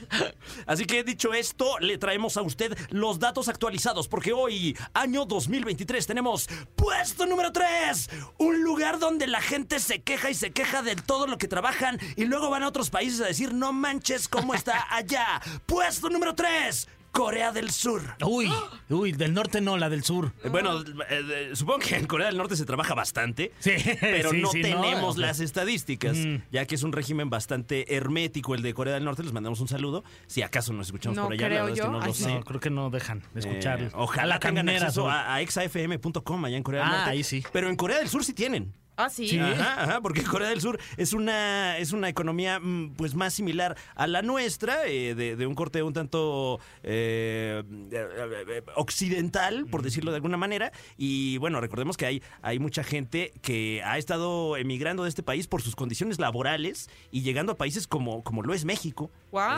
así 0.67 0.85
que 0.85 1.03
dicho 1.03 1.35
esto, 1.35 1.79
le 1.81 1.99
traemos 1.99 2.37
a 2.37 2.43
usted 2.43 2.77
los 2.91 3.19
datos 3.19 3.49
actualizados, 3.49 4.07
porque 4.07 4.33
hoy, 4.33 4.77
año 4.95 5.25
2023, 5.25 6.07
tenemos 6.07 6.49
puesto 6.77 7.27
número 7.27 7.51
3, 7.51 8.11
un 8.39 8.63
lugar 8.63 9.01
donde 9.01 9.27
la 9.27 9.41
gente 9.41 9.81
se 9.81 10.03
queja 10.03 10.31
y 10.31 10.35
se 10.35 10.53
queja 10.53 10.83
de 10.83 10.95
todo 10.95 11.27
lo 11.27 11.37
que 11.37 11.49
trabajan 11.49 11.99
y 12.15 12.27
luego 12.27 12.49
van 12.49 12.63
a 12.63 12.69
otros 12.69 12.91
países 12.91 13.21
a 13.21 13.27
decir, 13.27 13.53
no 13.53 13.73
manches 13.73 14.29
cómo 14.29 14.55
está 14.55 14.87
allá. 14.95 15.41
Puesto 15.67 16.09
número 16.09 16.37
3, 16.37 16.89
Corea 17.12 17.51
del 17.53 17.70
Sur. 17.70 18.03
Uy, 18.25 18.51
uy, 18.88 19.12
del 19.12 19.35
norte 19.35 19.61
no, 19.61 19.77
la 19.77 19.88
del 19.90 20.05
sur. 20.05 20.33
Eh, 20.44 20.49
Bueno, 20.49 20.81
eh, 20.81 20.85
eh, 21.11 21.51
supongo 21.55 21.81
que 21.81 21.96
en 21.96 22.07
Corea 22.07 22.29
del 22.29 22.37
Norte 22.37 22.55
se 22.57 22.64
trabaja 22.64 22.94
bastante, 22.94 23.53
Sí, 23.59 23.73
pero 24.01 24.31
sí, 24.31 24.40
no 24.40 24.51
sí, 24.51 24.62
tenemos 24.62 25.16
no, 25.16 25.23
las 25.23 25.40
estadísticas, 25.40 26.16
Mm. 26.16 26.37
ya 26.53 26.66
que 26.66 26.77
es 26.77 26.83
un 26.83 26.92
régimen 26.92 27.29
bastante 27.29 27.94
hermético 27.96 28.55
el 28.55 28.62
de 28.62 28.73
Corea 28.75 28.94
del 28.94 29.05
Norte. 29.05 29.23
Les 29.25 29.33
mandamos 29.33 29.61
un 29.61 29.68
saludo. 29.68 30.05
Si 30.29 30.42
acaso 30.42 30.73
nos 30.73 30.87
escuchamos 30.87 31.16
No 31.16 31.25
por 31.25 31.33
allá, 31.33 31.42
la 31.42 31.49
creo 31.49 31.64
verdad 31.64 31.73
es 31.77 31.81
que 31.81 31.87
yo. 31.87 31.92
no 31.92 32.07
lo 32.07 32.14
sé. 32.14 32.35
No, 32.35 32.44
creo 32.44 32.61
que 32.61 32.70
no 32.70 32.90
dejan 32.90 33.23
de 33.35 33.40
escuchar. 33.40 33.83
Eh, 33.83 33.90
ojalá 33.94 34.27
la 34.27 34.38
tengan 34.38 34.68
acceso 34.68 35.11
a 35.11 35.40
exafm.com 35.40 36.44
allá 36.44 36.57
en 36.57 36.62
Corea 36.62 36.83
del 36.83 36.90
Ah, 36.92 36.96
Norte. 36.99 37.11
ahí 37.11 37.25
sí. 37.25 37.42
Pero 37.53 37.68
en 37.68 37.77
Corea 37.77 37.99
del 37.99 38.09
Sur 38.09 38.25
sí 38.25 38.33
tienen. 38.35 38.73
Ah, 39.05 39.09
sí. 39.11 39.29
Sí. 39.29 39.39
Ajá, 39.39 39.83
ajá, 39.85 40.01
porque 40.01 40.23
Corea 40.23 40.49
del 40.49 40.61
Sur 40.61 40.79
es 40.97 41.13
una, 41.13 41.79
es 41.79 41.93
una 41.93 42.09
economía 42.09 42.59
mm, 42.61 42.95
pues 42.97 43.15
más 43.15 43.35
similar 43.35 43.77
a 43.95 44.07
la 44.07 44.23
nuestra, 44.23 44.87
eh, 44.87 45.15
de, 45.15 45.37
de 45.37 45.47
un 45.47 45.55
corte 45.55 45.83
un 45.83 45.93
tanto 45.93 46.61
eh, 46.83 47.63
eh, 47.93 48.63
occidental, 48.77 49.67
por 49.67 49.83
decirlo 49.83 50.11
de 50.11 50.17
alguna 50.17 50.37
manera. 50.37 50.73
Y 50.97 51.39
bueno, 51.39 51.61
recordemos 51.61 51.97
que 51.97 52.07
hay, 52.07 52.23
hay 52.43 52.59
mucha 52.59 52.83
gente 52.85 53.33
que 53.43 53.83
ha 53.85 53.99
estado 53.99 54.57
emigrando 54.57 55.05
de 55.05 55.09
este 55.09 55.23
país 55.23 55.47
por 55.47 55.63
sus 55.63 55.77
condiciones 55.77 56.19
laborales 56.19 56.91
y 57.11 57.23
llegando 57.23 57.53
a 57.53 57.57
países 57.57 57.87
como, 57.87 58.23
como 58.23 58.43
lo 58.43 58.55
es 58.55 58.65
México. 58.65 59.11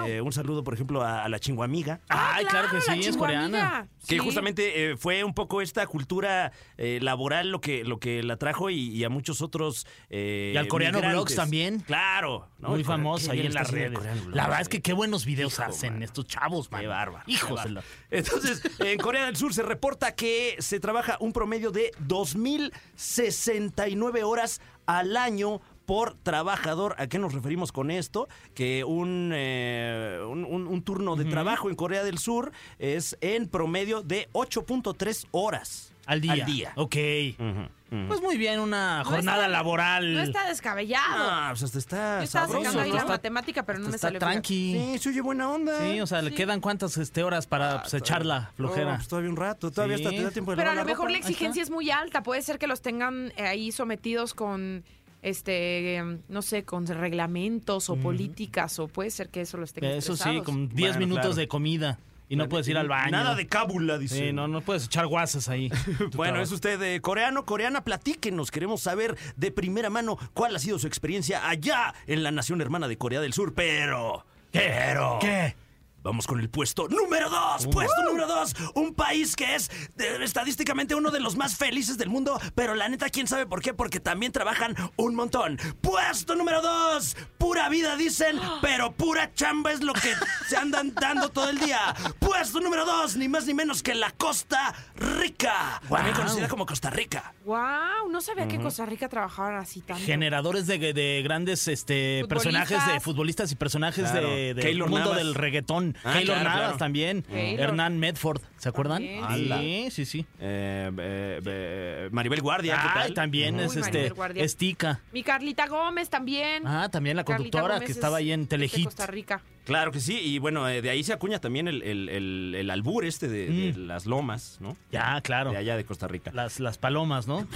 Eh, 0.06 0.20
un 0.20 0.32
saludo, 0.32 0.62
por 0.64 0.74
ejemplo, 0.74 1.02
a, 1.02 1.24
a 1.24 1.28
la 1.28 1.38
chinguamiga. 1.38 2.00
Ay, 2.08 2.44
claro, 2.44 2.68
que 2.70 2.80
sí, 2.80 3.00
es 3.00 3.16
coreana. 3.16 3.88
Que 4.06 4.16
Sí. 4.16 4.18
justamente 4.18 4.90
eh, 4.92 4.96
fue 4.96 5.24
un 5.24 5.32
poco 5.34 5.62
esta 5.62 5.86
cultura 5.86 6.52
eh, 6.76 6.98
laboral 7.00 7.50
lo 7.50 7.60
que, 7.60 7.84
lo 7.84 7.98
que 7.98 8.22
la 8.22 8.36
trajo 8.36 8.68
y, 8.70 8.76
y 8.90 9.04
a 9.04 9.08
muchos 9.08 9.31
otros. 9.40 9.86
eh, 10.10 10.50
Y 10.54 10.58
al 10.58 10.68
coreano 10.68 10.98
migrantes. 10.98 11.16
Vlogs 11.16 11.34
también. 11.36 11.80
Claro. 11.80 12.48
¿no? 12.58 12.68
Muy 12.70 12.84
famoso 12.84 13.30
ahí 13.32 13.40
en 13.46 13.54
las 13.54 13.70
redes. 13.70 13.98
La 14.28 14.44
verdad 14.44 14.60
es 14.60 14.68
que 14.68 14.82
qué 14.82 14.92
buenos 14.92 15.24
videos 15.24 15.54
Hijo, 15.54 15.62
hacen 15.62 15.94
man. 15.94 16.02
estos 16.02 16.26
chavos, 16.26 16.70
man. 16.70 16.82
Qué 16.82 16.86
bárbaro. 16.88 17.24
Hijos 17.26 17.54
bárbaro. 17.56 17.86
Entonces, 18.10 18.60
en 18.80 18.98
Corea 18.98 19.24
del 19.26 19.36
Sur 19.36 19.54
se 19.54 19.62
reporta 19.62 20.14
que 20.14 20.56
se 20.58 20.78
trabaja 20.80 21.16
un 21.20 21.32
promedio 21.32 21.70
de 21.70 21.92
2.069 22.06 24.22
horas 24.24 24.60
al 24.86 25.16
año 25.16 25.60
por 25.86 26.14
trabajador. 26.22 26.94
¿A 26.98 27.06
qué 27.08 27.18
nos 27.18 27.32
referimos 27.34 27.72
con 27.72 27.90
esto? 27.90 28.28
Que 28.54 28.84
un, 28.84 29.32
eh, 29.34 30.18
un, 30.28 30.44
un- 30.44 30.66
un 30.66 30.82
turno 30.82 31.16
de 31.16 31.24
trabajo 31.24 31.70
en 31.70 31.76
Corea 31.76 32.04
del 32.04 32.18
Sur 32.18 32.52
es 32.78 33.16
en 33.20 33.48
promedio 33.48 34.02
de 34.02 34.28
8.3 34.32 35.26
horas 35.32 35.92
Al 36.06 36.20
día. 36.20 36.32
Al 36.32 36.44
día. 36.46 36.72
Ok. 36.76 36.96
Ujú, 37.38 37.68
Pues 38.08 38.22
muy 38.22 38.38
bien, 38.38 38.58
una 38.60 39.00
No 39.00 39.04
jornada 39.04 39.38
está- 39.42 39.48
laboral. 39.48 40.14
No 40.14 40.20
está 40.22 40.46
descabellado. 40.48 41.04
Ah, 41.14 41.48
pues 41.50 41.62
hasta 41.64 41.78
está 41.78 42.18
Yo 42.20 42.24
estaba 42.24 42.46
sabroso, 42.46 42.64
sacando 42.64 42.82
ahí 42.84 42.90
¿no? 42.90 42.96
la 42.96 43.04
matemática, 43.04 43.62
pero 43.64 43.78
no 43.80 43.88
me 43.88 43.96
está 43.96 44.06
salió. 44.08 44.18
fíjate. 44.20 44.32
tranqui. 44.34 44.78
Sí, 44.94 44.98
se 44.98 45.08
oye 45.10 45.20
buena 45.20 45.50
onda. 45.50 45.78
Sí, 45.80 46.00
o 46.00 46.06
sea, 46.06 46.22
le 46.22 46.30
Sí. 46.30 46.36
quedan 46.36 46.60
cuántas 46.60 46.96
este, 46.96 47.22
horas 47.22 47.46
para 47.46 47.82
pues, 47.82 47.92
echar 47.94 48.24
la 48.24 48.40
No, 48.40 48.48
flojera. 48.56 48.96
pues 48.96 49.08
todavía 49.08 49.30
un 49.30 49.36
rato, 49.36 49.70
todavía 49.70 49.98
Sí. 49.98 50.04
hasta 50.06 50.16
te 50.16 50.22
da 50.22 50.30
tiempo 50.30 50.52
de 50.52 50.56
Pero 50.56 50.70
a 50.70 50.74
lo 50.74 50.80
la 50.80 50.84
mejor 50.84 51.04
ropa. 51.06 51.12
la 51.12 51.18
exigencia 51.18 51.62
es 51.62 51.70
muy 51.70 51.90
alta. 51.90 52.22
Puede 52.22 52.40
ser 52.42 52.58
que 52.58 52.66
los 52.66 52.80
tengan 52.80 53.32
eh, 53.36 53.42
ahí 53.46 53.72
sometidos 53.72 54.32
con, 54.32 54.84
este, 55.20 56.02
no 56.28 56.42
sé, 56.42 56.64
con 56.64 56.86
reglamentos 56.86 57.90
o 57.90 57.96
políticas, 57.96 58.78
o 58.78 58.88
puede 58.88 59.10
ser 59.10 59.28
que 59.28 59.42
eso 59.42 59.56
los 59.56 59.72
tenga 59.72 59.90
Eso 59.90 60.16
sí, 60.16 60.40
con 60.44 60.68
10 60.68 60.92
Bueno, 60.92 60.98
minutos 60.98 61.20
claro. 61.22 61.34
de 61.36 61.48
comida. 61.48 61.98
Y 62.32 62.36
no 62.36 62.48
puedes 62.48 62.66
ir 62.66 62.78
al 62.78 62.88
baño. 62.88 63.10
Nada 63.10 63.34
de 63.34 63.46
cábula, 63.46 63.98
dice. 63.98 64.16
Sí, 64.16 64.32
no, 64.32 64.48
no 64.48 64.62
puedes 64.62 64.86
echar 64.86 65.06
guasas 65.06 65.50
ahí. 65.50 65.70
Bueno, 66.14 66.40
es 66.40 66.50
usted 66.50 66.80
eh, 66.80 67.00
coreano, 67.02 67.44
coreana, 67.44 67.84
platíquenos. 67.84 68.50
Queremos 68.50 68.80
saber 68.80 69.18
de 69.36 69.50
primera 69.50 69.90
mano 69.90 70.16
cuál 70.32 70.56
ha 70.56 70.58
sido 70.58 70.78
su 70.78 70.86
experiencia 70.86 71.46
allá 71.46 71.94
en 72.06 72.22
la 72.22 72.30
nación 72.30 72.62
hermana 72.62 72.88
de 72.88 72.96
Corea 72.96 73.20
del 73.20 73.34
Sur. 73.34 73.52
Pero, 73.52 74.24
pero, 74.50 75.18
¿Qué? 75.20 75.54
Vamos 76.02 76.26
con 76.26 76.40
el 76.40 76.50
puesto 76.50 76.88
número 76.88 77.30
dos. 77.30 77.66
Puesto 77.68 78.02
número 78.04 78.26
dos. 78.26 78.54
Un 78.74 78.94
país 78.94 79.36
que 79.36 79.54
es 79.54 79.70
eh, 79.98 80.18
estadísticamente 80.22 80.94
uno 80.94 81.10
de 81.10 81.20
los 81.20 81.36
más 81.36 81.56
felices 81.56 81.96
del 81.98 82.08
mundo. 82.08 82.40
Pero 82.54 82.74
la 82.74 82.88
neta, 82.88 83.08
¿quién 83.08 83.26
sabe 83.28 83.46
por 83.46 83.62
qué? 83.62 83.72
Porque 83.72 84.00
también 84.00 84.32
trabajan 84.32 84.74
un 84.96 85.14
montón. 85.14 85.58
Puesto 85.80 86.34
número 86.34 86.60
dos. 86.60 87.16
Pura 87.38 87.68
vida, 87.68 87.96
dicen. 87.96 88.38
Pero 88.62 88.92
pura 88.92 89.32
chamba 89.34 89.72
es 89.72 89.80
lo 89.82 89.92
que 89.92 90.12
se 90.48 90.56
andan 90.56 90.92
dando 90.94 91.28
todo 91.28 91.48
el 91.50 91.58
día. 91.60 91.94
Puesto 92.18 92.60
número 92.60 92.84
dos. 92.84 93.16
Ni 93.16 93.28
más 93.28 93.46
ni 93.46 93.54
menos 93.54 93.82
que 93.82 93.94
la 93.94 94.10
Costa 94.10 94.74
Rica. 94.96 95.80
También 95.88 96.14
conocida 96.16 96.48
como 96.48 96.66
Costa 96.66 96.90
Rica. 96.90 97.32
Wow, 97.44 98.08
no 98.10 98.20
sabía 98.20 98.48
que 98.48 98.58
Costa 98.60 98.86
Rica 98.86 99.08
trabajaba 99.08 99.58
así 99.60 99.80
tanto. 99.82 100.02
Generadores 100.04 100.66
de, 100.66 100.92
de 100.92 101.20
grandes 101.22 101.68
este, 101.68 102.24
personajes 102.28 102.84
de 102.86 103.00
futbolistas 103.00 103.50
y 103.52 103.54
personajes 103.56 104.10
Claro. 104.10 104.28
de, 104.30 104.54
del 104.54 104.64
Keylor 104.64 104.88
mundo 104.88 105.04
Navas. 105.10 105.18
del 105.18 105.34
reggaetón. 105.34 105.91
Ah, 106.04 106.12
Keylor 106.14 106.36
claro, 106.36 106.44
Navas 106.44 106.62
claro. 106.62 106.78
también. 106.78 107.22
Keylor. 107.22 107.60
Hernán 107.60 107.98
Medford, 107.98 108.40
¿se 108.58 108.68
acuerdan? 108.68 109.02
Sí, 109.02 109.88
sí, 109.90 110.04
sí. 110.04 110.26
Eh, 110.40 110.90
eh, 110.98 111.40
eh, 111.44 112.08
Maribel 112.12 112.40
Guardia, 112.40 112.80
¿qué 112.82 112.88
tal? 113.00 113.14
también 113.14 113.56
Uy, 113.56 113.62
es 113.62 113.76
este 113.76 113.80
Maribel 113.90 114.14
Guardia. 114.14 114.44
Estica. 114.44 115.00
Mi 115.12 115.22
Carlita 115.22 115.66
Gómez 115.66 116.08
también. 116.10 116.66
Ah, 116.66 116.88
también 116.90 117.16
la 117.16 117.24
Carlita 117.24 117.58
conductora 117.58 117.74
Gómez 117.74 117.86
que 117.86 117.92
es 117.92 117.96
estaba 117.98 118.18
ahí 118.18 118.32
en 118.32 118.42
de 118.42 118.46
Telehit. 118.48 118.84
Costa 118.84 119.06
Rica. 119.06 119.42
Claro 119.64 119.92
que 119.92 120.00
sí, 120.00 120.18
y 120.18 120.38
bueno, 120.38 120.68
eh, 120.68 120.82
de 120.82 120.90
ahí 120.90 121.04
se 121.04 121.12
acuña 121.12 121.38
también 121.40 121.68
el, 121.68 121.82
el- 121.82 122.08
el- 122.08 122.54
el 122.58 122.70
albur 122.70 123.04
este 123.04 123.28
de, 123.28 123.46
de 123.48 123.72
Mm. 123.78 123.86
las 123.86 124.06
lomas, 124.06 124.56
¿no? 124.60 124.76
Ya, 124.90 125.20
claro. 125.20 125.52
De 125.52 125.56
allá 125.58 125.76
de 125.76 125.84
Costa 125.84 126.08
Rica. 126.08 126.30
Las, 126.34 126.58
las 126.60 126.78
palomas, 126.78 127.26
¿no? 127.28 127.46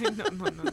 no, 0.00 0.50
no, 0.50 0.50
no. 0.64 0.72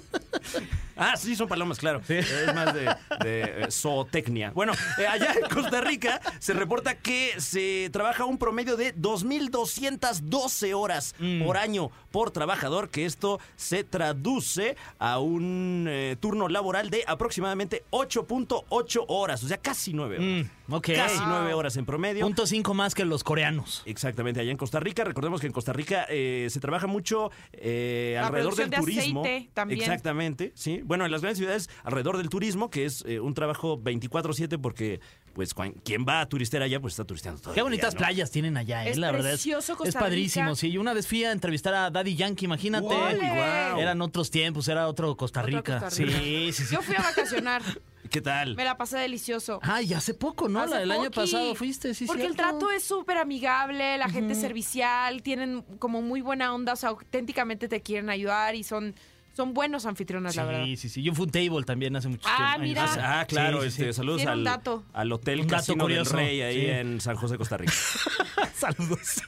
Ah, 0.99 1.15
sí, 1.15 1.35
son 1.35 1.47
palomas, 1.47 1.77
claro. 1.77 2.01
Es 2.07 2.55
más 2.55 2.73
de, 2.73 2.85
de, 3.23 3.63
eh, 3.63 3.67
zootecnia. 3.69 4.49
Bueno, 4.51 4.73
eh, 4.97 5.05
allá 5.05 5.33
en 5.33 5.47
Costa 5.53 5.79
Rica 5.81 6.19
se 6.39 6.53
reporta 6.53 6.95
que 6.95 7.33
se 7.39 7.89
trabaja 7.91 8.25
un 8.25 8.37
promedio 8.39 8.75
de 8.77 8.95
2.212 8.95 10.73
horas 10.73 11.13
Mm. 11.19 11.43
por 11.45 11.57
año 11.57 11.91
por 12.11 12.31
trabajador, 12.31 12.89
que 12.89 13.05
esto 13.05 13.39
se 13.55 13.83
traduce 13.83 14.75
a 14.97 15.19
un 15.19 15.85
eh, 15.87 16.15
turno 16.19 16.47
laboral 16.49 16.89
de 16.89 17.03
aproximadamente 17.05 17.83
8.8 17.91 19.05
horas, 19.07 19.43
o 19.43 19.47
sea, 19.47 19.57
casi 19.57 19.93
9 19.93 20.17
horas. 20.17 20.27
Mm, 20.27 20.36
ok. 20.69 20.89
Casi 20.95 21.19
9 21.25 21.53
horas 21.53 21.77
en 21.77 21.85
promedio. 21.85 22.23
Punto 22.25 22.45
cinco 22.47 22.73
más 22.73 22.93
que 22.95 23.05
los 23.05 23.23
coreanos. 23.23 23.83
Exactamente, 23.85 24.39
allá 24.39 24.51
en 24.51 24.57
Costa 24.57 24.79
Rica. 24.79 25.03
Recordemos 25.03 25.41
que 25.41 25.47
en 25.47 25.53
Costa 25.53 25.73
Rica 25.73 26.05
eh, 26.09 26.47
se 26.49 26.59
trabaja 26.59 26.87
mucho 26.87 27.31
eh, 27.53 28.13
La 28.19 28.27
alrededor 28.27 28.55
del 28.55 28.69
de 28.69 28.77
turismo. 28.77 29.21
aceite 29.21 29.49
también. 29.53 29.79
Exactamente, 29.81 30.51
sí. 30.55 30.81
Bueno, 30.83 31.05
en 31.05 31.11
las 31.11 31.21
grandes 31.21 31.37
ciudades 31.37 31.69
alrededor 31.83 32.17
del 32.17 32.29
turismo, 32.29 32.69
que 32.69 32.85
es 32.85 33.03
eh, 33.07 33.19
un 33.19 33.33
trabajo 33.33 33.77
24/7 33.81 34.59
porque 34.61 34.99
pues 35.33 35.53
quien 35.83 36.03
va 36.03 36.21
a 36.21 36.25
turistear 36.27 36.63
allá 36.63 36.79
pues 36.79 36.93
está 36.93 37.05
turisteando 37.05 37.39
todo 37.39 37.53
Qué 37.53 37.59
el 37.59 37.63
día, 37.65 37.69
bonitas 37.69 37.93
¿no? 37.93 37.99
playas 37.99 38.31
tienen 38.31 38.57
allá, 38.57 38.87
eh, 38.87 38.89
Es 38.89 38.97
la 38.97 39.11
verdad. 39.11 39.33
Es, 39.33 39.35
precioso 39.35 39.73
es 39.73 39.77
Costa 39.77 39.99
padrísimo. 39.99 40.45
Rica. 40.47 40.55
Sí, 40.55 40.71
yo 40.71 40.81
una 40.81 40.93
vez 40.93 41.07
fui 41.07 41.23
a 41.25 41.31
entrevistar 41.31 41.75
a 41.75 41.91
Daddy 41.91 42.15
Yankee, 42.15 42.45
imagínate. 42.45 42.87
Guau. 42.87 43.79
Eran 43.79 44.01
otros 44.01 44.31
tiempos, 44.31 44.67
era 44.67 44.87
otro 44.87 45.15
Costa 45.15 45.41
Otro 45.41 45.57
Rica. 45.57 45.79
Costa 45.79 46.03
Rica. 46.03 46.19
Sí, 46.19 46.51
sí, 46.53 46.63
sí. 46.65 46.73
Yo 46.75 46.81
fui 46.81 46.95
a 46.95 47.01
vacacionar. 47.03 47.61
¿Qué 48.09 48.21
tal? 48.21 48.55
Me 48.55 48.63
la 48.63 48.77
pasé 48.77 48.97
delicioso. 48.97 49.59
Ay, 49.61 49.93
hace 49.93 50.13
poco, 50.13 50.47
¿no? 50.49 50.61
Hace 50.61 50.75
La- 50.75 50.81
el 50.83 50.91
año 50.91 51.11
pasado 51.11 51.53
fuiste, 51.55 51.93
sí, 51.93 52.05
Porque 52.05 52.25
el 52.25 52.35
trato 52.35 52.71
es 52.71 52.83
súper 52.83 53.17
amigable, 53.17 53.97
la 53.97 54.09
gente 54.09 54.33
es 54.33 54.39
servicial, 54.41 55.21
tienen 55.23 55.63
como 55.79 56.01
muy 56.01 56.21
buena 56.21 56.53
onda, 56.53 56.73
o 56.73 56.75
sea, 56.75 56.89
auténticamente 56.89 57.67
te 57.67 57.81
quieren 57.81 58.09
ayudar 58.09 58.55
y 58.55 58.63
son, 58.63 58.95
son 59.33 59.53
buenos 59.53 59.85
anfitriones, 59.85 60.35
la 60.35 60.45
verdad. 60.45 60.63
Sí, 60.65 60.77
sí, 60.77 60.89
sí. 60.89 61.03
Yo 61.03 61.13
fui 61.13 61.25
un 61.25 61.31
table 61.31 61.63
también 61.63 61.95
hace 61.95 62.07
muchos 62.07 62.31
Ah, 62.31 62.53
años. 62.53 62.67
mira. 62.67 62.85
Ah, 63.19 63.25
claro, 63.27 63.61
Sí, 63.63 63.71
sí, 63.71 63.81
este, 63.81 63.93
sí. 63.93 63.97
saludos 63.97 64.25
al, 64.25 64.43
dato. 64.43 64.83
al 64.93 65.11
Hotel 65.11 65.41
Un 65.41 65.47
Casino 65.47 65.87
del 65.87 66.05
Rey 66.05 66.41
ahí 66.41 66.61
sí. 66.61 66.65
en 66.67 67.01
San 67.01 67.15
José, 67.15 67.37
Costa 67.37 67.57
Rica. 67.57 67.73
Saludos. 68.55 69.21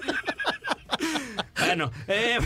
Bueno, 1.60 1.92
eh, 2.08 2.40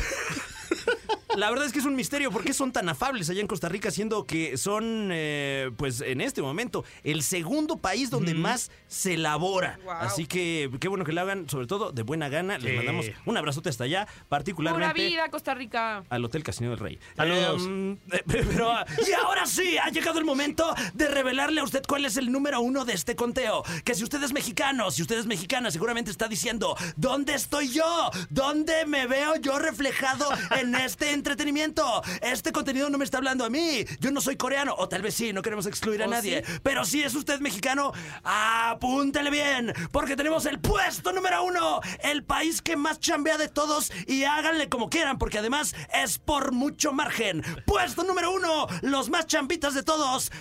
la 1.36 1.50
verdad 1.50 1.66
es 1.66 1.74
que 1.74 1.80
es 1.80 1.86
un 1.86 1.96
misterio. 1.96 2.32
¿Por 2.32 2.44
qué 2.44 2.54
son 2.54 2.72
tan 2.72 2.90
afables 2.90 3.30
allá 3.30 3.42
en 3.42 3.48
Costa 3.48 3.70
Rica, 3.70 3.92
siendo 3.92 4.26
que 4.26 4.58
son, 4.58 5.10
eh, 5.12 5.72
pues 5.78 6.02
en 6.02 6.22
este 6.22 6.42
momento, 6.42 6.84
el 7.04 7.24
segundo 7.24 7.78
país 7.78 8.10
donde 8.10 8.34
más 8.34 8.72
se 8.88 9.18
labora? 9.18 9.80
Guau. 9.84 9.98
Así 10.02 10.26
que 10.26 10.70
qué 10.80 10.88
bueno 10.88 11.06
que 11.06 11.12
lo 11.12 11.22
hagan, 11.22 11.50
sobre 11.50 11.68
todo 11.68 11.92
de 11.92 12.04
buena 12.04 12.30
gana. 12.30 12.58
Les 12.58 12.76
mandamos 12.76 13.06
un 13.26 13.38
abrazote 13.38 13.70
hasta 13.70 13.86
allá, 13.86 14.06
Pura 14.06 14.28
particularmente. 14.30 14.94
vida, 15.08 15.30
Costa 15.30 15.54
Rica. 15.54 16.04
Al 16.10 16.26
Hotel 16.26 16.44
Casino 16.44 16.70
del 16.72 16.80
Rey. 16.80 17.00
Saludos. 17.16 17.64
Eh, 17.68 17.98
eh, 18.12 18.24
pero, 18.28 18.74
y 19.08 19.12
ahora 19.14 19.46
sí, 19.46 19.78
ha 19.78 19.90
llegado 19.90 20.20
el 20.20 20.26
momento 20.26 20.74
de 20.94 21.08
revelarle 21.08 21.62
a 21.62 21.64
usted 21.64 21.84
cuál 21.88 22.06
es 22.06 22.18
el 22.18 22.32
número 22.32 22.62
uno 22.62 22.86
de 22.86 22.94
este 22.94 23.16
conteo. 23.16 23.64
Que 23.84 23.96
si 23.96 24.04
usted 24.04 24.22
es 24.24 24.34
mexicano, 24.34 24.92
si 24.92 25.02
usted 25.02 25.18
es 25.18 25.26
mexicana, 25.26 25.72
seguramente 25.72 26.12
está 26.12 26.28
diciendo, 26.28 26.76
¿dónde 26.96 27.34
estoy 27.34 27.70
yo? 27.70 28.10
¿Dónde 28.30 28.86
me 28.86 29.08
veo 29.08 29.36
yo 29.38 29.60
reflejado 29.60 30.30
en 30.60 30.76
este 30.76 31.12
entretenimiento? 31.24 32.04
Este 32.22 32.52
contenido 32.52 32.90
no 32.90 32.98
me 32.98 33.06
está 33.06 33.18
hablando 33.18 33.46
a 33.46 33.50
mí. 33.50 33.86
Yo 34.00 34.12
no 34.12 34.20
soy 34.22 34.36
coreano, 34.36 34.76
o 34.78 34.90
tal 34.90 35.02
vez 35.02 35.16
sí, 35.16 35.32
no 35.34 35.42
queremos 35.42 35.66
excluir 35.66 36.04
a 36.04 36.08
¿O 36.08 36.10
nadie. 36.10 36.44
sí? 36.46 36.54
Pero 36.64 36.84
si 36.86 37.02
es 37.02 37.16
usted 37.16 37.40
mexicano, 37.40 37.94
apúntele 38.24 39.30
bien, 39.30 39.74
porque 39.92 40.16
tenemos 40.16 40.46
el 40.46 40.60
puesto 40.60 41.14
número 41.14 41.44
uno, 41.44 41.80
el 42.04 42.24
país 42.24 42.62
que 42.62 42.76
más 42.76 43.00
chambea 43.00 43.38
de 43.38 43.48
todos 43.48 43.92
y 44.08 44.26
háganle 44.26 44.68
como 44.70 44.90
quieran, 44.90 45.18
porque 45.18 45.40
además 45.40 45.74
es 45.94 46.20
por 46.20 46.52
mucho 46.52 46.92
margen. 46.92 47.42
Puesto 47.66 48.04
número 48.04 48.32
uno, 48.32 48.68
los 48.82 49.10
más 49.10 49.26
chambitas 49.28 49.74
de 49.74 49.84
todos. 49.84 50.32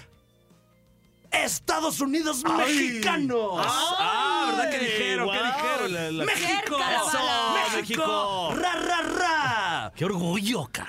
Estados 1.31 2.01
Unidos 2.01 2.45
mexicanos. 2.45 3.53
Ah, 3.66 4.49
¿verdad? 4.55 4.71
¿Qué 4.71 4.79
dijeron? 4.81 5.31
¿Qué 5.31 5.38
dijeron? 5.38 5.92
la- 5.95 6.11
la- 6.11 6.25
¡México! 6.27 6.79
La. 6.79 7.75
¡México! 7.77 8.55
¡Ra, 8.55 8.73
ra, 8.75 9.01
ra! 9.03 9.12
¡Qué 9.94 10.05
orgullo, 10.05 10.68
ca! 10.72 10.88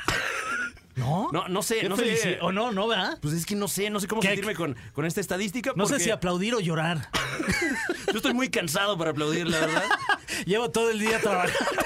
¿No? 0.96 1.30
No, 1.32 1.48
no 1.48 1.64
sé, 1.64 1.80
Qué 1.80 1.90
no 1.90 1.98
sé. 1.98 2.04
felici- 2.16 2.38
¿O 2.42 2.52
no, 2.52 2.72
no, 2.72 2.88
verdad? 2.88 3.18
Pues 3.20 3.34
es 3.34 3.48
que 3.48 3.56
no 3.56 3.68
sé, 3.68 3.90
no 3.90 4.00
sé 4.00 4.08
cómo 4.08 4.22
¿Qué? 4.22 4.28
sentirme 4.28 4.54
con, 4.54 4.76
con 4.94 5.06
esta 5.06 5.22
estadística. 5.22 5.72
No 5.76 5.86
sé 5.88 5.94
porque 5.94 6.04
si 6.04 6.12
aplaudir 6.12 6.54
o 6.54 6.60
llorar. 6.60 7.10
Yo 8.12 8.18
estoy 8.18 8.34
muy 8.36 8.50
cansado 8.50 8.96
para 8.96 9.10
aplaudir, 9.10 9.48
la 9.48 9.60
verdad. 9.60 9.84
Llevo 10.46 10.70
todo 10.70 10.92
el 10.92 11.00
día 11.00 11.20
trabajando. 11.20 11.82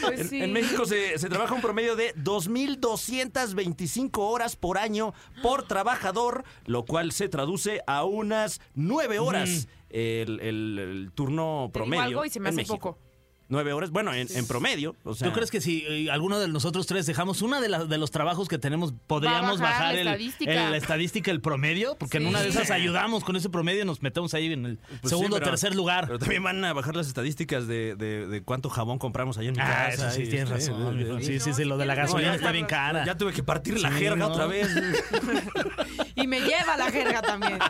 Pues 0.00 0.20
En, 0.20 0.28
sí. 0.28 0.42
en 0.42 0.52
México 0.54 0.86
se, 0.86 1.18
se 1.18 1.28
trabaja 1.28 1.52
un 1.54 1.60
promedio 1.60 1.96
de 1.96 2.14
2.225 2.16 4.10
horas 4.18 4.56
por 4.56 4.78
año 4.78 5.12
por 5.42 5.64
trabajador, 5.64 6.44
lo 6.64 6.84
cual 6.86 7.12
se 7.12 7.28
traduce 7.28 7.82
a 7.86 8.04
unas 8.04 8.60
9 8.74 9.18
horas 9.18 9.68
el, 9.90 10.40
el- 10.40 10.78
el 10.78 11.12
turno 11.14 11.70
Te 11.72 11.78
digo 11.80 11.84
promedio. 11.90 12.02
algo 12.04 12.24
y 12.24 12.30
se 12.30 12.40
me 12.40 12.48
en 12.48 12.54
hace 12.54 12.62
México. 12.62 12.78
poco. 12.96 13.05
Nueve 13.48 13.72
horas, 13.72 13.90
bueno, 13.90 14.12
en, 14.12 14.26
en 14.34 14.46
promedio. 14.46 14.96
O 15.04 15.14
sea, 15.14 15.28
¿Tú 15.28 15.32
crees 15.34 15.50
que 15.52 15.60
si 15.60 15.84
eh, 15.88 16.10
alguno 16.10 16.40
de 16.40 16.48
nosotros 16.48 16.86
tres 16.86 17.06
dejamos 17.06 17.42
uno 17.42 17.60
de, 17.60 17.68
las- 17.68 17.88
de 17.88 17.96
los 17.96 18.10
trabajos 18.10 18.48
que 18.48 18.58
tenemos, 18.58 18.92
podríamos 19.06 19.60
bajar 19.60 19.76
bajar 19.80 19.94
la 19.94 20.00
el, 20.00 20.06
estadística. 20.08 20.52
el- 20.66 20.70
la 20.72 20.76
estadística, 20.76 21.30
el 21.30 21.40
promedio? 21.40 21.96
Porque 21.98 22.16
en 22.16 22.26
una 22.26 22.42
de 22.42 22.48
esas 22.48 22.70
ayudamos 22.72 23.22
con 23.22 23.36
ese 23.36 23.48
promedio 23.48 23.82
y 23.82 23.86
nos 23.86 24.02
metemos 24.02 24.34
ahí 24.34 24.52
en 24.52 24.66
el 24.66 24.76
Pues 24.78 25.00
sí, 25.02 25.08
segundo 25.10 25.36
o 25.36 25.40
tercer 25.40 25.74
lugar. 25.76 26.06
Pero 26.06 26.18
también 26.18 26.42
van 26.42 26.64
a 26.64 26.72
bajar 26.72 26.96
las 26.96 27.06
estadísticas 27.06 27.66
de, 27.68 27.94
de- 27.94 28.26
de 28.26 28.42
cuánto 28.42 28.68
jabón 28.68 28.98
compramos 28.98 29.38
allá 29.38 29.48
en 29.50 29.54
mi 29.54 29.60
Ah, 29.62 29.86
casa. 29.90 30.08
eso 30.08 30.16
sí, 30.16 30.22
y- 30.22 30.28
tienes 30.28 30.48
sí, 30.48 30.70
razón. 30.70 30.92
sí, 30.98 31.04
mijo. 31.04 31.18
sí. 31.20 31.24
Sí, 31.26 31.40
sí, 31.40 31.54
sí, 31.54 31.64
lo 31.64 31.76
de 31.78 31.86
la 31.86 31.94
gasolina 31.94 32.34
está 32.34 32.50
bien 32.50 32.66
cara. 32.66 33.04
Ya 33.04 33.16
tuve 33.16 33.32
que 33.32 33.42
partir 33.44 33.80
la 33.80 33.90
Sí, 33.90 33.98
jerga 33.98 34.16
¿no? 34.26 34.28
otra 34.32 34.46
vez. 34.46 34.68
Y 36.18 36.26
me 36.26 36.40
lleva 36.40 36.76
la 36.76 36.90
jerga 36.90 37.22
también. 37.22 37.58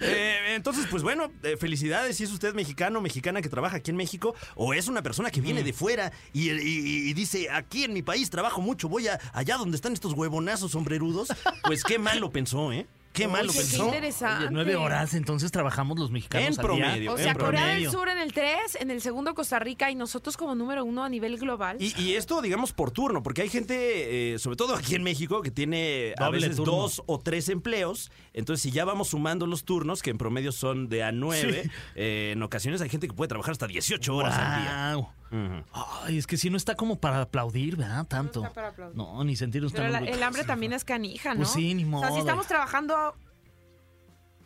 Eh, 0.00 0.54
entonces, 0.56 0.86
pues 0.90 1.04
bueno, 1.04 1.30
eh, 1.44 1.56
felicidades 1.56 2.16
si 2.16 2.24
es 2.24 2.32
usted 2.32 2.52
mexicano 2.52 2.98
o 2.98 3.02
mexicana 3.02 3.40
que 3.40 3.48
trabaja 3.48 3.76
aquí 3.76 3.92
en 3.92 3.96
México 3.96 4.34
o 4.64 4.74
es 4.74 4.86
una 4.86 5.02
persona 5.02 5.30
que 5.30 5.40
viene 5.40 5.62
de 5.64 5.72
fuera 5.72 6.12
y, 6.32 6.50
y- 6.50 7.10
y 7.10 7.12
dice, 7.14 7.50
aquí 7.50 7.82
en 7.84 7.92
mi 7.92 8.02
país 8.02 8.30
trabajo 8.30 8.60
mucho, 8.60 8.88
voy 8.88 9.08
a, 9.08 9.18
allá 9.32 9.56
donde 9.56 9.74
están 9.76 9.92
estos 9.92 10.12
huevonazos 10.12 10.70
sombrerudos. 10.72 11.28
Pues 11.64 11.82
qué 11.82 11.98
mal 11.98 12.20
lo 12.20 12.30
pensó, 12.30 12.72
¿eh? 12.72 12.86
Qué 13.12 13.28
mal 13.28 13.44
lo 13.44 13.52
Oye, 13.52 13.60
qué 13.60 13.66
pensó. 13.68 13.84
interesante. 13.84 14.44
Oye, 14.46 14.52
nueve 14.52 14.74
horas, 14.76 15.12
entonces 15.12 15.50
trabajamos 15.52 15.98
los 15.98 16.10
mexicanos 16.10 16.46
En 16.46 16.52
al 16.52 16.54
día. 16.56 16.62
promedio, 16.86 17.12
O 17.12 17.18
en 17.18 17.24
sea, 17.24 17.34
Corea 17.34 17.66
del. 17.74 17.90
Sur 17.90 18.08
en 18.08 18.16
el 18.16 18.32
3, 18.32 18.78
en 18.80 18.90
el 18.90 19.02
segundo 19.02 19.34
Costa 19.34 19.58
Rica 19.58 19.90
y 19.90 19.94
nosotros 19.94 20.38
como 20.38 20.54
número 20.54 20.82
uno 20.82 21.04
a 21.04 21.10
nivel 21.10 21.36
global. 21.36 21.76
Y, 21.78 21.92
y 22.00 22.14
esto, 22.14 22.40
digamos, 22.40 22.72
por 22.72 22.90
turno, 22.90 23.22
porque 23.22 23.42
hay 23.42 23.50
gente, 23.50 24.32
eh, 24.34 24.38
sobre 24.38 24.56
todo 24.56 24.74
aquí 24.74 24.94
en 24.94 25.02
México, 25.02 25.42
que 25.42 25.50
tiene 25.50 26.14
a 26.16 26.30
veces 26.30 26.56
turno. 26.56 26.72
dos 26.74 27.02
o 27.04 27.18
tres 27.18 27.50
empleos. 27.50 28.10
Entonces, 28.34 28.62
si 28.62 28.70
ya 28.70 28.84
vamos 28.86 29.08
sumando 29.08 29.46
los 29.46 29.64
turnos, 29.64 30.00
que 30.02 30.08
en 30.10 30.16
promedio 30.18 30.52
son 30.52 30.88
de 30.88 31.02
a 31.02 31.12
nueve, 31.12 31.64
Sí. 31.64 31.70
eh, 31.96 32.30
en 32.32 32.42
ocasiones 32.42 32.80
hay 32.80 32.88
gente 32.88 33.06
que 33.06 33.12
puede 33.12 33.28
trabajar 33.28 33.52
hasta 33.52 33.66
18 33.66 34.16
horas 34.16 34.34
al 34.38 34.62
día. 34.62 35.62
Ay, 36.04 36.16
es 36.18 36.26
que 36.26 36.36
si 36.38 36.48
no 36.50 36.56
está 36.56 36.74
como 36.74 36.98
para 36.98 37.20
aplaudir, 37.22 37.76
¿verdad? 37.76 38.06
Tanto. 38.06 38.40
está 38.42 38.52
para 38.54 38.68
aplaudir. 38.68 38.96
No, 38.96 39.22
ni 39.24 39.36
sentirnos 39.36 39.72
Pero 39.72 39.90
tan 39.92 40.04
la- 40.04 40.10
el 40.10 40.22
hambre 40.22 40.44
también 40.44 40.72
es 40.72 40.84
canija, 40.84 41.30
¿no? 41.34 41.40
Pues 41.40 41.50
sí, 41.50 41.74
ni 41.74 41.84
O 41.84 41.86
sea, 41.88 41.90
modo. 41.90 42.14
si 42.14 42.20
estamos 42.20 42.46
trabajando 42.46 43.14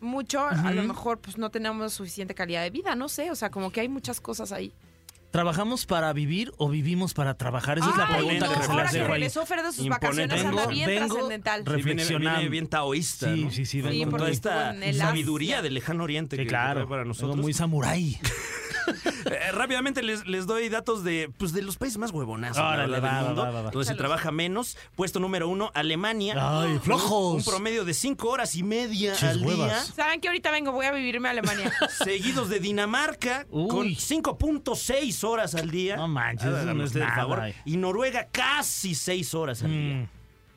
mucho, 0.00 0.40
a 0.46 0.72
lo 0.72 0.82
mejor 0.82 1.18
pues 1.20 1.38
no 1.38 1.50
tenemos 1.50 1.92
suficiente 1.92 2.34
calidad 2.34 2.62
de 2.62 2.70
vida, 2.70 2.94
no 2.94 3.08
sé, 3.08 3.30
o 3.30 3.34
sea, 3.34 3.50
como 3.50 3.70
que 3.70 3.80
hay 3.80 3.88
muchas 3.88 4.20
cosas 4.20 4.52
ahí. 4.52 4.72
¿Trabajamos 5.36 5.84
para 5.84 6.14
vivir 6.14 6.50
o 6.56 6.70
vivimos 6.70 7.12
para 7.12 7.34
trabajar? 7.36 7.76
Esa 7.76 7.90
es 7.90 7.96
la 7.98 8.06
Ay, 8.06 8.14
pregunta 8.14 8.46
no, 8.46 8.54
que 8.54 8.62
se 8.64 8.70
ahora 8.70 8.82
les 8.84 8.92
que 8.92 8.98
dejo 9.00 9.12
ahí. 9.12 9.20
regresó 9.20 9.44
Fer 9.44 9.62
de 9.62 9.72
sus 9.72 9.84
Imponente. 9.84 10.06
vacaciones 10.06 10.44
anda 10.46 10.56
Vengo- 10.62 10.70
bien 10.72 10.86
vengo 10.88 11.06
trascendental. 11.14 11.66
re- 11.66 11.76
Sí, 11.76 11.82
viene, 11.82 12.02
Reflexionando. 12.02 12.38
viene 12.38 12.50
bien 12.50 12.66
taoísta. 12.68 13.34
Sí, 13.34 13.44
¿no? 13.44 13.50
sí, 13.50 13.56
sí, 13.56 13.64
Sí, 13.66 13.80
vengo 13.82 14.00
Con 14.04 14.10
porque 14.12 14.38
toda 14.40 14.72
esta 14.72 14.94
sabiduría 14.94 15.60
del 15.60 15.74
lejano 15.74 16.04
oriente 16.04 16.36
Sí, 16.36 16.42
que, 16.44 16.48
claro. 16.48 16.88
para 16.88 17.00
Vengo 17.02 17.08
nosotros. 17.08 17.36
muy 17.36 17.52
samurái. 17.52 18.18
Eh, 19.26 19.52
rápidamente 19.52 20.02
les, 20.02 20.26
les 20.26 20.46
doy 20.46 20.68
datos 20.68 21.02
de, 21.04 21.30
pues, 21.38 21.52
de 21.52 21.62
los 21.62 21.76
países 21.76 21.98
más 21.98 22.10
huevonazos 22.12 22.58
Órale, 22.62 22.92
del 22.94 23.04
va, 23.04 23.22
mundo, 23.22 23.42
va, 23.42 23.50
va, 23.50 23.62
va. 23.62 23.70
donde 23.70 23.84
se 23.86 23.94
trabaja 23.94 24.30
menos. 24.30 24.76
Puesto 24.94 25.18
número 25.20 25.48
uno, 25.48 25.70
Alemania. 25.74 26.34
Ay, 26.38 26.72
Un- 26.72 26.80
flojos. 26.80 27.34
Un, 27.36 27.44
promedio 27.52 27.84
de 27.84 27.92
cinco 27.94 28.28
horas 28.28 28.54
y 28.54 28.62
media 28.62 29.12
Chis 29.14 29.24
al 29.24 29.42
día. 29.42 29.80
¿Saben 29.82 30.20
que 30.20 30.28
ahorita 30.28 30.50
vengo? 30.50 30.72
Voy 30.72 30.86
a 30.86 30.92
vivirme 30.92 31.28
a 31.28 31.32
Alemania. 31.32 31.72
Seguidos 32.04 32.48
de 32.48 32.60
Dinamarca 32.60 33.46
Uy. 33.50 33.68
con 33.68 33.86
5.6 33.88 35.24
horas 35.24 35.54
al 35.54 35.70
día. 35.70 35.96
No 35.96 36.08
manches, 36.08 36.46
no 36.64 36.84
es 36.84 36.94
nada, 36.94 37.14
favor. 37.16 37.40
ay. 37.40 37.54
Y 37.64 37.76
Noruega 37.76 38.28
casi 38.30 38.94
6 38.94 39.34
horas 39.34 39.62
al 39.62 39.70
día. 39.70 39.94
Mm. 39.96 40.08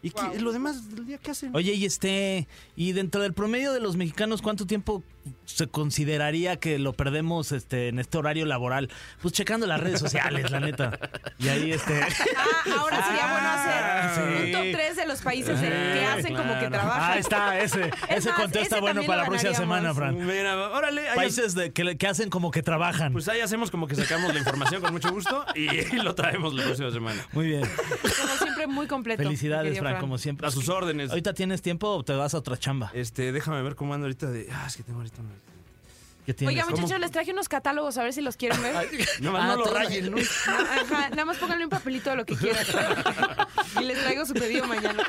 ¿Y 0.01 0.11
qué- 0.11 0.39
lo 0.39 0.53
demás 0.53 0.89
del 0.95 1.05
día 1.05 1.17
qué 1.17 1.31
hacen? 1.31 1.53
Oye, 1.55 1.73
y 1.73 1.83
este, 1.85 2.47
y 2.77 2.93
dentro 2.93 3.21
del 3.21 3.33
promedio 3.33 3.73
de 3.73 3.81
los 3.81 3.97
mexicanos, 3.97 4.41
¿cuánto 4.41 4.65
tiempo 4.65 5.03
se 5.45 5.67
consideraría 5.67 6.57
que 6.57 6.79
lo 6.79 6.93
perdemos 6.93 7.51
este 7.51 7.89
en 7.89 7.99
este 7.99 8.17
horario 8.17 8.45
laboral? 8.45 8.89
Pues 9.21 9.33
checando 9.33 9.67
las 9.67 9.79
redes 9.79 9.99
sociales, 9.99 10.49
la 10.51 10.59
neta. 10.59 10.97
Y 11.37 11.47
ahí 11.47 11.71
este. 11.71 12.01
Ah, 12.01 12.79
ahora 12.79 13.05
sería 13.05 13.31
bueno 13.31 13.49
hacer 13.49 14.15
sí. 14.15 14.45
un 14.45 14.51
top 14.51 14.79
3 14.79 14.95
de 14.95 15.05
los 15.07 15.21
países 15.21 15.61
de- 15.61 15.69
que 15.69 16.05
hacen 16.05 16.35
como 16.35 16.53
que 16.53 16.67
claro. 16.67 16.71
trabajan. 16.71 17.11
Ah, 17.11 17.17
está, 17.17 17.59
ese. 17.59 17.87
Es 18.09 18.17
ese 18.17 18.29
más, 18.29 18.39
contesta 18.39 18.75
ese 18.75 18.81
bueno 18.81 19.03
para 19.03 19.23
la 19.23 19.27
próxima 19.27 19.53
semana. 19.53 19.93
Fran. 19.93 20.25
Mira, 20.25 20.69
órale. 20.69 21.03
Países 21.15 21.55
de, 21.55 21.71
que, 21.71 21.97
que 21.97 22.07
hacen 22.07 22.29
como 22.29 22.51
que 22.51 22.63
trabajan. 22.63 23.13
Pues 23.13 23.27
ahí 23.27 23.41
hacemos 23.41 23.71
como 23.71 23.87
que 23.87 23.95
sacamos 23.95 24.33
la 24.33 24.39
información 24.39 24.81
con 24.81 24.93
mucho 24.93 25.11
gusto 25.11 25.45
y, 25.55 25.67
lo 26.03 26.15
traemos 26.15 26.53
la 26.53 26.63
próxima 26.63 26.91
semana. 26.91 27.25
Muy 27.33 27.47
bien. 27.47 27.61
Como 27.61 28.37
siempre, 28.37 28.67
muy 28.67 28.87
completo. 28.87 29.23
Felicidades, 29.23 29.73
querido 29.73 29.83
Fran, 29.83 29.99
como 29.99 30.17
siempre. 30.17 30.47
A 30.47 30.51
sus 30.51 30.69
órdenes. 30.69 31.09
Ahorita 31.09 31.33
tienes 31.33 31.61
tiempo 31.61 31.89
o 31.89 32.03
te 32.03 32.13
vas 32.13 32.33
a 32.33 32.37
otra 32.37 32.57
chamba. 32.57 32.91
Este, 32.93 33.31
déjame 33.31 33.61
ver 33.61 33.75
cómo 33.75 33.93
ando 33.93 34.05
ahorita 34.05 34.29
de. 34.29 34.47
Ah, 34.51 34.65
es 34.67 34.77
que 34.77 34.83
tengo 34.83 35.01
ahorita. 35.17 35.21
una- 35.21 35.39
¿Qué 36.25 36.33
tienes? 36.35 36.53
Oiga, 36.55 36.69
muchachos, 36.69 36.99
les 36.99 37.09
traje 37.09 37.31
unos 37.31 37.49
catálogos 37.49 37.97
a 37.97 38.03
ver 38.03 38.13
si 38.13 38.21
los 38.21 38.37
quieren 38.37 38.61
ver. 38.61 38.75
No 39.21 39.31
más 39.31 39.43
Ah, 39.43 39.47
no 39.47 39.65
lo 39.65 39.73
rayen, 39.73 40.11
¿no? 40.11 40.17
Ajá, 40.47 41.09
nada 41.09 41.25
más 41.25 41.37
pónganle 41.37 41.63
un 41.63 41.71
papelito 41.71 42.11
de 42.11 42.15
lo 42.17 42.25
que 42.25 42.35
quieran. 42.35 42.63
Y 43.81 43.83
les 43.85 43.97
traigo 43.99 44.25
su 44.25 44.33
pedido 44.33 44.67
mañana. 44.67 45.03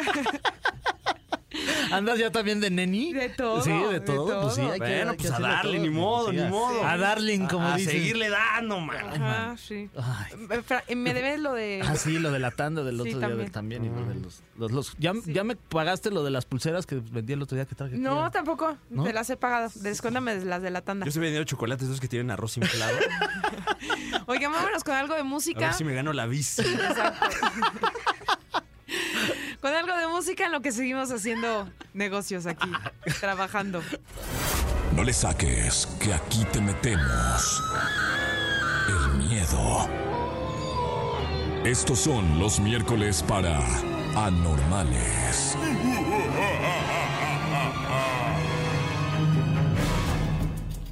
¿Andas 1.92 2.18
ya 2.18 2.30
también 2.30 2.60
de 2.60 2.70
neni? 2.70 3.12
De 3.12 3.28
todo, 3.30 3.62
Sí, 3.62 3.70
de 3.70 3.92
de 3.94 4.00
todo. 4.00 4.42
Pues 4.42 4.54
sí, 4.54 4.60
hay 4.60 4.72
que, 4.72 4.78
Bueno, 4.78 5.10
hay 5.12 5.16
que 5.16 5.28
pues 5.28 5.32
a 5.32 5.40
darle, 5.40 5.72
todo. 5.78 5.82
ni 5.82 5.90
modo, 5.90 6.30
Sí, 6.30 6.36
ni 6.36 6.42
a- 6.42 6.48
modo. 6.48 6.84
A 6.86 6.96
darling, 6.96 7.46
como 7.46 7.66
a 7.66 7.76
dicen. 7.76 7.92
seguirle 7.92 8.28
dando, 8.30 8.80
man. 8.80 9.22
Ajá, 9.22 9.56
sí. 9.56 9.90
Ay. 9.96 10.94
Me 10.96 11.14
debes 11.14 11.40
lo 11.40 11.52
de. 11.54 11.82
Ah, 11.84 11.96
sí, 11.96 12.18
lo 12.18 12.30
de 12.30 12.38
la 12.38 12.50
tanda 12.50 12.82
del 12.84 12.96
Sí, 12.96 13.00
otro 13.14 13.18
día 13.18 13.28
también. 13.28 13.50
también. 13.50 13.84
y 13.84 13.88
lo 13.88 14.04
de 14.06 14.14
los, 14.16 14.42
los- 14.56 14.72
los- 14.72 14.96
¿ya, 14.98 15.12
ya 15.26 15.44
me 15.44 15.56
pagaste 15.56 16.10
lo 16.10 16.22
de 16.22 16.30
las 16.30 16.44
pulseras 16.46 16.86
que 16.86 16.96
vendí 16.96 17.32
el 17.32 17.42
otro 17.42 17.56
día 17.56 17.64
que 17.66 17.74
traje? 17.74 17.94
aquí? 17.94 18.02
No, 18.02 18.30
tampoco. 18.30 18.76
¿No? 18.90 19.04
Te 19.04 19.12
las 19.12 19.28
he 19.30 19.36
pagado. 19.36 19.70
Descuéntame 19.76 20.36
de 20.36 20.44
las 20.44 20.62
de 20.62 20.70
la 20.70 20.82
tanda. 20.82 21.06
Yo 21.06 21.08
estoy 21.08 21.22
vendiendo 21.22 21.44
chocolates 21.46 21.86
esos 21.86 22.00
que 22.00 22.08
tienen 22.08 22.30
arroz 22.30 22.56
inflado. 22.56 22.96
Oigan, 24.26 24.52
vámonos 24.52 24.84
con 24.84 24.94
algo 24.94 25.14
de 25.14 25.20
A 25.20 25.24
música. 25.24 25.60
ver 25.60 25.74
si 25.74 25.84
me 25.84 25.94
gano 25.94 26.12
la 26.12 26.26
bici. 26.26 26.62
Exacto. 26.62 27.26
Con 29.60 29.74
algo 29.74 29.94
de 29.96 30.06
música 30.06 30.46
en 30.46 30.52
lo 30.52 30.62
que 30.62 30.72
seguimos 30.72 31.10
haciendo 31.10 31.68
negocios 31.92 32.46
aquí, 32.46 32.70
trabajando. 33.20 33.82
No 34.96 35.04
le 35.04 35.12
saques, 35.12 35.86
que 36.00 36.14
aquí 36.14 36.44
te 36.52 36.60
metemos 36.60 37.62
el 38.88 39.18
miedo. 39.18 39.88
Estos 41.64 42.00
son 42.00 42.38
los 42.38 42.58
miércoles 42.58 43.22
para 43.22 43.58
anormales. 44.16 45.56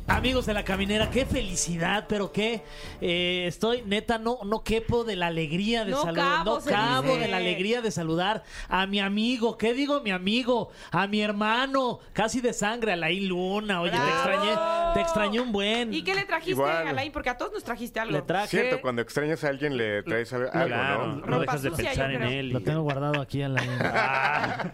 Amigos 0.09 0.47
de 0.47 0.55
la 0.55 0.65
caminera, 0.65 1.11
qué 1.11 1.27
felicidad, 1.27 2.07
pero 2.09 2.33
qué 2.33 2.63
eh, 3.01 3.45
estoy 3.47 3.83
neta 3.85 4.17
no 4.19 4.39
no 4.45 4.65
quepo 4.65 5.05
de 5.05 5.17
la 5.17 5.27
alegría 5.27 5.85
de 5.85 5.91
No 5.91 6.03
saludar, 6.03 6.39
cabo, 6.39 6.55
no 6.57 6.61
se 6.63 6.71
cabo 6.71 7.03
dice. 7.09 7.19
de 7.21 7.29
la 7.29 7.37
alegría 7.37 7.83
de 7.83 7.91
saludar 7.91 8.43
a 8.71 8.87
mi 8.87 9.01
amigo, 9.01 9.59
¿qué 9.59 9.75
digo 9.75 10.01
mi 10.01 10.11
amigo? 10.11 10.71
A 10.91 11.07
mi 11.07 11.21
hermano, 11.21 12.01
casi 12.15 12.41
de 12.41 12.53
sangre, 12.55 12.93
a 12.93 12.97
la 12.97 13.11
Luna. 13.11 13.83
Oye, 13.83 13.93
te 13.93 13.97
extrañé, 13.99 14.51
te 14.95 15.01
extrañé 15.03 15.41
un 15.41 15.53
buen. 15.53 15.93
¿Y 15.93 16.03
qué 16.03 16.15
le 16.15 16.25
trajiste, 16.25 16.53
Igual. 16.53 16.89
Alain? 16.89 17.13
Porque 17.13 17.29
a 17.31 17.37
todos 17.37 17.53
nos 17.53 17.63
trajiste 17.65 18.01
algo. 18.01 18.13
le 18.13 18.23
traje? 18.23 18.49
Cierto, 18.49 18.81
cuando 18.81 19.03
extrañas 19.03 19.45
a 19.45 19.49
alguien 19.49 19.77
le 19.77 20.03
traes 20.05 20.33
algo, 20.33 20.51
Claro, 20.51 21.07
¿no? 21.27 21.39
dejas 21.41 21.63
de 21.63 21.71
pensar 21.71 22.11
en 22.13 22.23
él. 22.23 22.47
y- 22.49 22.53
Lo 22.53 22.63
tengo 22.63 22.81
guardado 22.83 23.21
aquí 23.21 23.43
en 23.43 23.55
la 23.55 23.63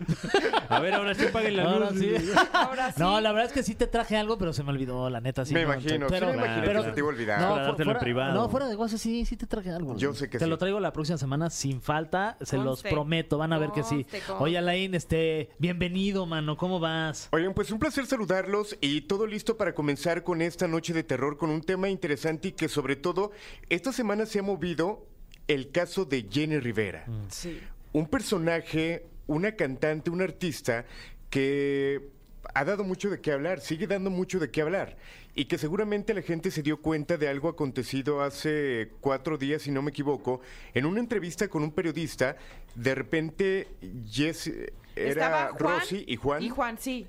A 0.69 0.81
ver, 0.81 0.95
ahora 0.95 1.15
sí 1.15 1.27
paguen 1.33 1.57
la 1.57 1.65
Ahora 1.65 1.91
luz. 1.91 1.99
sí. 1.99 2.15
Ahora 2.53 2.93
sí. 2.93 3.01
No, 3.01 3.21
la 3.21 3.33
verdad 3.33 3.47
es 3.49 3.53
que 3.53 3.63
sí 3.63 3.75
te 3.75 3.87
traje 3.89 4.17
algo, 4.17 4.39
pero 4.39 4.53
se 4.53 4.63
me 4.63 4.71
olvidó, 4.71 5.11
la 5.11 5.21
neta. 5.25 5.45
Sí, 5.45 5.53
Me 5.55 5.65
no, 5.65 5.73
imagino, 5.73 6.07
pero, 6.09 6.31
sí 6.31 6.37
me 6.37 6.45
imaginé 6.45 6.67
pero- 6.67 6.83
que 6.83 6.89
se 6.89 6.93
te 6.95 7.01
iba 7.01 7.09
a 7.09 7.11
olvidar. 7.13 7.41
No, 7.41 7.69
en 7.71 7.77
fuera, 7.77 7.99
privado. 7.99 8.35
no, 8.35 8.49
fuera 8.49 8.69
de 8.69 8.77
guasa, 8.77 8.97
sí, 8.97 9.25
sí 9.27 9.37
te 9.37 9.47
traje 9.49 9.71
algo. 9.71 9.97
Yo 9.97 10.15
sé 10.15 10.31
que 10.31 10.39
Te 10.39 10.45
sí. 10.45 10.51
lo 10.51 10.57
traigo 10.59 10.79
la 10.79 10.93
próxima 10.93 11.19
semana 11.19 11.51
sin 11.51 11.81
falta, 11.81 12.37
se 12.43 12.57
los 12.59 12.83
prometo, 12.83 13.37
van 13.39 13.53
a 13.53 13.59
ver 13.59 13.71
que 13.73 13.83
sí. 13.83 14.05
Conste. 14.05 14.23
Oye, 14.39 14.57
Alain, 14.59 14.95
este, 14.95 15.51
bienvenido, 15.59 16.27
mano, 16.27 16.57
¿cómo 16.57 16.79
vas? 16.79 17.29
Oigan, 17.33 17.55
pues 17.55 17.71
un 17.73 17.81
placer 17.81 18.07
saludarlos 18.07 18.77
y 18.81 19.01
todo 19.03 19.27
listo 19.27 19.57
para 19.57 19.75
comenzar 19.75 20.23
con 20.23 20.41
esta 20.43 20.69
noche 20.69 20.93
de 20.93 21.03
terror 21.03 21.37
con 21.37 21.51
un 21.51 21.63
tema 21.63 21.89
interesante 21.89 22.49
y 22.49 22.53
que 22.53 22.69
sobre 22.69 22.95
todo 22.95 23.33
esta 23.69 23.93
semana 23.93 24.27
se 24.27 24.39
ha 24.39 24.43
movido 24.43 25.07
el 25.49 25.71
caso 25.71 26.05
de 26.05 26.27
Jenny 26.31 26.59
Rivera. 26.59 27.07
Sí. 27.29 27.59
Un 27.93 28.07
personaje, 28.07 29.07
una 29.27 29.53
cantante, 29.57 30.11
un 30.11 30.21
artista 30.23 30.85
que 31.31 32.11
ha 32.55 32.65
dado 32.65 32.85
mucho 32.85 33.11
de 33.11 33.21
qué 33.21 33.33
hablar, 33.33 33.61
sigue 33.61 33.87
dando 33.87 34.11
mucho 34.11 34.39
de 34.39 34.51
qué 34.51 34.63
hablar. 34.63 34.97
Y 35.35 35.47
que 35.47 35.59
seguramente 35.59 36.15
la 36.15 36.23
gente 36.23 36.51
se 36.51 36.63
dio 36.63 36.81
cuenta 36.81 37.17
de 37.17 37.29
algo 37.29 37.49
acontecido 37.49 38.23
hace 38.23 38.91
cuatro 39.01 39.37
días, 39.39 39.63
si 39.63 39.71
no 39.71 39.83
me 39.83 39.91
equivoco, 39.91 40.41
en 40.75 40.87
una 40.87 41.01
entrevista 41.01 41.49
con 41.49 41.63
un 41.63 41.73
periodista, 41.73 42.37
de 42.75 42.95
repente 42.95 43.69
Jess, 44.09 44.51
era 44.97 45.09
Estaba 45.09 45.49
Juan 45.59 45.81
Rosy 45.81 46.05
y 46.07 46.17
Juan, 46.17 46.43
Y 46.43 46.49
Juan, 46.51 46.79
sí. 46.79 47.07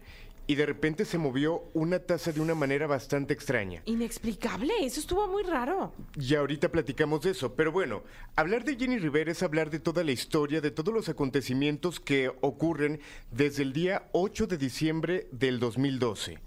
Y 0.47 0.55
de 0.55 0.65
repente 0.65 1.05
se 1.05 1.17
movió 1.17 1.63
una 1.73 1.99
taza 1.99 2.31
de 2.31 2.41
una 2.41 2.55
manera 2.55 2.87
bastante 2.87 3.33
extraña. 3.33 3.81
Inexplicable, 3.85 4.73
eso 4.81 4.99
estuvo 4.99 5.27
muy 5.27 5.43
raro. 5.43 5.93
Y 6.19 6.35
ahorita 6.35 6.69
platicamos 6.69 7.21
de 7.21 7.31
eso, 7.31 7.55
pero 7.55 7.71
bueno, 7.71 8.03
hablar 8.35 8.63
de 8.63 8.75
Jenny 8.75 8.97
Rivera 8.97 9.31
es 9.31 9.43
hablar 9.43 9.69
de 9.69 9.79
toda 9.79 10.03
la 10.03 10.11
historia, 10.11 10.61
de 10.61 10.71
todos 10.71 10.93
los 10.93 11.09
acontecimientos 11.09 11.99
que 11.99 12.31
ocurren 12.41 12.99
desde 13.31 13.63
el 13.63 13.73
día 13.73 14.09
8 14.11 14.47
de 14.47 14.57
diciembre 14.57 15.27
del 15.31 15.59
2012. 15.59 16.39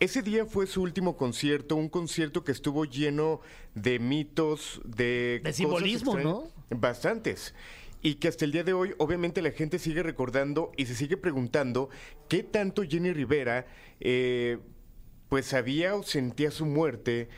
Ese 0.00 0.22
día 0.22 0.46
fue 0.46 0.66
su 0.66 0.80
último 0.80 1.16
concierto, 1.16 1.76
un 1.76 1.90
concierto 1.90 2.42
que 2.42 2.52
estuvo 2.52 2.86
lleno 2.86 3.40
de 3.74 3.98
mitos, 3.98 4.80
de... 4.84 5.34
De 5.34 5.40
cosas 5.42 5.56
simbolismo, 5.56 6.14
extrañas. 6.14 6.54
Bastantes. 6.70 7.54
Y 8.02 8.14
que 8.14 8.28
hasta 8.28 8.44
el 8.44 8.52
día 8.52 8.64
de 8.64 8.72
hoy, 8.72 8.94
obviamente, 8.98 9.42
la 9.42 9.50
gente 9.50 9.78
sigue 9.78 10.02
recordando 10.02 10.72
y 10.76 10.86
se 10.86 10.94
sigue 10.94 11.16
preguntando 11.16 11.90
qué 12.28 12.42
tanto 12.42 12.82
Jenny 12.82 13.12
Rivera, 13.12 13.66
eh, 14.00 14.58
pues 15.28 15.46
sabía 15.46 15.94
o 15.94 16.02
sentía 16.02 16.50
su 16.50 16.64
muerte, 16.64 17.28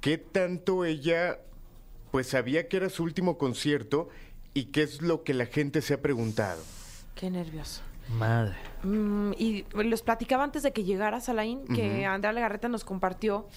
qué 0.00 0.18
tanto 0.18 0.84
ella, 0.84 1.40
pues 2.12 2.28
sabía 2.28 2.68
que 2.68 2.76
era 2.76 2.90
su 2.90 3.02
último 3.02 3.38
concierto 3.38 4.08
y 4.54 4.66
qué 4.66 4.82
es 4.82 5.02
lo 5.02 5.24
que 5.24 5.34
la 5.34 5.46
gente 5.46 5.82
se 5.82 5.94
ha 5.94 6.00
preguntado. 6.00 6.62
Qué 7.14 7.28
nervioso. 7.30 7.82
Madre. 8.08 8.54
Mm, 8.82 9.32
y 9.38 9.64
les 9.82 10.02
platicaba 10.02 10.44
antes 10.44 10.62
de 10.62 10.72
que 10.72 10.84
llegara 10.84 11.20
Salaín 11.20 11.66
que 11.66 12.04
Andrea 12.04 12.32
Legarreta 12.32 12.68
nos 12.68 12.84
compartió 12.84 13.48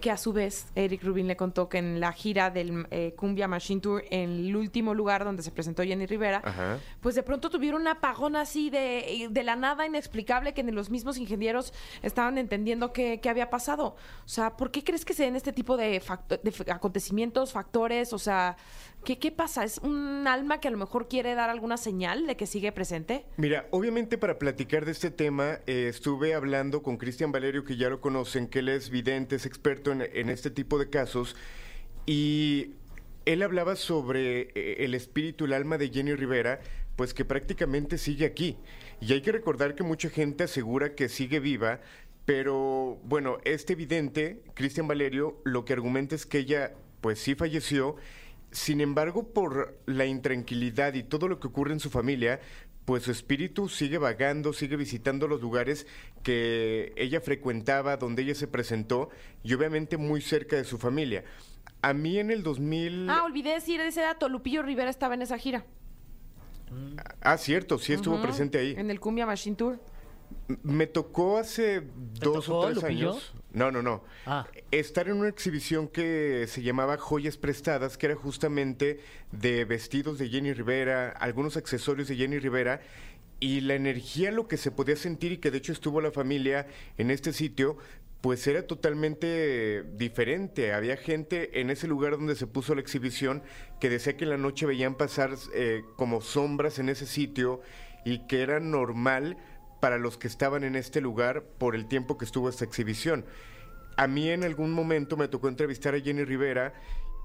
que 0.00 0.10
a 0.10 0.16
su 0.16 0.32
vez 0.32 0.66
Eric 0.74 1.02
Rubin 1.02 1.26
le 1.26 1.36
contó 1.36 1.68
que 1.68 1.78
en 1.78 2.00
la 2.00 2.12
gira 2.12 2.50
del 2.50 2.86
eh, 2.90 3.14
Cumbia 3.16 3.48
Machine 3.48 3.80
Tour, 3.80 4.02
en 4.10 4.30
el 4.46 4.56
último 4.56 4.94
lugar 4.94 5.24
donde 5.24 5.42
se 5.42 5.50
presentó 5.50 5.82
Jenny 5.82 6.06
Rivera, 6.06 6.40
Ajá. 6.44 6.78
pues 7.00 7.14
de 7.14 7.22
pronto 7.22 7.50
tuvieron 7.50 7.82
un 7.82 7.88
apagón 7.88 8.36
así 8.36 8.70
de, 8.70 9.28
de 9.30 9.42
la 9.42 9.56
nada 9.56 9.86
inexplicable 9.86 10.54
que 10.54 10.62
ni 10.62 10.72
los 10.72 10.90
mismos 10.90 11.18
ingenieros 11.18 11.72
estaban 12.02 12.38
entendiendo 12.38 12.92
qué, 12.92 13.20
qué 13.20 13.28
había 13.28 13.50
pasado. 13.50 13.96
O 14.24 14.28
sea, 14.28 14.56
¿por 14.56 14.70
qué 14.70 14.82
crees 14.84 15.04
que 15.04 15.14
se 15.14 15.24
den 15.24 15.36
este 15.36 15.52
tipo 15.52 15.76
de, 15.76 16.00
facto- 16.00 16.38
de 16.42 16.50
f- 16.50 16.70
acontecimientos, 16.70 17.52
factores? 17.52 18.12
O 18.12 18.18
sea, 18.18 18.56
¿qué, 19.04 19.18
¿qué 19.18 19.30
pasa? 19.32 19.64
¿Es 19.64 19.78
un 19.78 20.26
alma 20.26 20.60
que 20.60 20.68
a 20.68 20.70
lo 20.70 20.78
mejor 20.78 21.08
quiere 21.08 21.34
dar 21.34 21.50
alguna 21.50 21.76
señal 21.76 22.26
de 22.26 22.36
que 22.36 22.46
sigue 22.46 22.72
presente? 22.72 23.26
Mira, 23.36 23.66
obviamente 23.70 24.18
para 24.18 24.38
platicar 24.38 24.84
de 24.84 24.92
este 24.92 25.10
tema 25.10 25.58
eh, 25.66 25.88
estuve 25.88 26.34
hablando 26.34 26.82
con 26.82 26.96
Cristian 26.96 27.32
Valerio, 27.32 27.64
que 27.64 27.76
ya 27.76 27.88
lo 27.90 28.00
conocen, 28.00 28.46
que 28.48 28.60
él 28.60 28.68
es 28.70 28.88
vidente, 28.90 29.36
es 29.36 29.44
experto 29.46 29.73
en, 29.86 30.28
este 30.28 30.50
tipo 30.50 30.78
de 30.78 30.90
casos, 30.90 31.36
y 32.06 32.72
él 33.24 33.42
hablaba 33.42 33.76
sobre 33.76 34.50
eh, 34.54 34.84
el 34.84 34.94
espíritu, 34.94 35.44
el 35.44 35.52
alma 35.52 35.78
de 35.78 35.90
Jenny 35.90 36.14
Rivera, 36.14 36.60
pues 36.96 37.14
que 37.14 37.24
prácticamente 37.24 37.98
sigue 37.98 38.24
aquí. 38.24 38.56
Y 39.00 39.12
hay 39.12 39.20
que 39.20 39.32
recordar 39.32 39.74
que 39.74 39.82
mucha 39.82 40.10
gente 40.10 40.44
asegura 40.44 40.94
que 40.94 41.08
sigue 41.08 41.40
viva, 41.40 41.80
pero 42.24 42.98
bueno, 43.04 43.38
este 43.44 43.74
vidente, 43.74 44.42
Cristian 44.54 44.88
Valerio, 44.88 45.40
lo 45.44 45.64
que 45.64 45.72
argumenta 45.72 46.14
es 46.14 46.26
que 46.26 46.38
ella 46.38 46.72
pues 47.00 47.18
sí 47.18 47.34
falleció, 47.34 47.96
sin 48.50 48.80
embargo, 48.80 49.28
por 49.34 49.76
la 49.84 50.06
intranquilidad 50.06 50.94
y 50.94 51.02
todo 51.02 51.28
lo 51.28 51.40
que 51.40 51.48
ocurre 51.48 51.72
en 51.72 51.80
su 51.80 51.90
familia, 51.90 52.40
pues 52.84 53.04
su 53.04 53.10
espíritu 53.10 53.68
sigue 53.68 53.98
vagando, 53.98 54.52
sigue 54.52 54.76
visitando 54.76 55.26
los 55.26 55.40
lugares 55.40 55.86
que 56.22 56.92
ella 56.96 57.20
frecuentaba, 57.20 57.96
donde 57.96 58.22
ella 58.22 58.34
se 58.34 58.46
presentó, 58.46 59.10
y 59.42 59.54
obviamente 59.54 59.96
muy 59.96 60.20
cerca 60.20 60.56
de 60.56 60.64
su 60.64 60.78
familia. 60.78 61.24
A 61.82 61.92
mí 61.94 62.18
en 62.18 62.30
el 62.30 62.42
2000... 62.42 63.08
Ah, 63.10 63.24
olvidé 63.24 63.54
decir 63.54 63.80
ese 63.80 64.00
dato. 64.00 64.28
Lupillo 64.28 64.62
Rivera 64.62 64.90
estaba 64.90 65.14
en 65.14 65.22
esa 65.22 65.38
gira. 65.38 65.64
Ah, 67.20 67.38
cierto, 67.38 67.78
sí 67.78 67.92
estuvo 67.92 68.20
presente 68.20 68.58
ahí. 68.58 68.74
En 68.76 68.90
el 68.90 69.00
Cumbia 69.00 69.26
Machine 69.26 69.56
Tour. 69.56 69.80
Me 70.62 70.86
tocó 70.86 71.38
hace 71.38 71.82
dos 72.20 72.46
tocó, 72.46 72.58
o 72.58 72.64
tres 72.66 72.82
Lupillo? 72.82 73.10
años. 73.12 73.34
No, 73.54 73.70
no, 73.70 73.82
no. 73.82 74.02
Ah. 74.26 74.46
Estar 74.72 75.08
en 75.08 75.14
una 75.14 75.28
exhibición 75.28 75.86
que 75.86 76.46
se 76.48 76.62
llamaba 76.62 76.98
Joyas 76.98 77.36
Prestadas, 77.36 77.96
que 77.96 78.06
era 78.06 78.16
justamente 78.16 79.00
de 79.30 79.64
vestidos 79.64 80.18
de 80.18 80.28
Jenny 80.28 80.52
Rivera, 80.52 81.10
algunos 81.10 81.56
accesorios 81.56 82.08
de 82.08 82.16
Jenny 82.16 82.38
Rivera. 82.40 82.80
Y 83.38 83.60
la 83.60 83.74
energía, 83.74 84.32
lo 84.32 84.48
que 84.48 84.56
se 84.56 84.70
podía 84.70 84.96
sentir, 84.96 85.32
y 85.32 85.38
que 85.38 85.50
de 85.50 85.58
hecho 85.58 85.72
estuvo 85.72 86.00
la 86.00 86.10
familia 86.10 86.66
en 86.98 87.10
este 87.10 87.32
sitio, 87.32 87.78
pues 88.20 88.44
era 88.46 88.66
totalmente 88.66 89.82
diferente. 89.82 90.72
Había 90.72 90.96
gente 90.96 91.60
en 91.60 91.70
ese 91.70 91.86
lugar 91.86 92.12
donde 92.12 92.34
se 92.34 92.46
puso 92.46 92.74
la 92.74 92.80
exhibición 92.80 93.42
que 93.80 93.90
decía 93.90 94.16
que 94.16 94.24
en 94.24 94.30
la 94.30 94.38
noche 94.38 94.66
veían 94.66 94.96
pasar 94.96 95.34
eh, 95.54 95.82
como 95.96 96.22
sombras 96.22 96.78
en 96.78 96.88
ese 96.88 97.06
sitio 97.06 97.60
y 98.04 98.26
que 98.26 98.40
era 98.40 98.60
normal 98.60 99.36
para 99.84 99.98
los 99.98 100.16
que 100.16 100.28
estaban 100.28 100.64
en 100.64 100.76
este 100.76 101.02
lugar 101.02 101.42
por 101.58 101.74
el 101.74 101.84
tiempo 101.84 102.16
que 102.16 102.24
estuvo 102.24 102.48
esta 102.48 102.64
exhibición. 102.64 103.26
A 103.98 104.06
mí 104.06 104.30
en 104.30 104.42
algún 104.42 104.72
momento 104.72 105.18
me 105.18 105.28
tocó 105.28 105.48
entrevistar 105.48 105.94
a 105.94 106.00
Jenny 106.00 106.24
Rivera 106.24 106.72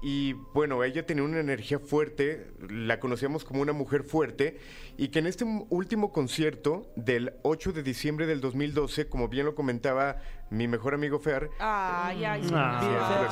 y 0.02 0.34
bueno, 0.52 0.84
ella 0.84 1.06
tenía 1.06 1.24
una 1.24 1.40
energía 1.40 1.78
fuerte, 1.78 2.48
la 2.68 3.00
conocíamos 3.00 3.46
como 3.46 3.62
una 3.62 3.72
mujer 3.72 4.02
fuerte 4.02 4.60
y 4.98 5.08
que 5.08 5.20
en 5.20 5.26
este 5.26 5.46
último 5.70 6.12
concierto 6.12 6.92
del 6.96 7.32
8 7.44 7.72
de 7.72 7.82
diciembre 7.82 8.26
del 8.26 8.42
2012, 8.42 9.08
como 9.08 9.28
bien 9.28 9.46
lo 9.46 9.54
comentaba 9.54 10.18
mi 10.50 10.68
mejor 10.68 10.92
amigo 10.92 11.18
Fer, 11.18 11.48
Ay, 11.60 12.26
ay. 12.26 12.42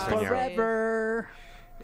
Forever. 0.09 1.27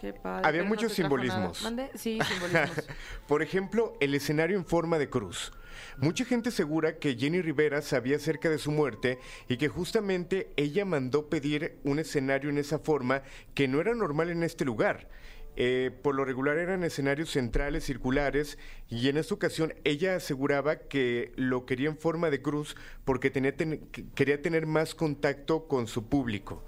Qué 0.01 0.15
padre, 0.15 0.49
Había 0.49 0.63
pero 0.63 0.65
no 0.65 0.69
muchos 0.71 0.95
trajo 0.95 1.11
simbolismos. 1.11 1.59
Sí, 1.95 2.19
simbolismos. 2.23 2.87
Por 3.29 3.43
ejemplo, 3.43 3.93
el 4.01 4.15
escenario 4.15 4.57
en 4.57 4.65
forma 4.65 4.99
de 4.99 5.11
cruz. 5.11 5.53
Mucha 5.99 6.25
gente 6.25 6.49
asegura 6.49 6.99
que 6.99 7.17
Jenny 7.17 7.41
Rivera 7.41 7.81
sabía 7.81 8.17
acerca 8.17 8.51
de 8.51 8.59
su 8.59 8.73
muerte 8.73 9.19
y 9.49 9.57
que 9.57 9.69
justamente 9.69 10.51
ella 10.57 10.85
mandó 10.85 11.29
pedir 11.29 11.77
un 11.85 11.99
escenario 11.99 12.51
en 12.51 12.59
esa 12.59 12.79
forma 12.81 13.23
que 13.55 13.69
no 13.69 13.81
era 13.81 13.95
normal 13.95 14.31
en 14.31 14.43
este 14.43 14.65
lugar. 14.65 15.09
Eh, 15.57 15.93
por 16.03 16.17
lo 16.17 16.25
regular 16.25 16.59
eran 16.59 16.83
escenarios 16.83 17.31
centrales, 17.31 17.85
circulares, 17.85 18.59
y 18.91 19.09
en 19.09 19.17
esta 19.17 19.35
ocasión 19.35 19.73
ella 19.85 20.17
aseguraba 20.17 20.81
que 20.81 21.31
lo 21.37 21.65
quería 21.65 21.91
en 21.91 21.97
forma 21.97 22.29
de 22.29 22.43
cruz 22.43 22.75
porque 23.05 23.31
tenía 23.31 23.57
ten- 23.57 23.87
que- 23.93 24.05
quería 24.17 24.43
tener 24.43 24.67
más 24.67 24.97
contacto 24.97 25.69
con 25.69 25.87
su 25.87 26.09
público. 26.09 26.65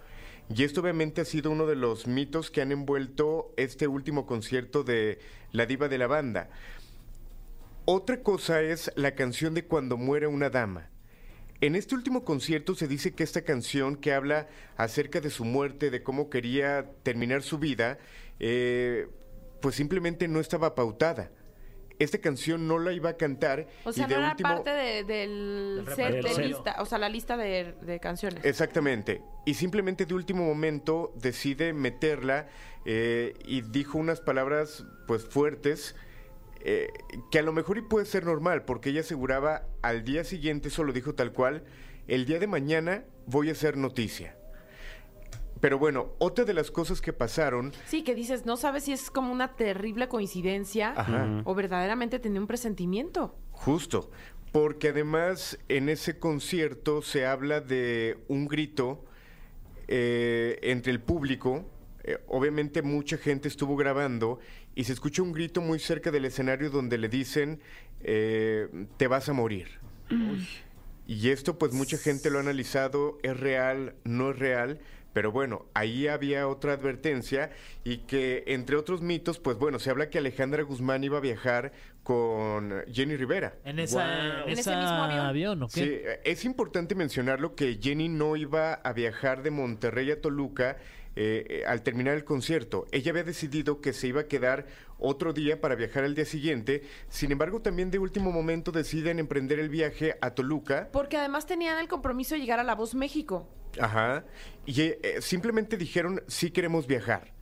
Y 0.48 0.62
esto 0.62 0.80
obviamente 0.82 1.20
ha 1.20 1.24
sido 1.24 1.50
uno 1.50 1.66
de 1.66 1.74
los 1.74 2.06
mitos 2.06 2.52
que 2.52 2.60
han 2.62 2.70
envuelto 2.70 3.52
este 3.56 3.88
último 3.88 4.24
concierto 4.24 4.84
de 4.84 5.18
La 5.50 5.66
Diva 5.66 5.88
de 5.88 5.98
la 5.98 6.06
Banda. 6.06 6.50
Otra 7.86 8.20
cosa 8.22 8.62
es 8.62 8.90
la 8.96 9.14
canción 9.14 9.54
de 9.54 9.64
Cuando 9.64 9.96
muere 9.96 10.26
una 10.26 10.50
dama. 10.50 10.90
En 11.60 11.74
este 11.76 11.94
último 11.94 12.24
concierto 12.24 12.74
se 12.74 12.86
dice 12.88 13.14
que 13.14 13.22
esta 13.22 13.42
canción 13.42 13.96
que 13.96 14.12
habla 14.12 14.48
acerca 14.76 15.20
de 15.20 15.30
su 15.30 15.44
muerte, 15.44 15.90
de 15.90 16.02
cómo 16.02 16.28
quería 16.28 16.90
terminar 17.02 17.42
su 17.42 17.58
vida, 17.58 17.98
eh, 18.40 19.06
pues 19.62 19.74
simplemente 19.76 20.28
no 20.28 20.40
estaba 20.40 20.74
pautada. 20.74 21.30
Esta 21.98 22.18
canción 22.18 22.68
no 22.68 22.78
la 22.78 22.92
iba 22.92 23.10
a 23.10 23.16
cantar. 23.16 23.68
O 23.84 23.92
sea, 23.92 24.04
y 24.04 24.08
de 24.08 24.14
no 24.16 24.20
era 24.20 24.30
último- 24.32 24.48
parte 24.50 24.70
de- 24.70 25.04
del 25.04 25.86
set 25.96 26.22
de 26.22 26.46
lista, 26.46 26.76
o 26.80 26.84
sea, 26.84 26.98
la 26.98 27.08
lista 27.08 27.38
de, 27.38 27.72
de 27.80 28.00
canciones. 28.00 28.44
Exactamente. 28.44 29.22
Y 29.46 29.54
simplemente 29.54 30.04
de 30.04 30.12
último 30.12 30.44
momento 30.44 31.14
decide 31.16 31.72
meterla 31.72 32.48
eh, 32.84 33.32
y 33.46 33.62
dijo 33.62 33.96
unas 33.96 34.20
palabras 34.20 34.84
pues 35.06 35.24
fuertes 35.24 35.96
eh, 36.68 36.88
que 37.30 37.38
a 37.38 37.42
lo 37.42 37.52
mejor 37.52 37.78
y 37.78 37.82
puede 37.82 38.06
ser 38.06 38.24
normal 38.24 38.64
porque 38.64 38.90
ella 38.90 39.00
aseguraba 39.02 39.66
al 39.82 40.02
día 40.02 40.24
siguiente, 40.24 40.66
eso 40.68 40.82
lo 40.82 40.92
dijo 40.92 41.14
tal 41.14 41.32
cual, 41.32 41.62
el 42.08 42.26
día 42.26 42.38
de 42.40 42.46
mañana 42.48 43.04
voy 43.26 43.50
a 43.50 43.52
hacer 43.52 43.76
noticia. 43.76 44.36
Pero 45.60 45.78
bueno, 45.78 46.08
otra 46.18 46.44
de 46.44 46.52
las 46.54 46.70
cosas 46.70 47.00
que 47.00 47.12
pasaron, 47.12 47.72
Sí, 47.86 48.02
que 48.04 48.14
dices, 48.14 48.44
no 48.46 48.56
sabes 48.56 48.84
si 48.84 48.92
es 48.92 49.10
como 49.10 49.32
una 49.32 49.54
terrible 49.56 50.08
coincidencia 50.08 50.92
Ajá. 50.96 51.40
o 51.44 51.54
verdaderamente 51.54 52.18
tenía 52.18 52.40
un 52.40 52.46
presentimiento. 52.46 53.34
Justo, 53.52 54.10
porque 54.52 54.88
además 54.88 55.58
en 55.68 55.88
ese 55.88 56.18
concierto 56.18 57.00
se 57.00 57.26
habla 57.26 57.60
de 57.60 58.18
un 58.28 58.48
grito 58.48 59.04
eh, 59.88 60.58
entre 60.62 60.92
el 60.92 61.00
público. 61.00 61.64
eh, 62.04 62.18
obviamente 62.28 62.82
mucha 62.82 63.16
gente 63.16 63.48
estuvo 63.48 63.76
grabando 63.76 64.38
y 64.76 64.84
se 64.84 64.92
escucha 64.92 65.22
un 65.22 65.32
grito 65.32 65.60
muy 65.60 65.80
cerca 65.80 66.12
del 66.12 66.26
escenario 66.26 66.70
donde 66.70 66.98
le 66.98 67.08
dicen 67.08 67.60
eh, 68.02 68.68
te 68.98 69.08
vas 69.08 69.28
a 69.28 69.32
morir. 69.32 69.66
Y 71.08 71.30
esto 71.30 71.58
pues 71.58 71.72
mucha 71.72 71.96
gente 71.98 72.30
lo 72.30 72.38
ha 72.38 72.42
analizado, 72.42 73.18
es 73.22 73.40
real, 73.40 73.94
no 74.04 74.30
es 74.30 74.38
real, 74.38 74.78
Pero 75.16 75.32
bueno, 75.32 75.64
ahí 75.72 76.08
había 76.08 76.46
otra 76.46 76.74
advertencia 76.74 77.50
y 77.84 78.00
que 78.00 78.44
entre 78.48 78.76
otros 78.76 79.00
mitos, 79.00 79.38
pues 79.38 79.56
bueno, 79.56 79.78
se 79.78 79.88
habla 79.88 80.10
que 80.10 80.18
Alejandra 80.18 80.62
Guzmán 80.62 81.04
iba 81.04 81.16
a 81.16 81.22
viajar 81.22 81.72
con 82.02 82.84
Jenny 82.92 83.16
Rivera. 83.16 83.54
En, 83.64 83.78
esa, 83.78 84.42
¿En 84.44 84.50
en 84.50 84.58
ese 84.58 84.76
mismo 84.76 85.02
avión? 85.04 85.24
avión, 85.24 85.62
¿o 85.62 85.68
qué? 85.68 85.80
Sí, 85.80 86.00
es 86.22 86.44
importante 86.44 86.94
mencionarlo 86.94 87.54
que 87.54 87.78
Jenny 87.82 88.10
no 88.10 88.36
iba 88.36 88.74
a 88.74 88.92
viajar 88.92 89.42
de 89.42 89.50
Monterrey 89.50 90.10
a 90.10 90.20
Toluca 90.20 90.76
eh, 91.18 91.64
al 91.66 91.82
terminar 91.82 92.14
el 92.14 92.24
concierto. 92.24 92.86
Ella 92.92 93.10
había 93.10 93.24
decidido 93.24 93.80
que 93.80 93.94
se 93.94 94.08
iba 94.08 94.22
a 94.22 94.26
quedar 94.28 94.66
otro 94.98 95.32
día 95.32 95.60
para 95.60 95.74
viajar 95.74 96.04
al 96.04 96.14
día 96.14 96.26
siguiente. 96.26 96.82
Sin 97.08 97.32
embargo, 97.32 97.60
también 97.62 97.90
de 97.90 97.98
último 97.98 98.32
momento 98.32 98.70
deciden 98.70 99.18
emprender 99.18 99.58
el 99.58 99.70
viaje 99.70 100.16
a 100.20 100.34
Toluca. 100.34 100.90
Porque 100.92 101.16
además 101.16 101.46
tenían 101.46 101.78
el 101.78 101.88
compromiso 101.88 102.34
de 102.34 102.42
llegar 102.42 102.60
a 102.60 102.64
La 102.64 102.74
Voz 102.74 102.94
México. 102.94 103.48
Ajá. 103.80 104.24
Y 104.66 104.82
eh, 104.82 104.98
eh, 105.02 105.22
simplemente 105.22 105.76
dijeron, 105.76 106.22
sí 106.26 106.50
queremos 106.50 106.86
viajar. 106.86 107.32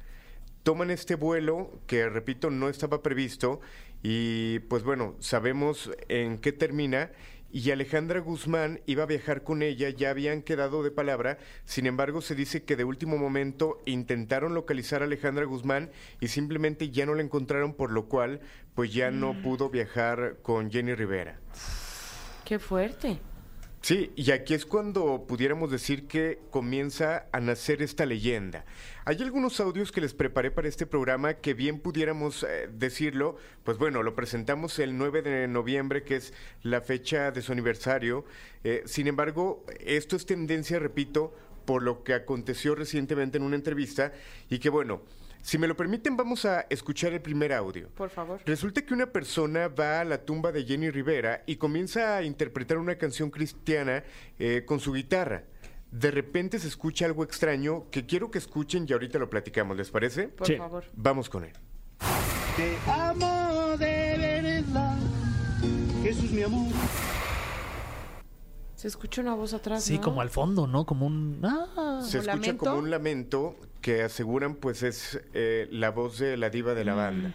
Toman 0.62 0.90
este 0.90 1.16
vuelo 1.16 1.80
que, 1.86 2.08
repito, 2.08 2.50
no 2.50 2.68
estaba 2.68 3.02
previsto 3.02 3.60
y 4.02 4.60
pues 4.60 4.82
bueno, 4.84 5.16
sabemos 5.18 5.90
en 6.08 6.38
qué 6.38 6.52
termina. 6.52 7.10
Y 7.55 7.70
Alejandra 7.70 8.18
Guzmán 8.18 8.80
iba 8.84 9.05
a 9.05 9.07
viajar 9.07 9.44
con 9.44 9.62
ella, 9.62 9.88
ya 9.88 10.11
habían 10.11 10.42
quedado 10.42 10.82
de 10.82 10.90
palabra, 10.90 11.38
sin 11.64 11.86
embargo 11.86 12.20
se 12.20 12.34
dice 12.34 12.64
que 12.64 12.74
de 12.74 12.82
último 12.82 13.16
momento 13.16 13.80
intentaron 13.86 14.55
localizar 14.55 15.02
a 15.02 15.05
Alejandra 15.05 15.44
Guzmán 15.44 15.92
y 16.18 16.26
simplemente 16.26 16.90
ya 16.90 17.07
no 17.07 17.14
la 17.14 17.22
encontraron, 17.22 17.74
por 17.74 17.92
lo 17.92 18.07
cual 18.09 18.40
pues 18.74 18.92
ya 18.92 19.12
no 19.12 19.40
pudo 19.40 19.70
viajar 19.70 20.38
con 20.42 20.68
Jenny 20.72 20.94
Rivera. 20.94 21.38
Qué 22.44 22.59
fuerte. 22.59 23.20
Sí, 23.85 24.12
y 24.16 24.30
aquí 24.30 24.55
es 24.55 24.64
cuando 24.64 25.26
pudiéramos 25.26 25.70
decir 25.70 26.07
que 26.07 26.39
comienza 26.51 27.26
a 27.32 27.41
nacer 27.41 27.82
esta 27.82 28.07
leyenda. 28.07 28.64
Hay 29.05 29.20
algunos 29.20 29.61
audios 29.61 29.93
que 29.93 30.01
les 30.01 30.14
preparé 30.14 30.51
para 30.51 30.68
este 30.68 30.87
programa 30.87 31.35
que 31.35 31.53
bien 31.53 31.78
pudiéramos 31.80 32.45
eh, 32.45 32.66
decirlo, 32.72 33.37
pues 33.62 33.76
bueno, 33.76 34.03
lo 34.03 34.14
presentamos 34.14 34.78
el 34.78 34.97
9 34.97 35.20
de 35.20 35.49
noviembre, 35.49 36.03
que 36.03 36.16
es 36.16 36.32
la 36.62 36.80
fecha 36.80 37.30
de 37.30 37.43
su 37.43 37.53
aniversario. 37.53 38.24
Eh, 38.62 38.85
sin 38.87 39.07
embargo, 39.07 39.66
esto 39.80 40.16
es 40.16 40.24
tendencia, 40.24 40.78
repito, 40.78 41.35
por 41.66 41.82
lo 41.82 42.05
que 42.05 42.14
aconteció 42.14 42.74
recientemente 42.74 43.37
en 43.37 43.45
una 43.45 43.57
entrevista 43.57 44.14
y 44.49 44.61
que 44.61 44.70
bueno, 44.70 45.03
si 45.45 45.59
me 45.59 45.66
lo 45.68 45.76
permiten 45.76 46.16
vamos 46.16 46.47
a 46.47 46.62
escuchar 46.70 47.12
el 47.12 47.20
primer 47.20 47.53
audio. 47.53 47.90
Por 47.90 48.09
favor. 48.09 48.40
Resulta 48.47 48.80
que 48.80 48.95
una 48.95 49.07
persona 49.12 49.68
va 49.68 50.01
a 50.01 50.05
la 50.05 50.24
tumba 50.24 50.51
de 50.53 50.64
Jenny 50.64 50.88
Rivera 50.88 51.42
y 51.45 51.57
comienza 51.57 52.16
a 52.16 52.22
interpretar 52.22 52.78
una 52.78 52.97
canción 52.97 53.30
cristiana 53.30 54.03
eh, 54.38 54.64
con 54.66 54.80
su 54.80 54.95
guitarra. 54.95 55.45
De 55.90 56.11
repente 56.11 56.59
se 56.59 56.66
escucha 56.68 57.05
algo 57.05 57.22
extraño 57.24 57.90
que 57.90 58.07
quiero 58.07 58.30
que 58.30 58.38
escuchen 58.38 58.86
y 58.88 58.92
ahorita 58.95 59.18
lo 59.18 59.28
platicamos, 59.28 59.76
¿les 59.76 59.90
parece? 59.90 60.28
Por 60.28 60.47
Sí. 60.47 60.57
favor. 60.57 60.84
Vamos 60.95 61.28
con 61.28 61.45
él. 61.45 61.53
Te 62.57 62.76
amo 62.90 63.76
de 63.76 64.40
verdad, 64.64 64.97
Jesús 66.03 66.30
mi 66.30 66.42
amor. 66.42 66.72
Se 68.85 68.89
escucha 68.89 69.22
una 69.22 69.32
voz 69.32 69.55
atrás. 69.55 69.82
Sí, 69.82 69.97
¿no? 69.97 70.03
como 70.03 70.20
al 70.20 70.28
fondo, 70.28 70.66
¿no? 70.66 70.85
Como 70.85 71.07
un... 71.07 71.41
Ah, 71.43 72.03
Se 72.03 72.18
escucha 72.18 72.37
lamento? 72.37 72.66
como 72.66 72.76
un 72.80 72.91
lamento 72.91 73.57
que 73.80 74.03
aseguran 74.03 74.57
pues 74.57 74.82
es 74.82 75.22
eh, 75.32 75.68
la 75.70 75.89
voz 75.89 76.18
de 76.18 76.37
la 76.37 76.51
diva 76.51 76.74
de 76.74 76.85
la 76.85 76.93
banda. 76.93 77.32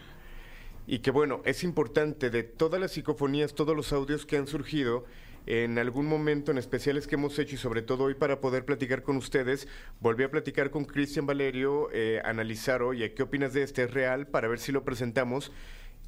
Y 0.85 0.99
que 0.99 1.09
bueno, 1.09 1.41
es 1.45 1.63
importante 1.63 2.29
de 2.29 2.43
todas 2.43 2.79
las 2.79 2.91
psicofonías, 2.91 3.55
todos 3.55 3.75
los 3.75 3.91
audios 3.93 4.27
que 4.27 4.37
han 4.37 4.45
surgido, 4.45 5.05
en 5.47 5.79
algún 5.79 6.05
momento 6.05 6.51
en 6.51 6.59
especiales 6.59 7.07
que 7.07 7.15
hemos 7.15 7.39
hecho 7.39 7.55
y 7.55 7.57
sobre 7.57 7.81
todo 7.81 8.03
hoy 8.03 8.13
para 8.13 8.41
poder 8.41 8.63
platicar 8.63 9.01
con 9.01 9.17
ustedes, 9.17 9.67
volví 10.01 10.23
a 10.25 10.29
platicar 10.29 10.69
con 10.69 10.85
Cristian 10.85 11.25
Valerio, 11.25 11.89
eh, 11.91 12.21
analizar, 12.25 12.83
oye, 12.83 13.15
¿qué 13.15 13.23
opinas 13.23 13.53
de 13.53 13.63
este? 13.63 13.85
¿Es 13.85 13.91
real? 13.91 14.27
Para 14.27 14.47
ver 14.47 14.59
si 14.59 14.71
lo 14.71 14.83
presentamos. 14.83 15.51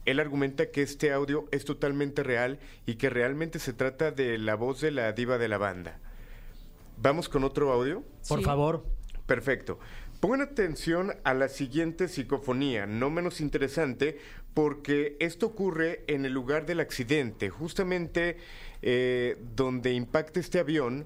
Él 0.06 0.20
argumenta 0.20 0.72
que 0.72 0.82
este 0.82 1.12
audio 1.12 1.46
es 1.52 1.66
totalmente 1.66 2.24
real 2.24 2.60
y 2.86 2.96
que 2.96 3.10
realmente 3.10 3.60
se 3.60 3.74
trata 3.74 4.12
de 4.12 4.38
la 4.38 4.56
voz 4.56 4.82
de 4.82 4.92
la 4.92 5.12
diva 5.12 5.38
de 5.38 5.48
la 5.48 5.58
banda. 5.58 6.00
Vamos 6.98 7.30
con 7.30 7.44
otro 7.44 7.72
audio. 7.72 8.04
por 8.28 8.40
Sí. 8.40 8.46
favor. 8.46 8.86
Perfecto. 9.26 9.80
Pongan 10.20 10.42
atención 10.42 11.14
a 11.24 11.34
la 11.34 11.50
siguiente 11.50 12.08
psicofonía, 12.08 12.86
no 12.86 13.10
menos 13.10 13.42
interesante, 13.42 14.20
porque 14.54 15.16
esto 15.20 15.48
ocurre 15.48 16.04
en 16.08 16.26
el 16.26 16.34
lugar 16.34 16.66
del 16.68 16.80
accidente, 16.80 17.50
justamente 17.50 18.38
eh, 18.84 19.38
donde 19.56 19.94
impacta 19.94 20.40
este 20.40 20.60
avión. 20.60 21.06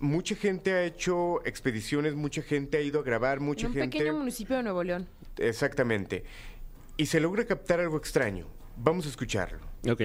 Mucha 0.00 0.34
gente 0.34 0.72
ha 0.72 0.82
hecho 0.84 1.40
expediciones, 1.44 2.14
mucha 2.14 2.42
gente 2.42 2.78
ha 2.78 2.80
ido 2.80 3.00
a 3.00 3.02
grabar, 3.04 3.38
mucha 3.40 3.66
En 3.66 3.72
un 3.72 3.78
gente... 3.78 3.98
pequeño 3.98 4.16
municipio 4.18 4.56
de 4.56 4.62
Nuevo 4.64 4.82
León. 4.82 5.06
Exactamente. 5.36 6.24
Y 7.00 7.06
se 7.06 7.20
logra 7.20 7.46
captar 7.46 7.78
algo 7.78 7.96
extraño. 7.96 8.48
Vamos 8.76 9.06
a 9.06 9.08
escucharlo. 9.08 9.60
Ok. 9.88 10.02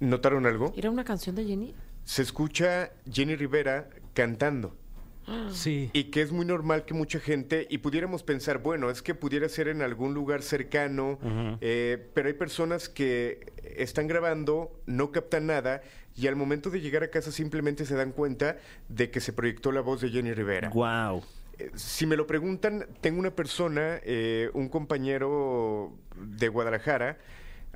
¿Notaron 0.00 0.46
algo? 0.46 0.72
¿Era 0.74 0.90
una 0.90 1.04
canción 1.04 1.36
de 1.36 1.44
Jenny? 1.44 1.74
Se 2.04 2.22
escucha 2.22 2.92
Jenny 3.12 3.36
Rivera 3.36 3.90
cantando. 4.14 4.74
Sí. 5.52 5.90
Y 5.92 6.04
que 6.04 6.22
es 6.22 6.32
muy 6.32 6.46
normal 6.46 6.84
que 6.84 6.94
mucha 6.94 7.20
gente, 7.20 7.66
y 7.68 7.78
pudiéramos 7.78 8.22
pensar, 8.22 8.58
bueno, 8.58 8.90
es 8.90 9.02
que 9.02 9.14
pudiera 9.14 9.48
ser 9.48 9.68
en 9.68 9.82
algún 9.82 10.14
lugar 10.14 10.42
cercano, 10.42 11.18
eh, 11.60 12.08
pero 12.14 12.28
hay 12.28 12.34
personas 12.34 12.88
que 12.88 13.52
están 13.76 14.06
grabando, 14.06 14.80
no 14.86 15.12
captan 15.12 15.46
nada, 15.46 15.82
y 16.16 16.26
al 16.26 16.36
momento 16.36 16.70
de 16.70 16.80
llegar 16.80 17.02
a 17.02 17.10
casa 17.10 17.30
simplemente 17.30 17.84
se 17.84 17.94
dan 17.94 18.12
cuenta 18.12 18.56
de 18.88 19.10
que 19.10 19.20
se 19.20 19.32
proyectó 19.32 19.70
la 19.72 19.80
voz 19.80 20.00
de 20.00 20.10
Jenny 20.10 20.32
Rivera. 20.32 20.70
Wow. 20.70 21.22
Eh, 21.58 21.70
Si 21.74 22.06
me 22.06 22.16
lo 22.16 22.26
preguntan, 22.26 22.86
tengo 23.00 23.20
una 23.20 23.30
persona, 23.30 24.00
eh, 24.02 24.50
un 24.54 24.68
compañero 24.68 25.92
de 26.16 26.48
Guadalajara, 26.48 27.18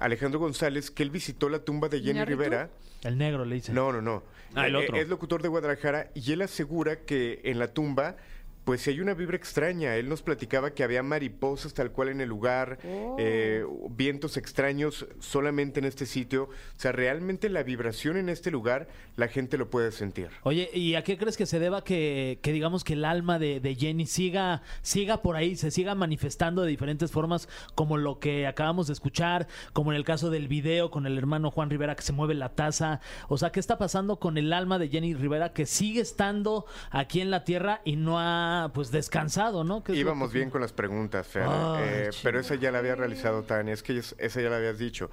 Alejandro 0.05 0.40
González, 0.40 0.90
que 0.90 1.03
él 1.03 1.11
visitó 1.11 1.48
la 1.48 1.61
tumba 1.61 1.88
de 1.88 2.00
Jenny. 2.00 2.24
Rivera. 2.24 2.70
El 3.03 3.18
negro 3.18 3.44
le 3.44 3.57
dice. 3.57 3.72
No, 3.72 3.92
no, 3.92 4.00
no. 4.00 4.22
Ah, 4.55 4.66
el 4.66 4.74
Eh, 4.74 4.78
otro. 4.78 4.96
Es 4.96 5.09
locutor 5.09 5.42
de 5.42 5.48
Guadalajara 5.48 6.11
y 6.14 6.32
él 6.32 6.42
asegura 6.42 7.00
que 7.00 7.40
en 7.44 7.59
la 7.59 7.68
tumba, 7.68 8.16
pues 8.64 8.82
si 8.82 8.90
hay 8.90 9.00
una 9.00 9.14
vibra 9.14 9.36
extraña. 9.36 9.96
Él 9.96 10.08
nos 10.08 10.22
platicaba 10.22 10.70
que 10.72 10.84
había 10.84 11.02
mariposas 11.02 11.74
tal 11.74 11.90
cual 11.92 12.08
en 12.08 12.20
el 12.20 12.28
lugar, 12.28 12.78
Oh. 12.84 13.16
eh, 13.18 13.64
vientos 13.90 14.36
extraños 14.36 15.06
solamente 15.20 15.80
en 15.80 15.86
este 15.86 16.06
sitio. 16.06 16.44
O 16.44 16.50
sea, 16.80 16.92
realmente 16.92 17.48
la 17.48 17.62
vibración 17.62 18.16
en 18.16 18.28
este 18.28 18.50
lugar, 18.50 18.88
la 19.16 19.28
gente 19.28 19.58
lo 19.58 19.70
puede 19.70 19.92
sentir. 19.92 20.28
Oye, 20.42 20.70
¿y 20.72 20.94
a 20.94 21.02
qué 21.02 21.18
crees 21.18 21.36
que 21.36 21.46
se 21.46 21.58
deba 21.58 21.82
que, 21.84 22.38
que 22.42 22.52
digamos 22.52 22.84
que 22.84 22.92
el 22.94 23.04
alma 23.04 23.38
de, 23.38 23.60
de 23.60 23.74
Jenny 23.74 24.06
siga, 24.06 24.62
siga 24.82 25.22
por 25.22 25.36
ahí, 25.36 25.56
se 25.56 25.70
siga 25.70 25.94
manifestando 25.94 26.62
de 26.62 26.68
diferentes 26.68 27.10
formas, 27.10 27.48
como 27.74 27.96
lo 27.96 28.18
que 28.18 28.46
acabamos 28.46 28.86
de 28.86 28.92
escuchar, 28.92 29.48
como 29.72 29.92
en 29.92 29.96
el 29.96 30.04
caso 30.04 30.30
del 30.30 30.48
video 30.48 30.90
con 30.90 31.06
el 31.06 31.18
hermano 31.18 31.50
Juan 31.50 31.70
Rivera 31.70 31.94
que 31.96 32.02
se 32.02 32.12
mueve 32.12 32.34
la 32.34 32.50
taza? 32.50 33.00
O 33.28 33.38
sea, 33.38 33.50
¿qué 33.50 33.60
está 33.60 33.78
pasando 33.78 34.18
con 34.18 34.38
el 34.38 34.52
alma 34.52 34.78
de 34.78 34.88
Jenny 34.88 35.14
Rivera 35.14 35.52
que 35.52 35.66
sigue 35.66 36.00
estando 36.00 36.66
aquí 36.90 37.20
en 37.20 37.30
la 37.30 37.44
tierra 37.44 37.80
y 37.84 37.96
no 37.96 38.18
ha 38.20 38.51
pues 38.74 38.90
descansado, 38.90 39.64
¿no? 39.64 39.82
¿Qué 39.82 39.92
es 39.92 39.98
lo 39.98 40.00
Íbamos 40.03 40.30
que- 40.30 40.38
bien 40.38 40.50
con 40.50 40.61
las 40.61 40.72
preguntas, 40.72 41.26
Fer. 41.26 41.44
Ay, 41.48 41.82
eh, 41.84 42.11
pero 42.22 42.40
esa 42.40 42.55
ya 42.57 42.70
la 42.70 42.78
había 42.78 42.94
realizado 42.94 43.42
Tania. 43.44 43.74
Es 43.74 43.82
que 43.82 43.98
es- 43.98 44.14
esa 44.18 44.40
ya 44.40 44.50
la 44.50 44.57
habías 44.57 44.78
dicho. 44.78 45.11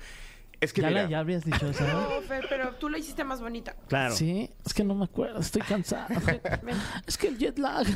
Es 0.62 0.74
que 0.74 0.82
¿Ya, 0.82 0.90
la- 0.90 1.00
mira, 1.02 1.10
ya 1.10 1.20
habrías 1.20 1.46
dicho 1.46 1.68
eso, 1.70 1.88
¿no? 1.88 2.02
No, 2.16 2.22
Fer, 2.22 2.46
pero 2.50 2.72
tú 2.76 2.90
la 2.90 2.98
hiciste 2.98 3.24
más 3.24 3.40
bonita. 3.42 3.76
Claro. 3.88 4.14
Sí, 4.16 4.50
es 4.66 4.74
que 4.74 4.84
no 4.84 4.94
me 4.94 5.06
acuerdo, 5.06 5.40
estoy 5.40 5.62
cansado. 5.62 6.08
Es 7.08 7.18
que 7.18 7.28
el 7.30 7.38
jet 7.38 7.58
lag. 7.60 7.88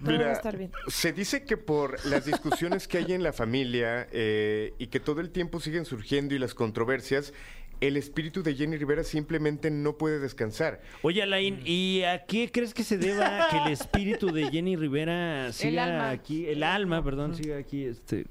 Mira, 0.00 0.32
estar 0.32 0.56
bien. 0.56 0.72
se 0.88 1.12
dice 1.12 1.44
que 1.44 1.56
por 1.58 2.04
las 2.06 2.24
discusiones 2.24 2.88
que 2.88 2.98
hay 2.98 3.12
en 3.12 3.22
la 3.22 3.32
familia 3.34 4.08
eh, 4.10 4.72
y 4.78 4.86
que 4.86 5.00
todo 5.00 5.20
el 5.20 5.30
tiempo 5.30 5.60
siguen 5.60 5.84
surgiendo 5.84 6.34
y 6.34 6.38
las 6.38 6.54
controversias, 6.54 7.34
el 7.86 7.96
espíritu 7.96 8.42
de 8.42 8.54
Jenny 8.54 8.76
Rivera 8.76 9.04
simplemente 9.04 9.70
no 9.70 9.96
puede 9.98 10.18
descansar. 10.18 10.80
Oye, 11.02 11.22
Alain, 11.22 11.60
¿y 11.64 12.02
a 12.02 12.24
qué 12.26 12.50
crees 12.52 12.74
que 12.74 12.84
se 12.84 12.98
deba 12.98 13.48
que 13.50 13.58
el 13.58 13.68
espíritu 13.72 14.32
de 14.32 14.50
Jenny 14.50 14.76
Rivera 14.76 15.52
siga 15.52 15.84
alma. 15.84 16.10
aquí? 16.10 16.46
El 16.46 16.62
alma, 16.62 17.02
perdón, 17.04 17.34
siga 17.34 17.56
aquí. 17.58 17.84
Este... 17.84 18.26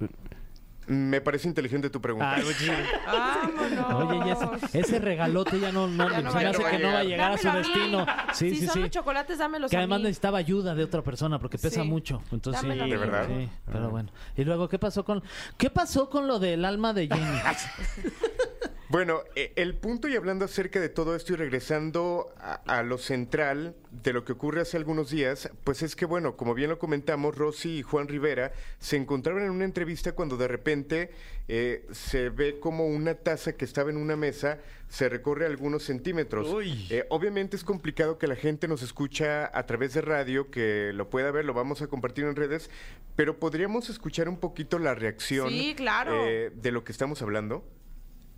Me 0.86 1.22
parece 1.22 1.48
inteligente 1.48 1.90
tu 1.90 2.02
pregunta. 2.02 2.34
Ay, 2.36 2.44
muchísimas- 2.44 2.80
Vámonos. 3.08 4.12
Oye, 4.12 4.28
ya 4.28 4.34
ese, 4.68 4.80
ese 4.80 5.00
regalote 5.00 5.58
ya 5.58 5.72
no, 5.72 5.88
no, 5.88 6.10
Ya 6.12 6.22
no 6.22 6.30
se 6.32 6.36
va 6.36 6.42
me 6.42 6.46
a 6.46 6.50
hace 6.50 6.58
llegar. 6.58 6.72
que 6.78 6.84
no 6.84 6.92
va 6.92 7.00
a 7.00 7.04
llegar 7.06 7.32
a 7.32 7.38
su 7.38 7.48
Dámelo 7.48 7.68
mí. 7.68 7.74
destino. 7.74 8.06
Sí, 8.34 8.50
si 8.50 8.56
sí, 8.58 8.66
son 8.66 8.74
sí. 8.74 8.80
los 8.82 8.90
chocolates, 8.90 9.38
dámelos 9.38 9.72
Que 9.72 9.78
a 9.78 9.80
además 9.80 10.00
mí. 10.00 10.04
necesitaba 10.04 10.40
ayuda 10.40 10.76
de 10.76 10.84
otra 10.84 11.02
persona 11.02 11.40
porque 11.40 11.58
pesa 11.58 11.84
Sí. 11.84 11.88
mucho. 11.88 12.22
Entonces, 12.34 12.62
Dámelo 12.64 12.84
a 12.84 12.86
sí, 12.88 12.92
mí. 12.92 12.98
¿De 13.00 13.06
verdad? 13.06 13.28
sí, 13.30 13.50
pero 13.72 13.90
bueno. 13.92 14.10
Y 14.36 14.44
luego, 14.44 14.68
¿qué 14.68 14.78
pasó 14.78 15.06
con 15.06 15.24
qué 15.58 15.70
pasó 15.70 16.10
con 16.10 16.28
lo 16.28 16.38
del 16.40 16.66
alma 16.66 16.92
de 16.92 17.08
Jenny? 17.08 17.22
Bueno, 18.94 19.24
eh, 19.34 19.54
el 19.56 19.74
punto 19.74 20.08
y 20.08 20.16
hablando 20.16 20.46
acerca 20.46 20.80
de 20.80 20.88
todo 20.88 21.16
esto 21.16 21.34
y 21.34 21.36
regresando 21.36 22.32
a, 22.38 22.62
a 22.68 22.84
lo 22.84 23.00
central 23.00 23.76
de 23.90 24.14
lo 24.14 24.24
que 24.24 24.34
ocurre 24.34 24.62
hace 24.62 24.78
algunos 24.78 25.10
días, 25.10 25.50
pues 25.64 25.82
es 25.82 25.96
que, 25.96 26.06
bueno, 26.06 26.38
como 26.38 26.54
bien 26.54 26.70
lo 26.70 26.78
comentamos, 26.78 27.36
Rosy 27.36 27.80
y 27.80 27.82
Juan 27.82 28.08
Rivera 28.08 28.52
se 28.78 28.96
encontraban 28.96 29.46
en 29.46 29.50
una 29.50 29.66
entrevista 29.66 30.12
cuando 30.12 30.38
de 30.38 30.48
repente 30.48 31.10
eh, 31.48 31.88
se 31.92 32.30
ve 32.30 32.60
como 32.60 32.86
una 32.86 33.16
taza 33.16 33.54
que 33.54 33.66
estaba 33.66 33.90
en 33.90 33.98
una 33.98 34.16
mesa 34.16 34.60
se 34.90 35.10
recorre 35.10 35.48
algunos 35.48 35.82
centímetros. 35.82 36.48
Uy. 36.54 36.86
Eh, 36.92 37.08
obviamente 37.10 37.56
es 37.56 37.64
complicado 37.64 38.20
que 38.20 38.28
la 38.28 38.36
gente 38.36 38.68
nos 38.68 38.84
escucha 38.84 39.50
a 39.58 39.66
través 39.66 39.96
de 39.96 40.02
radio, 40.02 40.52
que 40.52 40.92
lo 40.94 41.10
pueda 41.10 41.32
ver, 41.32 41.46
lo 41.46 41.56
vamos 41.56 41.82
a 41.82 41.88
compartir 41.88 42.26
en 42.26 42.36
redes, 42.36 42.70
pero 43.16 43.40
podríamos 43.40 43.90
escuchar 43.90 44.30
un 44.30 44.38
poquito 44.38 44.78
la 44.78 44.94
reacción 44.94 45.50
Sí, 45.50 45.74
claro. 45.76 46.28
eh, 46.28 46.52
de 46.54 46.72
lo 46.72 46.84
que 46.84 46.92
estamos 46.92 47.24
hablando. 47.24 47.66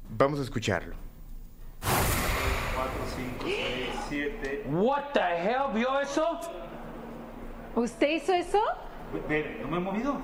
Vamos 0.09 0.39
a 0.39 0.43
escucharlo. 0.43 0.95
What 4.67 5.13
the 5.13 5.19
hell, 5.19 5.71
¿vio 5.73 5.99
eso? 5.99 6.39
¿Usted 7.75 8.09
hizo 8.09 8.33
eso? 8.33 8.59
No 9.61 9.67
me 9.67 9.77
he 9.77 9.79
movido. 9.79 10.17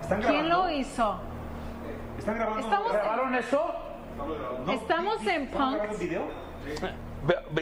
¿Están 0.00 0.22
¿Quién 0.22 0.48
lo 0.48 0.70
hizo? 0.70 1.18
¿Están 2.18 2.34
grabando? 2.36 2.60
Estamos 2.60 2.86
en- 2.92 2.96
¿Grabaron 2.98 3.34
eso? 3.34 3.74
Estamos 4.68 5.20
en 5.26 5.42
¿Están 5.42 5.72
grabando 5.72 5.88
punk. 5.88 5.98
video? 5.98 6.22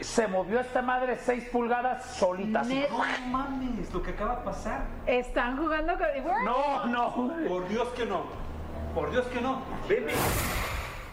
Se 0.03 0.27
movió 0.29 0.61
esta 0.61 0.83
madre 0.83 1.17
6 1.17 1.49
pulgadas 1.53 2.05
solita. 2.17 2.63
No 2.63 2.99
mames, 3.29 3.93
lo 3.93 4.03
que 4.03 4.11
acaba 4.11 4.37
de 4.37 4.43
pasar. 4.43 4.83
Están 5.07 5.57
jugando 5.57 5.95
con... 5.97 6.45
No, 6.45 6.87
no. 6.87 7.15
Por 7.49 7.69
Dios 7.69 7.89
que 7.91 8.07
no. 8.07 8.23
Por 8.95 9.11
Dios 9.11 9.27
que 9.27 9.41
no. 9.41 9.63
Veme. 9.89 10.13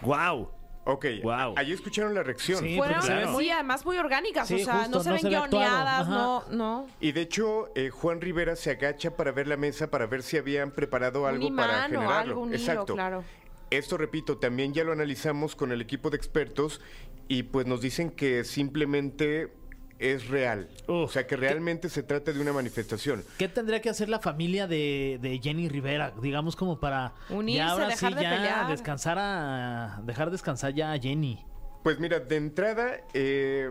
¡Wow! 0.02 0.52
Ok, 0.86 1.06
Guau. 1.22 1.54
ahí 1.56 1.72
escucharon 1.72 2.16
la 2.16 2.24
reacción. 2.24 2.64
Sí, 2.64 2.76
Fueron 2.78 3.32
muy, 3.32 3.50
además 3.52 3.86
muy 3.86 3.97
orgánicas, 3.97 4.47
Sí, 4.47 4.56
o 4.56 4.66
sea, 4.66 4.76
justo, 4.80 4.97
no 4.97 5.04
se 5.04 5.10
no 5.10 5.14
ven 5.14 5.22
se 5.22 5.30
guioneadas, 5.30 6.08
no, 6.08 6.43
no. 6.50 6.88
Y 7.00 7.12
de 7.12 7.22
hecho, 7.22 7.70
eh, 7.76 7.89
Juan 7.91 8.22
Rivera 8.22 8.56
se 8.56 8.72
agacha 8.72 9.16
para 9.16 9.32
ver 9.32 9.47
la 9.47 9.58
mesa 9.58 9.91
para 9.91 10.08
ver 10.08 10.24
si 10.24 10.38
habían 10.38 10.72
preparado 10.72 11.22
Un 11.24 11.28
algo 11.30 11.45
imán 11.47 11.68
para 11.68 11.80
o 11.80 11.89
generarlo. 11.89 12.12
algo, 12.18 12.41
un 12.41 12.50
hilo, 12.50 12.58
Exacto. 12.58 12.93
claro. 12.95 13.24
Esto, 13.70 13.97
repito, 13.97 14.39
también 14.39 14.74
ya 14.74 14.84
lo 14.84 14.91
analizamos 14.91 15.56
con 15.56 15.72
el 15.72 15.80
equipo 15.82 16.10
de 16.10 16.18
expertos 16.18 16.82
y 17.28 17.43
pues 17.43 17.68
nos 17.68 17.82
dicen 17.82 18.10
que 18.10 18.43
simplemente 18.43 19.54
es 20.00 20.28
real. 20.28 20.70
o 20.88 21.08
sea, 21.08 21.28
que 21.28 21.36
realmente 21.36 21.89
se 21.89 22.04
trata 22.04 22.32
de 22.32 22.39
una 22.39 22.54
manifestación. 22.54 23.24
¿Qué 23.38 23.47
tendría 23.50 23.82
que 23.82 23.89
hacer 23.89 24.10
la 24.10 24.20
familia 24.20 24.66
de, 24.66 25.20
de 25.22 25.39
Jenny 25.39 25.68
Rivera? 25.70 26.14
Digamos 26.22 26.56
como 26.56 26.80
para 26.80 27.14
Unirse, 27.30 27.58
ya 27.58 27.70
ahora 27.70 27.88
dejar 27.88 28.12
sí 28.12 28.16
de 28.16 28.24
ya 28.24 28.30
pelear. 28.36 28.68
descansar 28.70 29.18
a 29.20 30.02
dejar 30.06 30.32
descansar 30.32 30.74
ya 30.74 30.93
a 30.93 31.00
Jenny. 31.00 31.39
Pues 31.84 32.00
mira, 32.00 32.20
de 32.20 32.36
entrada, 32.36 33.02
eh, 33.14 33.70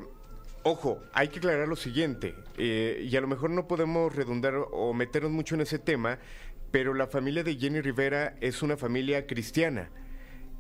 ojo, 0.62 0.99
hay 1.12 1.29
que 1.29 1.39
aclarar 1.39 1.68
lo 1.68 1.76
siguiente, 1.76 2.35
eh, 2.57 3.07
y 3.11 3.16
a 3.16 3.20
lo 3.20 3.26
mejor 3.29 3.51
no 3.51 3.66
podemos 3.66 4.14
redundar 4.14 4.55
o 4.70 4.93
meternos 4.95 5.31
mucho 5.33 5.55
en 5.55 5.62
ese 5.62 5.79
tema, 5.79 6.18
pero 6.70 6.95
la 6.95 7.07
familia 7.07 7.43
de 7.43 7.57
Jenny 7.57 7.81
Rivera 7.81 8.35
es 8.41 8.62
una 8.62 8.76
familia 8.76 9.26
cristiana. 9.26 9.91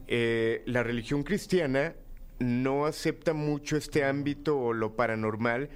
Eh, 0.06 0.62
la 0.66 0.82
religión 0.82 1.22
cristiana 1.22 1.94
no 2.38 2.86
acepta 2.86 3.32
mucho 3.32 3.76
este 3.76 4.04
ámbito 4.04 4.58
o 4.58 4.72
lo 4.72 4.94
paranormal 4.96 5.70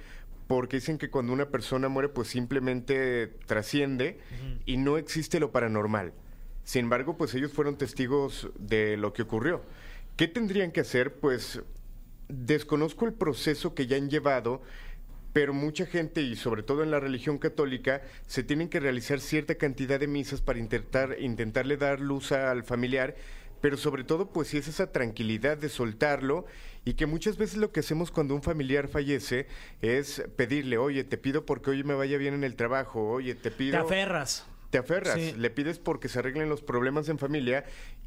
porque 0.47 0.77
dicen 0.77 0.97
que 0.97 1.09
cuando 1.09 1.33
una 1.33 1.49
persona 1.49 1.89
muere 1.89 2.09
pues 2.09 2.27
simplemente 2.27 3.27
trasciende 3.45 4.19
y 4.65 4.77
no 4.77 4.97
existe 4.97 5.39
lo 5.39 5.51
paranormal. 5.51 6.13
Sin 6.63 6.85
embargo, 6.85 7.17
pues 7.17 7.33
ellos 7.33 7.51
fueron 7.51 7.77
testigos 7.77 8.49
de 8.57 8.97
lo 8.97 9.13
que 9.13 9.23
ocurrió. 9.23 9.61
¿Qué 10.15 10.27
tendrían 10.27 10.71
que 10.71 10.81
hacer? 10.81 11.15
Pues 11.15 11.61
desconozco 12.29 13.05
el 13.05 13.13
proceso 13.13 13.73
que 13.73 13.87
ya 13.87 13.97
han 13.97 14.09
llevado, 14.09 14.61
pero 15.33 15.53
mucha 15.53 15.85
gente, 15.85 16.21
y 16.21 16.35
sobre 16.35 16.63
todo 16.63 16.83
en 16.83 16.91
la 16.91 16.99
religión 16.99 17.39
católica, 17.39 18.01
se 18.27 18.43
tienen 18.43 18.69
que 18.69 18.79
realizar 18.79 19.19
cierta 19.19 19.55
cantidad 19.55 19.99
de 19.99 20.07
misas 20.07 20.41
para 20.41 20.59
intentar, 20.59 21.17
intentarle 21.19 21.77
dar 21.77 21.99
luz 21.99 22.31
al 22.31 22.63
familiar, 22.63 23.15
pero 23.63 23.77
sobre 23.77 24.03
todo, 24.03 24.27
pues 24.29 24.49
sí 24.49 24.57
es 24.57 24.67
esa 24.67 24.91
tranquilidad 24.91 25.57
de 25.57 25.69
soltarlo 25.69 26.45
y 26.83 26.95
que 26.95 27.05
muchas 27.05 27.37
veces 27.37 27.55
lo 27.55 27.71
que 27.71 27.79
hacemos 27.79 28.11
cuando 28.11 28.35
un 28.35 28.43
familiar 28.43 28.89
fallece 28.89 29.47
es 29.81 30.21
pedirle, 30.35 30.77
oye, 30.77 31.05
te 31.05 31.17
pido 31.17 31.45
porque 31.45 31.69
hoy 31.69 31.85
me 31.85 31.93
vaya 31.93 32.17
bien 32.17 32.33
en 32.33 32.43
el 32.43 32.57
trabajo, 32.57 33.07
oye, 33.09 33.35
te 33.35 33.51
pido... 33.51 33.71
Te 33.71 33.77
aferras. 33.77 34.45
Te 34.69 34.79
aferras, 34.79 35.13
Sí. 35.17 35.33
le 35.37 35.49
pides 35.49 35.79
porque 35.79 36.09
se 36.09 36.19
arreglen 36.19 36.49
los 36.49 36.61
problemas 36.61 37.07
en 37.07 37.17
familia 37.17 37.63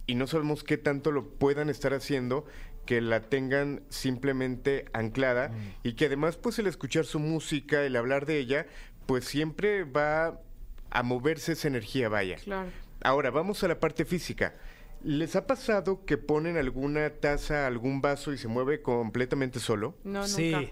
y 0.07 0.15
no 0.17 0.27
sabemos 0.27 0.63
qué 0.63 0.77
tanto 0.77 1.11
lo 1.11 1.27
puedan 1.27 1.71
estar 1.71 1.95
haciendo 1.95 2.45
que 2.85 3.01
la 3.01 3.23
tengan 3.23 3.81
simplemente 3.89 4.85
anclada 4.93 5.53
y 5.83 5.95
que 5.95 6.05
además 6.05 6.37
pues 6.37 6.59
el 6.59 6.67
escuchar 6.67 7.07
su 7.07 7.19
música, 7.19 7.83
el 7.83 7.97
hablar 7.97 8.27
de 8.27 8.37
ella, 8.37 8.67
pues 9.07 9.25
siempre 9.25 9.85
va 9.85 10.39
a 10.91 11.03
moverse 11.03 11.53
esa 11.53 11.69
energía, 11.69 12.11
vaya. 12.11 12.37
Claro. 12.37 12.69
Ahora, 13.03 13.31
vamos 13.31 13.63
a 13.65 13.69
la 13.69 13.81
parte 13.81 14.05
física. 14.05 14.55
¿Les 15.03 15.37
ha 15.37 15.47
pasado 15.47 16.05
que 16.05 16.19
ponen 16.19 16.57
alguna 16.57 17.11
taza, 17.11 17.67
algún 17.67 18.01
vaso 18.01 18.33
y 18.33 18.39
se 18.39 18.49
mueve 18.49 18.83
completamente 18.83 19.61
solo? 19.61 19.95
No, 20.05 20.27
Sí. 20.27 20.51
nunca. 20.53 20.71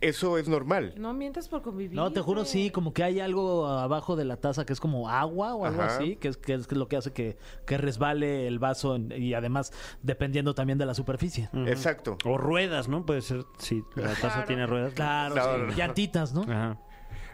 Eso 0.00 0.38
es 0.38 0.46
normal. 0.46 0.94
No 0.96 1.12
mientas 1.12 1.48
por 1.48 1.62
convivir. 1.62 1.96
No, 1.96 2.12
te 2.12 2.20
juro, 2.20 2.44
sí, 2.44 2.70
como 2.70 2.92
que 2.94 3.02
hay 3.02 3.18
algo 3.18 3.66
abajo 3.66 4.14
de 4.14 4.24
la 4.24 4.36
taza 4.36 4.64
que 4.64 4.72
es 4.72 4.78
como 4.78 5.08
agua 5.10 5.56
o 5.56 5.64
algo 5.64 5.82
Ajá. 5.82 5.96
así, 5.96 6.14
que 6.14 6.28
es, 6.28 6.36
que 6.36 6.54
es 6.54 6.70
lo 6.70 6.86
que 6.86 6.96
hace 6.96 7.12
que, 7.12 7.36
que 7.66 7.78
resbale 7.78 8.46
el 8.46 8.60
vaso 8.60 8.94
en- 8.94 9.10
y 9.10 9.34
además 9.34 9.72
dependiendo 10.00 10.54
también 10.54 10.78
de 10.78 10.86
la 10.86 10.94
superficie. 10.94 11.48
Exacto. 11.66 12.16
O 12.24 12.38
ruedas, 12.38 12.86
¿no? 12.88 13.04
Puede 13.04 13.22
ser, 13.22 13.44
si 13.58 13.82
la 13.96 14.10
taza 14.10 14.28
Claro. 14.28 14.46
tiene 14.46 14.66
ruedas. 14.68 14.94
Claro, 14.94 15.34
No, 15.34 15.42
sí. 15.42 15.48
no, 15.50 15.58
no. 15.66 15.72
llantitas, 15.74 16.32
¿no? 16.32 16.42
Ajá. 16.42 16.78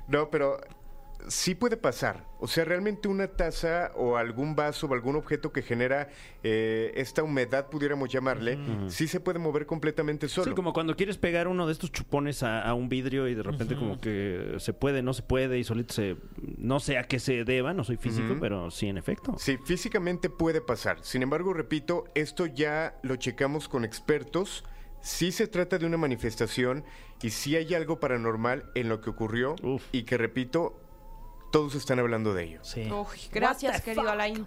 No, 0.07 0.31
pero 0.31 0.59
sí 1.27 1.55
puede 1.55 1.77
pasar. 1.77 2.27
O 2.41 2.47
sea, 2.47 2.65
realmente 2.65 3.09
una 3.09 3.27
taza 3.27 3.91
o 3.97 4.17
algún 4.17 4.55
vaso 4.55 4.87
o 4.87 4.95
algún 4.95 5.17
objeto 5.17 5.53
que 5.53 5.63
genera 5.63 6.09
eh, 6.45 6.93
esta 6.95 7.23
humedad, 7.23 7.69
pudiéramos 7.69 8.09
llamarle, 8.09 8.59
sí 8.89 9.09
se 9.09 9.19
puede 9.19 9.39
mover 9.39 9.67
completamente 9.67 10.29
solo. 10.29 10.51
Sí, 10.51 10.55
como 10.55 10.73
cuando 10.73 10.95
quieres 10.95 11.19
pegar 11.19 11.49
uno 11.49 11.67
de 11.67 11.73
estos 11.73 11.91
chupones 11.91 12.43
a, 12.43 12.63
a 12.63 12.75
un 12.75 12.89
vidrio 12.89 13.27
y 13.29 13.35
de 13.35 13.43
repente 13.43 13.75
como 13.75 14.01
que 14.01 14.55
se 14.59 14.73
puede, 14.73 15.03
no 15.03 15.13
se 15.15 15.23
puede 15.23 15.59
y 15.59 15.65
solito 15.65 15.95
se... 15.95 16.17
No 16.57 16.79
sé 16.81 16.99
a 16.99 17.05
qué 17.05 17.19
se 17.19 17.45
deba, 17.45 17.75
no 17.75 17.83
soy 17.83 17.97
físico, 17.97 18.37
pero 18.41 18.71
sí, 18.71 18.87
en 18.87 18.99
efecto. 18.99 19.35
Sí, 19.39 19.59
físicamente 19.65 20.31
puede 20.31 20.61
pasar. 20.61 20.99
Sin 21.03 21.23
embargo, 21.23 21.53
repito, 21.53 22.05
esto 22.15 22.47
ya 22.47 22.99
lo 23.03 23.17
checamos 23.17 23.69
con 23.69 23.85
expertos. 23.85 24.65
Sí 25.01 25.33
se 25.33 25.47
trata 25.47 25.79
de 25.79 25.87
una 25.87 25.97
manifestación 25.97 26.85
y 27.23 27.31
sí 27.31 27.57
hay 27.57 27.75
algo 27.75 28.01
paranormal 28.01 28.71
en 28.75 28.89
lo 28.89 29.01
que 29.01 29.11
ocurrió 29.11 29.57
Uf. 29.63 29.83
y 29.93 30.03
que, 30.03 30.19
repito, 30.19 30.81
todos 31.51 31.75
están 31.75 31.99
hablando 31.99 32.35
de 32.35 32.45
ello. 32.45 32.61
Sí. 32.63 32.91
Uy, 32.91 33.19
gracias, 33.33 33.81
querido 33.83 34.11
Alain. 34.11 34.47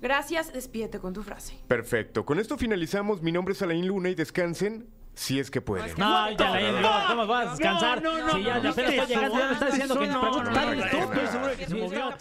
Gracias, 0.00 0.52
despídete 0.52 0.98
con 0.98 1.12
tu 1.12 1.22
frase. 1.22 1.58
Perfecto. 1.68 2.24
Con 2.24 2.38
esto 2.38 2.58
finalizamos. 2.58 3.22
Mi 3.22 3.32
nombre 3.32 3.54
es 3.54 3.62
Alain 3.62 3.86
Luna 3.86 4.10
y 4.10 4.14
descansen 4.14 4.88
si 5.14 5.40
es 5.40 5.50
que 5.50 5.62
pueden. 5.62 5.90
No, 5.96 6.30
ya 6.32 6.50
la 6.50 6.80
no, 6.80 7.08
¿cómo 7.08 7.26
vas 7.26 7.46
a 7.46 7.50
descansar? 7.52 8.02
No, 8.02 8.18
no, 8.18 8.26
no, 8.26 8.38
ya, 8.38 8.62
ya 8.62 8.70
apenas 8.70 9.08
llegando, 9.08 9.38
ya 9.38 9.46
me 9.46 9.52
está 9.54 9.66
diciendo 9.66 9.98
que 9.98 10.06
no, 10.06 10.42
no, 10.42 10.72
¿está. 10.72 12.20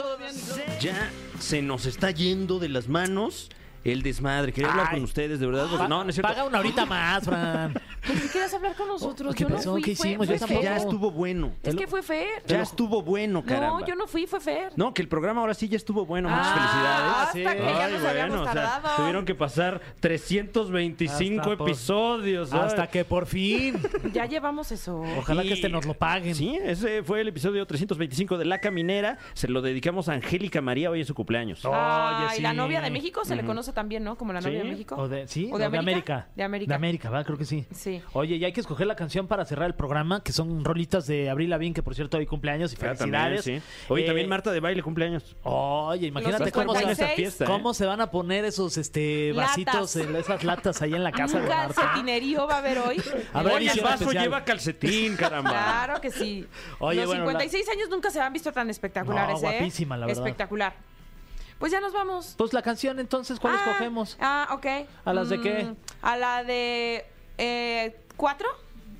Ya 0.80 1.11
se 1.39 1.61
nos 1.61 1.86
está 1.86 2.11
yendo 2.11 2.59
de 2.59 2.69
las 2.69 2.88
manos 2.88 3.49
el 3.86 4.01
desmadre. 4.03 4.51
Quería 4.51 4.71
hablar 4.71 4.88
Ay. 4.89 4.95
con 4.95 5.03
ustedes, 5.05 5.39
de 5.39 5.45
verdad. 5.45 5.67
porque- 5.69 5.88
no, 5.88 6.03
no 6.03 6.09
es 6.09 6.15
cierto. 6.15 6.27
Paga 6.33 6.43
una 6.43 6.59
horita 6.59 6.86
más, 6.86 7.23
Fran. 7.23 7.73
¿Por 7.73 8.21
qué 8.21 8.27
quieres 8.27 8.53
hablar 8.53 8.75
con 8.75 8.88
nosotros? 8.88 9.33
¿Qué 9.33 9.43
yo 9.43 9.49
no 9.49 9.55
pasó? 9.55 9.71
fui, 9.71 9.81
¿Qué 9.81 9.95
fue- 9.95 10.07
hicimos? 10.09 10.27
fue 10.27 10.38
tampoco. 10.39 10.61
Ya 10.61 10.75
estuvo 10.77 11.11
bueno. 11.11 11.51
Es 11.63 11.75
que 11.75 11.88
fue 11.88 12.03
Fer. 12.03 12.43
Ya 12.45 12.61
estuvo 12.61 13.01
bueno, 13.01 13.43
caramba. 13.43 13.79
No, 13.79 13.86
yo 13.88 13.95
no 13.95 14.05
fui, 14.07 14.27
fue 14.27 14.39
Fer. 14.41 14.71
No, 14.75 14.93
que 14.93 15.01
el 15.01 15.07
programa 15.07 15.41
ahora 15.41 15.53
sí 15.53 15.67
ya 15.69 15.77
estuvo 15.77 16.05
bueno. 16.05 16.29
Muchas 16.29 16.45
Ah, 16.47 17.29
felicidades. 17.31 17.47
hasta 17.47 17.55
que 17.65 17.71
ya 17.79 17.86
Ay, 17.86 17.93
nos 17.93 18.03
habíamos 18.03 18.39
o 18.41 18.43
sea, 18.43 18.53
tardado. 18.53 18.95
tuvieron 18.97 19.25
que 19.25 19.36
pasar 19.36 19.81
325 19.99 21.41
Hasta 21.41 21.57
por- 21.57 21.69
episodios. 21.69 22.53
ay. 22.53 22.59
Hasta 22.59 22.88
que 22.88 23.05
por 23.05 23.25
fin. 23.25 23.75
Ya 24.13 24.25
llevamos 24.25 24.71
eso. 24.71 25.01
Ojalá 25.17 25.43
Y- 25.43 25.47
que 25.47 25.53
este 25.55 25.69
nos 25.69 25.86
lo 25.86 25.93
paguen. 25.93 26.36
Sí, 26.36 26.57
ese 26.63 27.03
fue 27.03 27.21
el 27.21 27.27
episodio 27.27 27.65
325 27.65 28.38
de 28.38 28.45
La 28.45 28.59
Caminera. 28.59 29.17
Se 29.33 29.47
lo 29.47 29.61
dedicamos 29.61 30.09
a 30.09 30.13
Angélica 30.13 30.61
María, 30.61 30.89
hoy 30.91 31.01
es 31.01 31.07
su 31.07 31.13
cumpleaños. 31.15 31.61
Ah, 31.65 32.27
Oye, 32.29 32.39
y 32.39 32.41
la 32.41 32.51
sí. 32.51 32.57
novia 32.57 32.81
de 32.81 32.89
México 32.91 33.25
se 33.25 33.36
le 33.36 33.43
conoce 33.45 33.73
también, 33.76 34.03
¿no? 34.03 34.17
Como 34.17 34.34
la 34.34 34.41
novia 34.41 34.59
Sí. 34.61 34.65
de 34.65 34.71
México. 34.71 34.95
O 34.97 35.07
de, 35.07 35.28
sí, 35.28 35.43
¿O 35.53 35.57
de 35.59 35.67
o 35.67 35.69
de 35.69 35.78
América? 35.78 35.91
América. 35.91 36.28
De 36.36 36.43
América. 36.43 36.69
De 36.69 36.76
América, 36.76 37.09
¿verdad? 37.11 37.26
Creo 37.28 37.38
que 37.38 37.45
sí. 37.45 37.67
Sí. 37.71 38.01
Oye, 38.13 38.38
y 38.38 38.43
hay 38.45 38.51
que 38.53 38.61
escoger 38.61 38.88
la 38.88 38.95
canción 38.95 39.28
para 39.28 39.45
cerrar 39.45 39.67
el 39.67 39.76
programa, 39.76 40.23
que 40.23 40.32
son 40.32 40.65
rolitas 40.65 41.05
de 41.05 41.30
Abril 41.30 41.51
Lavín, 41.51 41.76
que 41.76 41.84
por 41.84 41.93
cierto 41.93 42.17
hoy 42.17 42.26
cumpleaños 42.26 42.71
y 42.73 42.76
Ah, 42.78 42.80
felicidades. 42.95 43.43
también, 43.43 43.61
sí. 43.61 43.67
Oye, 43.89 44.03
Eh, 44.03 44.07
también 44.07 44.28
Marta 44.30 44.51
de 44.51 44.59
Baile 44.59 44.82
cumpleaños. 44.82 45.36
Oye, 45.43 46.07
imagínate 46.07 46.51
cómo 46.51 46.73
se, 46.73 46.80
56. 46.80 47.15
fiesta, 47.15 47.43
¿eh? 47.43 47.47
cómo 47.47 47.73
se 47.76 47.86
van 47.86 48.01
a 48.01 48.09
poner 48.09 48.45
esos 48.45 48.78
este 48.78 49.34
vasitos, 49.34 49.95
Latas. 49.95 49.95
en 49.97 50.15
esas 50.15 50.43
latas 50.43 50.82
ahí 50.82 50.93
en 50.95 51.03
la 51.03 51.11
casa 51.11 51.38
Un 51.38 51.43
de 51.43 51.49
Marta. 51.49 51.73
calcetinerío 51.73 52.47
va 52.47 52.55
a 52.55 52.57
haber 52.59 52.80
hoy. 52.80 53.01
Habrá 53.34 53.55
Oye, 53.55 53.69
el 53.71 53.82
vaso 53.82 54.03
especial. 54.05 54.23
lleva 54.23 54.43
calcetín, 54.45 55.15
caramba. 55.17 55.49
Claro 55.51 56.01
que 56.01 56.11
sí. 56.11 56.47
Oye, 56.80 56.97
Los 57.01 57.07
bueno, 57.07 57.26
la- 57.26 57.32
56 57.32 57.69
años 57.69 57.89
nunca 57.89 58.09
se 58.09 58.21
han 58.21 58.32
visto 58.32 58.51
tan 58.53 58.69
espectaculares, 58.69 59.41
No, 59.41 59.49
¿eh? 59.49 59.57
guapísima, 59.57 59.97
la 59.97 60.05
verdad. 60.05 60.23
Espectacular. 60.23 60.73
Pues 61.59 61.71
ya 61.71 61.79
nos 61.79 61.93
vamos. 61.93 62.35
Pues 62.37 62.53
la 62.53 62.61
canción 62.61 62.99
entonces, 62.99 63.39
¿cuál 63.39 63.55
Ah, 63.55 63.61
escogemos? 63.65 64.17
Ah, 64.19 64.47
ok. 64.51 64.65
¿A 65.05 65.13
las 65.13 65.29
de 65.29 65.39
qué? 65.41 65.63
Mm, 65.63 65.75
a 66.01 66.17
la 66.17 66.43
de 66.43 67.05
eh, 67.37 67.95
cuatro. 68.17 68.47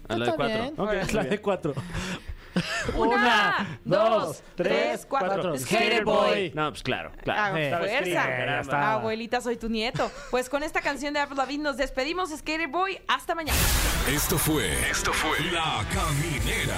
A 0.08 0.18
la 0.18 0.26
de 0.26 0.34
cuatro. 0.34 0.58
bien. 0.62 0.74
Ok, 0.78 0.94
Es 0.94 1.14
la 1.14 1.24
de 1.24 1.42
cuatro. 1.42 1.74
Una, 2.96 3.80
dos, 3.84 4.42
tres, 4.56 5.06
cuatro. 5.06 5.58
Skater 5.58 6.06
Boy. 6.06 6.52
No, 6.56 6.70
pues 6.70 6.84
claro, 6.84 7.12
Ah, 7.14 7.22
claro. 7.22 7.58
Eh, 7.58 7.76
fuerza. 7.78 8.60
está. 8.62 8.94
Abuelita, 8.94 9.42
soy 9.42 9.58
tu 9.58 9.68
nieto. 9.68 10.10
Pues 10.32 10.48
con 10.50 10.64
esta 10.64 10.80
canción 10.82 11.14
de 11.14 11.20
Avril 11.20 11.38
Lavigne 11.38 11.64
nos 11.66 11.76
despedimos, 11.76 12.30
Skater 12.30 12.70
Boy. 12.70 12.98
Hasta 13.10 13.36
mañana. 13.36 13.60
Esto 14.08 14.38
fue. 14.38 14.72
Esto 14.90 15.12
fue. 15.12 15.38
La 15.52 15.84
Caminera. 15.94 16.78